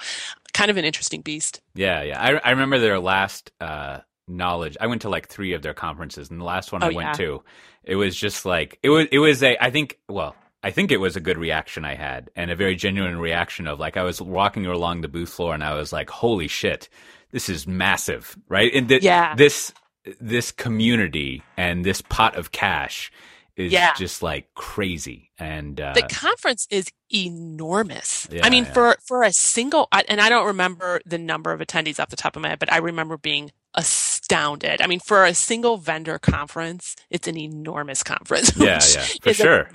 kind 0.53 0.71
of 0.71 0.77
an 0.77 0.85
interesting 0.85 1.21
beast 1.21 1.61
Yeah, 1.75 2.03
yeah. 2.03 2.21
I 2.23 2.41
I 2.45 2.51
remember 2.53 2.79
their 2.79 2.99
last 2.99 3.51
uh 3.61 3.99
knowledge. 4.29 4.77
I 4.81 4.87
went 4.87 5.03
to 5.03 5.09
like 5.09 5.29
3 5.29 5.53
of 5.55 5.63
their 5.63 5.75
conferences 5.75 6.31
and 6.31 6.41
the 6.41 6.45
last 6.45 6.73
one 6.73 6.83
Oh, 6.83 6.87
I 6.89 6.93
went 6.93 7.09
yeah. 7.09 7.25
to, 7.27 7.43
it 7.85 7.97
was 7.97 8.17
just 8.17 8.45
like 8.45 8.79
it 8.83 8.89
was 8.91 9.07
it 9.13 9.19
was 9.19 9.43
a 9.43 9.57
I 9.63 9.71
think 9.71 9.99
well, 10.09 10.35
I 10.63 10.71
think 10.71 10.91
it 10.91 10.97
was 10.99 11.15
a 11.17 11.21
good 11.21 11.39
reaction 11.39 11.85
I 11.85 11.95
had 11.95 12.31
and 12.35 12.51
a 12.51 12.57
very 12.57 12.75
genuine 12.77 13.19
reaction 13.19 13.67
of 13.69 13.79
like 13.79 13.97
I 13.97 14.03
was 14.03 14.21
walking 14.21 14.67
along 14.67 15.01
the 15.03 15.09
booth 15.09 15.29
floor 15.31 15.55
and 15.55 15.63
I 15.63 15.75
was 15.75 15.93
like, 15.93 16.11
"Holy 16.11 16.49
shit. 16.49 16.89
This 17.31 17.49
is 17.49 17.67
massive." 17.67 18.37
Right? 18.49 18.73
And 18.75 18.89
th- 18.89 19.03
Yeah. 19.03 19.35
this 19.37 19.73
this 20.21 20.51
community 20.53 21.43
and 21.57 21.85
this 21.85 22.01
pot 22.01 22.37
of 22.37 22.51
cash 22.53 23.11
is 23.57 23.73
Yeah. 23.73 23.95
just 23.95 24.23
like 24.23 24.53
crazy. 24.55 25.31
And 25.39 25.81
uh 25.81 25.93
the 25.95 26.03
conference 26.03 26.67
is 26.71 26.91
enormous. 27.15 28.27
Yeah, 28.31 28.41
I 28.45 28.51
mean, 28.51 28.65
yeah. 28.65 28.73
for 28.73 28.97
for 29.07 29.23
a 29.23 29.33
single, 29.33 29.89
and 30.09 30.21
I 30.21 30.29
don't 30.29 30.47
remember 30.47 31.01
the 31.07 31.19
number 31.19 31.53
of 31.53 31.61
attendees 31.61 32.01
off 32.01 32.09
the 32.09 32.17
top 32.17 32.37
of 32.37 32.43
my 32.43 32.49
head, 32.49 32.59
but 32.59 32.73
I 32.73 32.79
remember 32.79 33.17
being 33.17 33.53
astounded. 34.31 34.81
I 34.83 34.87
mean, 34.87 35.01
for 35.01 35.25
a 35.25 35.35
single 35.35 35.77
vendor 35.77 36.19
conference, 36.19 36.97
it's 37.11 37.29
an 37.29 37.37
enormous 37.39 38.03
conference. 38.03 38.57
yeah, 38.57 38.81
yeah, 38.95 39.05
for 39.23 39.31
a 39.31 39.33
sure. 39.35 39.71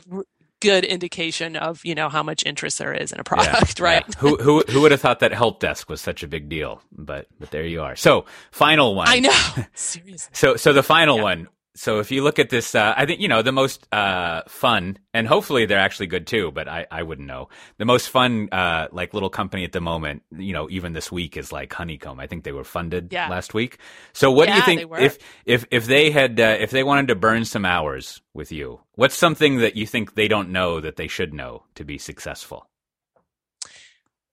good 0.59 0.83
indication 0.83 1.55
of 1.55 1.83
you 1.85 1.95
know 1.95 2.09
how 2.09 2.21
much 2.23 2.45
interest 2.45 2.77
there 2.79 2.93
is 2.93 3.11
in 3.11 3.19
a 3.19 3.21
Yeah, 3.21 3.23
product, 3.23 3.79
right? 3.79 4.03
yeah. 4.07 4.15
Who 4.19 4.35
who 4.37 4.63
who 4.69 4.81
would 4.81 4.91
have 4.91 5.01
thought 5.01 5.19
that 5.19 5.31
help 5.33 5.59
desk 5.59 5.89
was 5.89 6.01
such 6.01 6.23
a 6.23 6.27
big 6.27 6.49
deal? 6.49 6.81
But 6.91 7.27
but 7.39 7.51
there 7.51 7.65
you 7.65 7.81
are. 7.81 7.95
So 7.95 8.25
final 8.51 8.93
one. 8.95 9.07
I 9.07 9.19
know. 9.19 9.63
Seriously. 9.73 10.31
So 10.33 10.55
so 10.57 10.73
the 10.73 10.83
final 10.83 11.17
Yeah. 11.17 11.23
one. 11.23 11.47
So 11.73 11.99
if 11.99 12.11
you 12.11 12.21
look 12.21 12.37
at 12.37 12.49
this, 12.49 12.75
uh, 12.75 12.93
I 12.97 13.05
think 13.05 13.21
you 13.21 13.29
know 13.29 13.41
the 13.41 13.53
most 13.53 13.87
uh, 13.93 14.41
fun, 14.47 14.97
and 15.13 15.25
hopefully 15.25 15.65
they're 15.65 15.79
actually 15.79 16.07
good 16.07 16.27
too. 16.27 16.51
But 16.51 16.67
I, 16.67 16.85
I 16.91 17.03
wouldn't 17.03 17.27
know. 17.27 17.47
The 17.77 17.85
most 17.85 18.09
fun, 18.09 18.49
uh, 18.51 18.87
like 18.91 19.13
little 19.13 19.29
company 19.29 19.63
at 19.63 19.71
the 19.71 19.79
moment, 19.79 20.23
you 20.37 20.51
know, 20.51 20.69
even 20.69 20.91
this 20.91 21.11
week 21.11 21.37
is 21.37 21.53
like 21.53 21.71
Honeycomb. 21.71 22.19
I 22.19 22.27
think 22.27 22.43
they 22.43 22.51
were 22.51 22.65
funded 22.65 23.13
Yeah. 23.13 23.29
last 23.29 23.53
week. 23.53 23.77
So 24.11 24.31
what 24.31 24.49
do 24.49 24.55
you 24.55 24.61
think 24.63 24.91
if 24.99 25.17
if 25.45 25.65
if 25.71 25.85
they 25.85 26.11
had 26.11 26.39
uh, 26.41 26.57
if 26.59 26.71
they 26.71 26.83
wanted 26.83 27.07
to 27.07 27.15
burn 27.15 27.45
some 27.45 27.63
hours 27.65 28.21
with 28.33 28.51
you? 28.51 28.81
What's 28.95 29.15
something 29.15 29.59
that 29.59 29.77
you 29.77 29.87
think 29.87 30.15
they 30.15 30.27
don't 30.27 30.49
know 30.49 30.81
that 30.81 30.97
they 30.97 31.07
should 31.07 31.33
know 31.33 31.63
to 31.75 31.85
be 31.85 31.97
successful? 31.97 32.67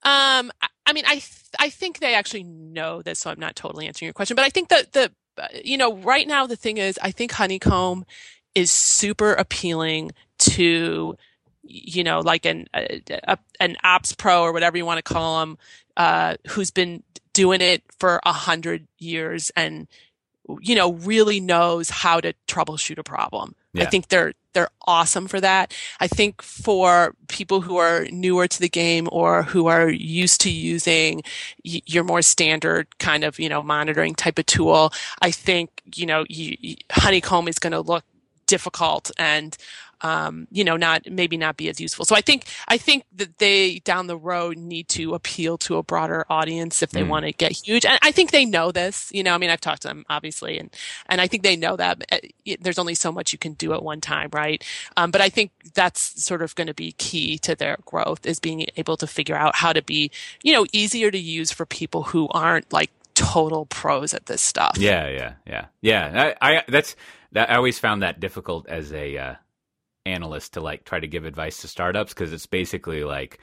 Um, 0.03 0.51
I- 0.87 0.93
mean, 0.93 1.05
I 1.07 1.15
th- 1.15 1.33
I 1.59 1.69
think 1.71 1.99
they 2.01 2.15
actually 2.15 2.45
know 2.45 3.03
this, 3.03 3.19
so 3.21 3.31
I'm 3.31 3.39
not 3.39 3.55
totally 3.57 3.87
answering 3.87 4.07
your 4.07 4.15
question. 4.15 4.35
But 4.35 4.45
I 4.45 4.49
think 4.51 4.71
that 4.71 4.93
the 4.93 5.13
you 5.65 5.77
know 5.77 5.97
right 5.97 6.27
now 6.27 6.47
the 6.47 6.57
thing 6.57 6.79
is, 6.79 6.99
I 7.03 7.11
think 7.11 7.33
Honeycomb 7.33 8.05
is 8.55 8.73
super 8.73 9.33
appealing 9.35 10.13
to 10.39 11.17
you 11.63 12.05
know 12.05 12.21
like 12.21 12.47
an 12.47 12.67
a, 12.75 13.03
a, 13.25 13.39
an 13.61 13.77
ops 13.85 14.15
pro 14.15 14.43
or 14.43 14.53
whatever 14.53 14.77
you 14.77 14.87
want 14.87 14.99
to 14.99 15.03
call 15.03 15.41
them 15.41 15.59
uh, 15.97 16.37
who's 16.49 16.71
been 16.71 17.03
doing 17.33 17.61
it 17.61 17.83
for 17.99 18.21
a 18.25 18.33
hundred 18.33 18.87
years 18.99 19.51
and 19.57 19.87
you 20.61 20.75
know 20.75 20.93
really 20.95 21.41
knows 21.41 21.91
how 21.91 22.21
to 22.21 22.33
troubleshoot 22.47 22.99
a 22.99 23.05
problem. 23.05 23.55
I 23.87 23.91
think 23.91 24.09
they're 24.09 24.33
they're 24.59 24.69
awesome 24.89 25.29
for 25.29 25.41
that. 25.41 25.73
I 26.01 26.09
think 26.09 26.43
for 26.43 27.15
people 27.29 27.61
who 27.61 27.77
are 27.77 28.07
newer 28.11 28.49
to 28.49 28.59
the 28.59 28.69
game 28.69 29.09
or 29.13 29.45
who 29.45 29.69
are 29.69 29.89
used 29.89 30.41
to 30.41 30.51
using 30.51 31.23
y- 31.65 31.83
your 31.87 32.03
more 32.03 32.23
standard 32.23 32.99
kind 32.99 33.23
of 33.23 33.39
you 33.39 33.49
know 33.49 33.63
monitoring 33.63 34.17
type 34.17 34.37
of 34.37 34.47
tool, 34.47 34.93
I 35.23 35.31
think 35.31 35.81
you 35.95 36.07
know 36.07 36.25
Honeycomb 36.91 37.47
is 37.47 37.61
going 37.61 37.73
to 37.73 37.81
look 37.81 38.05
difficult 38.47 39.13
and 39.17 39.57
um, 40.03 40.47
you 40.51 40.65
know 40.65 40.77
not 40.77 41.03
maybe 41.11 41.37
not 41.37 41.57
be 41.57 41.69
as 41.69 41.81
useful. 41.81 42.05
So 42.05 42.15
I 42.17 42.21
think 42.21 42.45
I 42.69 42.79
think 42.79 43.05
that 43.17 43.39
they 43.39 43.81
down 43.81 44.07
the 44.07 44.17
road 44.17 44.57
need 44.59 44.89
to 44.91 45.15
appeal 45.15 45.59
to 45.59 45.77
a 45.77 45.83
broader 45.83 46.25
audience 46.31 46.83
if 46.83 46.91
they 46.91 47.03
Mm. 47.03 47.09
want 47.09 47.27
to 47.27 47.33
get 47.33 47.53
huge. 47.53 47.85
And 47.87 47.99
I 48.03 48.13
think 48.13 48.31
they 48.31 48.45
know 48.45 48.73
this. 48.73 49.11
You 49.13 49.23
know, 49.23 49.35
I 49.35 49.39
mean, 49.39 49.51
I've 49.51 49.61
talked 49.61 49.83
to 49.83 49.89
them 49.89 50.05
obviously, 50.09 50.59
and 50.59 50.75
and 51.09 51.21
I 51.21 51.27
think 51.27 51.43
they 51.43 51.57
know 51.57 51.77
that 51.77 52.05
uh, 52.13 52.19
there's 52.61 52.79
only 52.79 52.95
so 52.95 53.11
much 53.13 53.33
you 53.33 53.39
can 53.39 53.55
do 53.55 53.73
at 53.73 53.83
one 53.83 54.01
time, 54.01 54.31
right? 54.33 54.65
Um, 54.97 55.11
but 55.11 55.21
I 55.21 55.29
think 55.29 55.51
that's 55.75 56.23
sort 56.25 56.43
of 56.43 56.55
going 56.55 56.67
to 56.69 56.75
be 56.75 56.93
key 56.93 57.39
to 57.39 57.55
their 57.55 57.79
growth 57.85 58.27
is 58.27 58.39
being 58.41 58.67
able 58.77 58.97
to 58.97 59.07
figure 59.07 59.37
out 59.37 59.57
how 59.57 59.73
to 59.73 59.83
be, 59.83 60.11
you 60.43 60.53
know, 60.53 60.67
easier 60.73 61.11
to 61.11 61.19
use 61.19 61.51
for 61.53 61.67
people 61.67 62.05
who 62.05 62.29
aren't 62.31 62.73
like 62.73 62.91
total 63.15 63.67
pros 63.67 64.15
at 64.15 64.27
this 64.27 64.41
stuff. 64.43 64.77
Yeah, 64.79 65.09
yeah, 65.09 65.33
yeah, 65.47 65.67
yeah. 65.81 66.35
I, 66.41 66.57
I 66.59 66.65
that's 66.69 66.95
that. 67.33 67.51
I 67.51 67.57
always 67.57 67.79
found 67.79 68.03
that 68.03 68.21
difficult 68.21 68.69
as 68.69 68.93
a 68.93 69.17
uh, 69.19 69.35
analyst 70.09 70.55
to 70.55 70.61
like 70.61 70.85
try 70.85 70.99
to 71.01 71.07
give 71.07 71.25
advice 71.25 71.61
to 71.61 71.69
startups 71.69 72.13
because 72.15 72.33
it's 72.33 72.47
basically 72.47 73.05
like, 73.05 73.39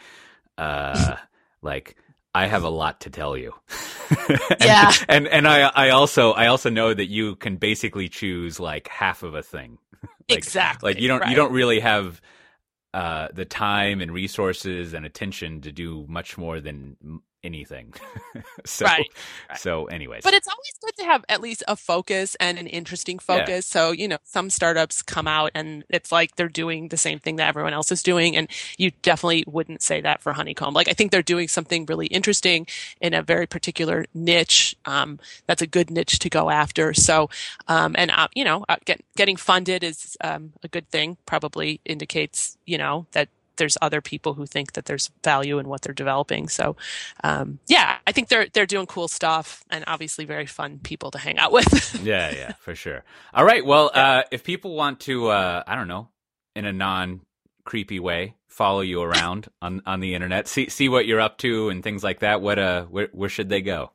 uh, 0.58 1.16
like 1.62 1.96
I 2.34 2.48
have 2.48 2.64
a 2.64 2.70
lot 2.70 3.02
to 3.02 3.10
tell 3.10 3.38
you. 3.38 3.54
and, 4.30 4.40
Yeah. 4.60 4.92
and 5.08 5.28
and 5.28 5.48
I 5.48 5.62
I 5.74 5.90
also 5.92 6.32
I 6.34 6.48
also 6.48 6.70
know 6.70 6.94
that 6.94 7.08
you 7.08 7.36
can 7.38 7.58
basically 7.58 8.10
choose 8.10 8.60
like 8.60 8.88
half 8.90 9.24
of 9.24 9.36
a 9.36 9.44
thing. 9.44 9.78
Like- 10.30 10.40
exactly. 10.40 10.92
Like 10.94 11.02
you 11.02 11.08
don't 11.08 11.22
right. 11.22 11.30
you 11.30 11.36
don't 11.36 11.54
really 11.54 11.80
have. 11.80 12.22
Uh, 12.94 13.28
the 13.34 13.44
time 13.44 14.00
and 14.00 14.10
resources 14.14 14.94
and 14.94 15.06
attention 15.06 15.60
to 15.60 15.70
do 15.70 16.06
much 16.08 16.38
more 16.38 16.62
than 16.62 16.96
anything. 17.46 17.94
so, 18.66 18.86
right, 18.86 19.08
right. 19.50 19.60
so 19.60 19.86
anyways. 19.86 20.24
But 20.24 20.34
it's 20.34 20.48
always 20.48 20.74
good 20.82 20.96
to 20.98 21.06
have 21.06 21.24
at 21.30 21.42
least 21.42 21.64
a 21.68 21.76
focus 21.76 22.36
and 22.40 22.58
an 22.58 22.68
interesting 22.68 23.20
focus. 23.20 23.48
Yeah. 23.48 23.60
So, 23.60 23.92
you 23.92 24.08
know, 24.08 24.18
some 24.24 24.50
startups 24.50 25.02
come 25.02 25.28
out 25.28 25.52
and 25.54 25.84
it's 25.90 26.12
like 26.12 26.36
they're 26.36 26.50
doing 26.50 26.90
the 26.90 26.98
same 26.98 27.20
thing 27.20 27.38
that 27.38 27.48
everyone 27.48 27.74
else 27.74 27.92
is 27.92 28.04
doing. 28.04 28.36
And 28.36 28.50
you 28.78 28.92
definitely 29.02 29.46
wouldn't 29.48 29.82
say 29.82 30.02
that 30.02 30.22
for 30.22 30.34
Honeycomb. 30.34 30.74
Like, 30.74 30.90
I 30.90 30.94
think 30.94 31.12
they're 31.12 31.22
doing 31.22 31.48
something 31.48 31.86
really 31.86 32.08
interesting 32.08 32.68
in 33.00 33.14
a 33.14 33.22
very 33.22 33.48
particular 33.48 34.06
niche. 34.14 34.76
Um, 34.86 35.20
that's 35.48 35.62
a 35.62 35.68
good 35.68 35.92
niche 35.92 36.20
to 36.20 36.30
go 36.30 36.50
after. 36.50 36.94
So, 36.94 37.30
um, 37.68 37.96
and, 37.98 38.12
uh, 38.12 38.28
you 38.34 38.44
know, 38.44 38.66
uh, 38.68 38.78
get, 38.86 39.02
getting 39.16 39.36
funded 39.36 39.84
is 39.84 40.18
um, 40.22 40.54
a 40.64 40.68
good 40.68 40.90
thing, 40.90 41.18
probably 41.26 41.80
indicates, 41.86 42.58
you 42.66 42.78
know, 42.78 43.06
that 43.12 43.30
there's 43.58 43.78
other 43.82 44.02
people 44.02 44.34
who 44.34 44.46
think 44.46 44.74
that 44.74 44.86
there's 44.86 45.12
value 45.24 45.60
in 45.60 45.68
what 45.68 45.82
they're 45.82 45.94
developing. 45.94 46.48
So, 46.48 46.76
um, 47.24 47.60
yeah, 47.68 47.98
I 48.08 48.12
think 48.12 48.30
they're 48.30 48.48
they're 48.54 48.66
doing 48.66 48.86
cool 48.86 49.08
stuff 49.08 49.64
and 49.70 49.84
obviously 49.88 50.26
very 50.26 50.46
fun 50.46 50.80
people 50.80 51.12
to 51.12 51.18
hang 51.18 51.38
out 51.38 51.52
with. 51.52 52.02
yeah, 52.04 52.32
yeah, 52.32 52.54
for 52.54 52.76
sure. 52.76 53.04
All 53.34 53.46
right, 53.46 53.66
well, 53.66 53.92
uh, 53.94 54.24
if 54.32 54.44
people 54.44 54.76
want 54.76 55.00
to, 55.02 55.30
uh, 55.30 55.64
I 55.68 55.76
don't 55.76 55.88
know, 55.88 56.10
in 56.56 56.66
a 56.66 56.74
non 56.74 57.22
creepy 57.64 58.00
way, 58.00 58.36
follow 58.48 58.82
you 58.82 59.02
around 59.02 59.48
on 59.62 59.82
on 59.86 60.00
the 60.00 60.16
internet, 60.16 60.48
see 60.48 60.70
see 60.70 60.90
what 60.90 61.06
you're 61.06 61.22
up 61.22 61.38
to 61.40 61.70
and 61.70 61.84
things 61.84 62.04
like 62.04 62.20
that. 62.20 62.42
What 62.42 62.60
uh, 62.60 62.86
where 62.86 63.10
where 63.12 63.30
should 63.30 63.50
they 63.50 63.62
go? 63.62 63.92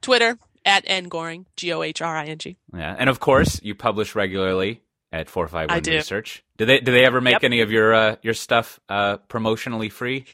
Twitter 0.00 0.38
at 0.64 0.84
n 0.86 1.08
Gohring 1.08 1.46
g 1.56 1.72
o 1.72 1.82
h 1.82 2.02
r 2.02 2.16
i 2.16 2.26
n 2.26 2.38
g. 2.38 2.56
Yeah, 2.74 2.94
and 2.98 3.08
of 3.08 3.20
course 3.20 3.60
you 3.62 3.74
publish 3.74 4.14
regularly 4.14 4.82
at 5.12 5.28
four 5.28 5.48
five 5.48 5.68
one 5.68 5.82
research. 5.82 6.44
Do 6.56 6.64
they 6.64 6.80
do 6.80 6.92
they 6.92 7.04
ever 7.04 7.20
make 7.20 7.32
yep. 7.32 7.44
any 7.44 7.60
of 7.60 7.70
your 7.70 7.94
uh, 7.94 8.16
your 8.22 8.34
stuff 8.34 8.80
uh, 8.88 9.18
promotionally 9.28 9.90
free? 9.90 10.26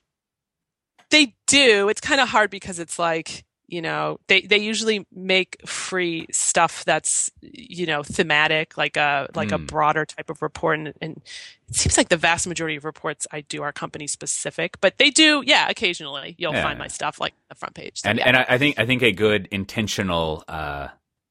They 1.10 1.34
do. 1.46 1.88
It's 1.88 2.00
kind 2.00 2.20
of 2.20 2.28
hard 2.28 2.50
because 2.50 2.78
it's 2.78 2.98
like 2.98 3.44
you 3.72 3.80
know 3.80 4.20
they 4.28 4.42
they 4.42 4.58
usually 4.58 5.06
make 5.10 5.56
free 5.66 6.26
stuff 6.30 6.84
that's 6.84 7.30
you 7.40 7.86
know 7.86 8.02
thematic 8.02 8.76
like 8.76 8.98
a 8.98 9.28
like 9.34 9.48
mm. 9.48 9.54
a 9.54 9.58
broader 9.58 10.04
type 10.04 10.28
of 10.28 10.42
report 10.42 10.78
and, 10.78 10.92
and, 11.00 11.22
it 11.68 11.76
seems 11.76 11.96
like 11.96 12.10
the 12.10 12.18
vast 12.18 12.46
majority 12.46 12.76
of 12.76 12.84
reports 12.84 13.26
i 13.32 13.40
do 13.40 13.62
are 13.62 13.72
company 13.72 14.06
specific 14.06 14.78
but 14.82 14.98
they 14.98 15.08
do 15.08 15.42
yeah 15.46 15.68
occasionally 15.70 16.34
you'll 16.36 16.52
yeah. 16.52 16.62
find 16.62 16.78
my 16.78 16.86
stuff 16.86 17.18
like 17.18 17.32
the 17.48 17.54
front 17.54 17.74
page 17.74 18.02
so, 18.02 18.10
and 18.10 18.18
yeah. 18.18 18.24
and 18.26 18.36
I, 18.36 18.46
I 18.50 18.58
think 18.58 18.78
i 18.78 18.84
think 18.84 19.02
a 19.02 19.12
good 19.12 19.48
intentional 19.50 20.44
uh, 20.48 20.88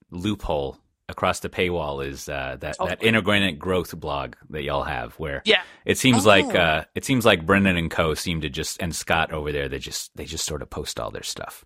loophole 0.09 0.79
across 1.11 1.41
the 1.41 1.49
paywall 1.49 2.05
is 2.05 2.27
uh, 2.27 2.57
that 2.59 2.77
totally. 2.77 2.89
that 2.89 3.03
inorganic 3.03 3.59
growth 3.59 3.97
blog 3.99 4.35
that 4.49 4.63
y'all 4.63 4.83
have, 4.83 5.13
where 5.15 5.41
yeah, 5.45 5.61
it 5.85 5.97
seems 5.97 6.25
oh. 6.25 6.29
like 6.29 6.55
uh, 6.55 6.85
it 6.95 7.05
seems 7.05 7.25
like 7.25 7.45
Brenon 7.45 7.77
and 7.77 7.91
Co. 7.91 8.13
seem 8.13 8.41
to 8.41 8.49
just 8.49 8.81
and 8.81 8.95
Scott 8.95 9.31
over 9.31 9.51
there 9.51 9.69
they 9.69 9.79
just 9.79 10.15
they 10.15 10.25
just 10.25 10.45
sort 10.45 10.61
of 10.61 10.69
post 10.69 10.99
all 10.99 11.11
their 11.11 11.23
stuff. 11.23 11.65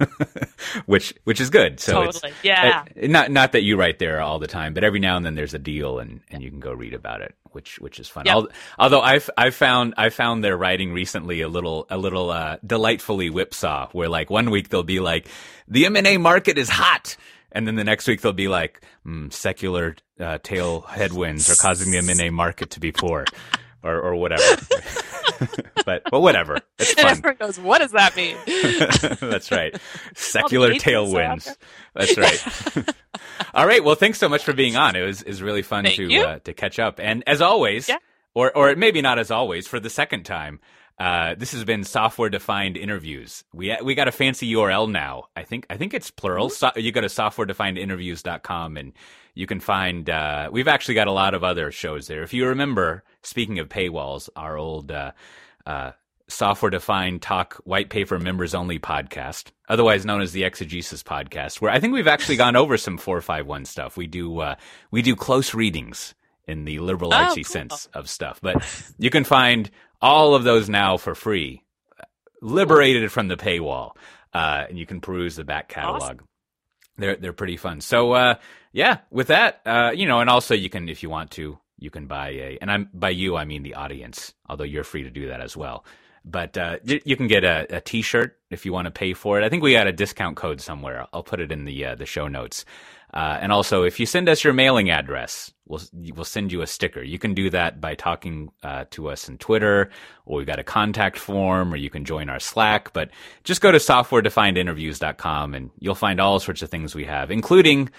which 0.86 1.14
which 1.24 1.40
is 1.40 1.50
good. 1.50 1.80
So 1.80 2.04
totally. 2.04 2.30
it's 2.30 2.44
yeah. 2.44 2.84
It, 2.94 3.10
not 3.10 3.30
not 3.30 3.52
that 3.52 3.62
you 3.62 3.76
write 3.76 3.98
there 3.98 4.20
all 4.20 4.38
the 4.38 4.46
time, 4.46 4.74
but 4.74 4.84
every 4.84 5.00
now 5.00 5.16
and 5.16 5.24
then 5.24 5.34
there's 5.34 5.54
a 5.54 5.58
deal 5.58 5.98
and, 5.98 6.20
and 6.30 6.42
you 6.42 6.50
can 6.50 6.60
go 6.60 6.72
read 6.72 6.94
about 6.94 7.20
it, 7.20 7.34
which 7.52 7.78
which 7.78 8.00
is 8.00 8.08
fun. 8.08 8.24
Yep. 8.26 8.44
Although 8.78 9.00
I've 9.00 9.28
I 9.36 9.50
found 9.50 9.94
I 9.96 10.10
found 10.10 10.42
their 10.42 10.56
writing 10.56 10.92
recently 10.92 11.40
a 11.40 11.48
little 11.48 11.86
a 11.90 11.98
little 11.98 12.30
uh, 12.30 12.58
delightfully 12.64 13.30
whipsaw, 13.30 13.88
where 13.92 14.08
like 14.08 14.30
one 14.30 14.50
week 14.50 14.68
they'll 14.68 14.82
be 14.82 15.00
like 15.00 15.28
the 15.68 15.86
M 15.86 15.96
and 15.96 16.06
A 16.06 16.16
market 16.16 16.58
is 16.58 16.68
hot 16.68 17.16
and 17.52 17.66
then 17.66 17.76
the 17.76 17.84
next 17.84 18.06
week 18.08 18.20
they'll 18.20 18.32
be 18.32 18.48
like, 18.48 18.82
mm, 19.06 19.32
secular 19.32 19.96
uh, 20.18 20.38
tail 20.42 20.82
headwinds 20.82 21.50
are 21.50 21.60
causing 21.60 21.90
the 21.92 21.98
M&A 21.98 22.30
market 22.30 22.70
to 22.70 22.80
be 22.80 22.92
poor, 22.92 23.24
or 23.82 24.00
or 24.00 24.16
whatever. 24.16 24.42
but 25.84 26.02
but 26.10 26.20
whatever, 26.20 26.58
it's 26.78 26.94
fun. 26.94 27.06
And 27.06 27.18
everyone 27.18 27.36
goes, 27.38 27.58
"What 27.58 27.78
does 27.78 27.92
that 27.92 28.16
mean?" 28.16 28.36
That's 29.30 29.50
right, 29.50 29.76
secular 30.14 30.74
tailwinds. 30.74 31.54
That's 31.94 32.16
right. 32.16 32.94
All 33.54 33.66
right. 33.66 33.82
Well, 33.84 33.94
thanks 33.94 34.18
so 34.18 34.28
much 34.28 34.44
for 34.44 34.52
being 34.52 34.76
on. 34.76 34.96
It 34.96 35.02
was 35.02 35.22
is 35.22 35.42
really 35.42 35.62
fun 35.62 35.84
Thank 35.84 35.96
to 35.96 36.16
uh, 36.18 36.38
to 36.40 36.52
catch 36.52 36.78
up. 36.78 37.00
And 37.00 37.22
as 37.26 37.40
always, 37.40 37.88
yeah. 37.88 37.98
or 38.34 38.56
or 38.56 38.74
maybe 38.76 39.02
not 39.02 39.18
as 39.18 39.30
always, 39.30 39.66
for 39.66 39.80
the 39.80 39.90
second 39.90 40.24
time. 40.24 40.60
Uh, 41.02 41.34
this 41.36 41.50
has 41.50 41.64
been 41.64 41.82
software 41.82 42.28
defined 42.28 42.76
interviews. 42.76 43.42
We 43.52 43.76
we 43.82 43.96
got 43.96 44.06
a 44.06 44.12
fancy 44.12 44.52
URL 44.52 44.88
now. 44.88 45.24
I 45.34 45.42
think 45.42 45.66
I 45.68 45.76
think 45.76 45.94
it's 45.94 46.12
plural. 46.12 46.48
So, 46.48 46.70
you 46.76 46.92
go 46.92 47.00
to 47.00 47.08
softwaredefinedinterviews.com 47.08 48.76
and 48.76 48.92
you 49.34 49.48
can 49.48 49.58
find. 49.58 50.08
Uh, 50.08 50.48
we've 50.52 50.68
actually 50.68 50.94
got 50.94 51.08
a 51.08 51.12
lot 51.12 51.34
of 51.34 51.42
other 51.42 51.72
shows 51.72 52.06
there. 52.06 52.22
If 52.22 52.32
you 52.32 52.46
remember, 52.46 53.02
speaking 53.22 53.58
of 53.58 53.68
paywalls, 53.68 54.28
our 54.36 54.56
old 54.56 54.92
uh, 54.92 55.10
uh 55.66 55.90
software 56.28 56.70
defined 56.70 57.20
talk 57.20 57.54
white 57.64 57.90
paper 57.90 58.20
members 58.20 58.54
only 58.54 58.78
podcast, 58.78 59.50
otherwise 59.68 60.06
known 60.06 60.22
as 60.22 60.30
the 60.30 60.44
Exegesis 60.44 61.02
podcast, 61.02 61.60
where 61.60 61.72
I 61.72 61.80
think 61.80 61.94
we've 61.94 62.06
actually 62.06 62.36
gone 62.36 62.54
over 62.54 62.76
some 62.76 62.96
four 62.96 63.20
five 63.20 63.48
one 63.48 63.64
stuff. 63.64 63.96
We 63.96 64.06
do 64.06 64.38
uh, 64.38 64.54
we 64.92 65.02
do 65.02 65.16
close 65.16 65.52
readings 65.52 66.14
in 66.46 66.64
the 66.64 66.78
liberal 66.78 67.10
artsy 67.10 67.30
oh, 67.30 67.34
cool. 67.34 67.44
sense 67.44 67.88
of 67.92 68.08
stuff, 68.08 68.38
but 68.40 68.64
you 69.00 69.10
can 69.10 69.24
find 69.24 69.68
all 70.02 70.34
of 70.34 70.44
those 70.44 70.68
now 70.68 70.96
for 70.96 71.14
free, 71.14 71.62
liberated 72.42 73.10
from 73.10 73.28
the 73.28 73.36
paywall, 73.36 73.92
uh, 74.34 74.64
and 74.68 74.78
you 74.78 74.84
can 74.84 75.00
peruse 75.00 75.36
the 75.36 75.44
back 75.44 75.68
catalog. 75.68 76.02
Awesome. 76.02 76.20
They're 76.98 77.16
they're 77.16 77.32
pretty 77.32 77.56
fun. 77.56 77.80
So 77.80 78.12
uh, 78.12 78.34
yeah, 78.72 78.98
with 79.10 79.28
that, 79.28 79.62
uh, 79.64 79.92
you 79.94 80.06
know, 80.06 80.20
and 80.20 80.28
also 80.28 80.54
you 80.54 80.68
can 80.68 80.88
if 80.88 81.02
you 81.02 81.08
want 81.08 81.30
to, 81.32 81.58
you 81.78 81.90
can 81.90 82.06
buy 82.06 82.30
a, 82.30 82.58
and 82.60 82.70
I'm 82.70 82.90
by 82.92 83.10
you 83.10 83.36
I 83.36 83.44
mean 83.44 83.62
the 83.62 83.74
audience, 83.74 84.34
although 84.48 84.64
you're 84.64 84.84
free 84.84 85.04
to 85.04 85.10
do 85.10 85.28
that 85.28 85.40
as 85.40 85.56
well. 85.56 85.84
But 86.24 86.56
uh, 86.56 86.78
you, 86.84 87.00
you, 87.04 87.16
can 87.16 87.26
get 87.26 87.42
a 87.44 87.66
a 87.76 87.80
T-shirt 87.80 88.38
if 88.50 88.64
you 88.64 88.72
want 88.72 88.84
to 88.84 88.92
pay 88.92 89.12
for 89.12 89.40
it. 89.40 89.44
I 89.44 89.48
think 89.48 89.62
we 89.62 89.72
got 89.72 89.88
a 89.88 89.92
discount 89.92 90.36
code 90.36 90.60
somewhere. 90.60 91.06
I'll 91.12 91.24
put 91.24 91.40
it 91.40 91.50
in 91.50 91.64
the 91.64 91.84
uh, 91.84 91.94
the 91.94 92.06
show 92.06 92.28
notes. 92.28 92.64
Uh, 93.12 93.38
and 93.40 93.52
also, 93.52 93.82
if 93.82 94.00
you 94.00 94.06
send 94.06 94.28
us 94.28 94.42
your 94.42 94.54
mailing 94.54 94.88
address, 94.90 95.52
we'll 95.66 95.82
we'll 95.92 96.24
send 96.24 96.50
you 96.50 96.62
a 96.62 96.66
sticker. 96.66 97.02
You 97.02 97.18
can 97.18 97.34
do 97.34 97.50
that 97.50 97.80
by 97.80 97.94
talking 97.94 98.50
uh, 98.62 98.86
to 98.90 99.08
us 99.08 99.28
on 99.28 99.38
Twitter, 99.38 99.90
or 100.24 100.38
we've 100.38 100.46
got 100.46 100.58
a 100.58 100.64
contact 100.64 101.18
form, 101.18 101.72
or 101.72 101.76
you 101.76 101.90
can 101.90 102.04
join 102.04 102.30
our 102.30 102.40
Slack. 102.40 102.92
But 102.92 103.10
just 103.44 103.60
go 103.60 103.70
to 103.70 103.78
softwaredefinedinterviews.com, 103.78 105.54
and 105.54 105.70
you'll 105.78 105.94
find 105.94 106.20
all 106.20 106.40
sorts 106.40 106.62
of 106.62 106.70
things 106.70 106.94
we 106.94 107.04
have, 107.04 107.30
including 107.30 107.90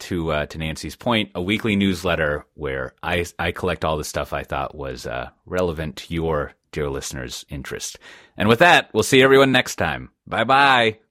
to 0.00 0.32
uh, 0.32 0.46
to 0.46 0.58
Nancy's 0.58 0.96
point, 0.96 1.30
a 1.34 1.42
weekly 1.42 1.76
newsletter 1.76 2.44
where 2.54 2.94
I 3.02 3.24
I 3.38 3.52
collect 3.52 3.84
all 3.84 3.96
the 3.96 4.04
stuff 4.04 4.32
I 4.32 4.42
thought 4.42 4.74
was 4.74 5.06
uh, 5.06 5.30
relevant 5.46 5.96
to 5.96 6.14
your 6.14 6.52
dear 6.72 6.90
listeners' 6.90 7.46
interest. 7.48 7.98
And 8.36 8.48
with 8.48 8.58
that, 8.58 8.90
we'll 8.92 9.04
see 9.04 9.22
everyone 9.22 9.52
next 9.52 9.76
time. 9.76 10.10
Bye 10.26 10.44
bye. 10.44 11.03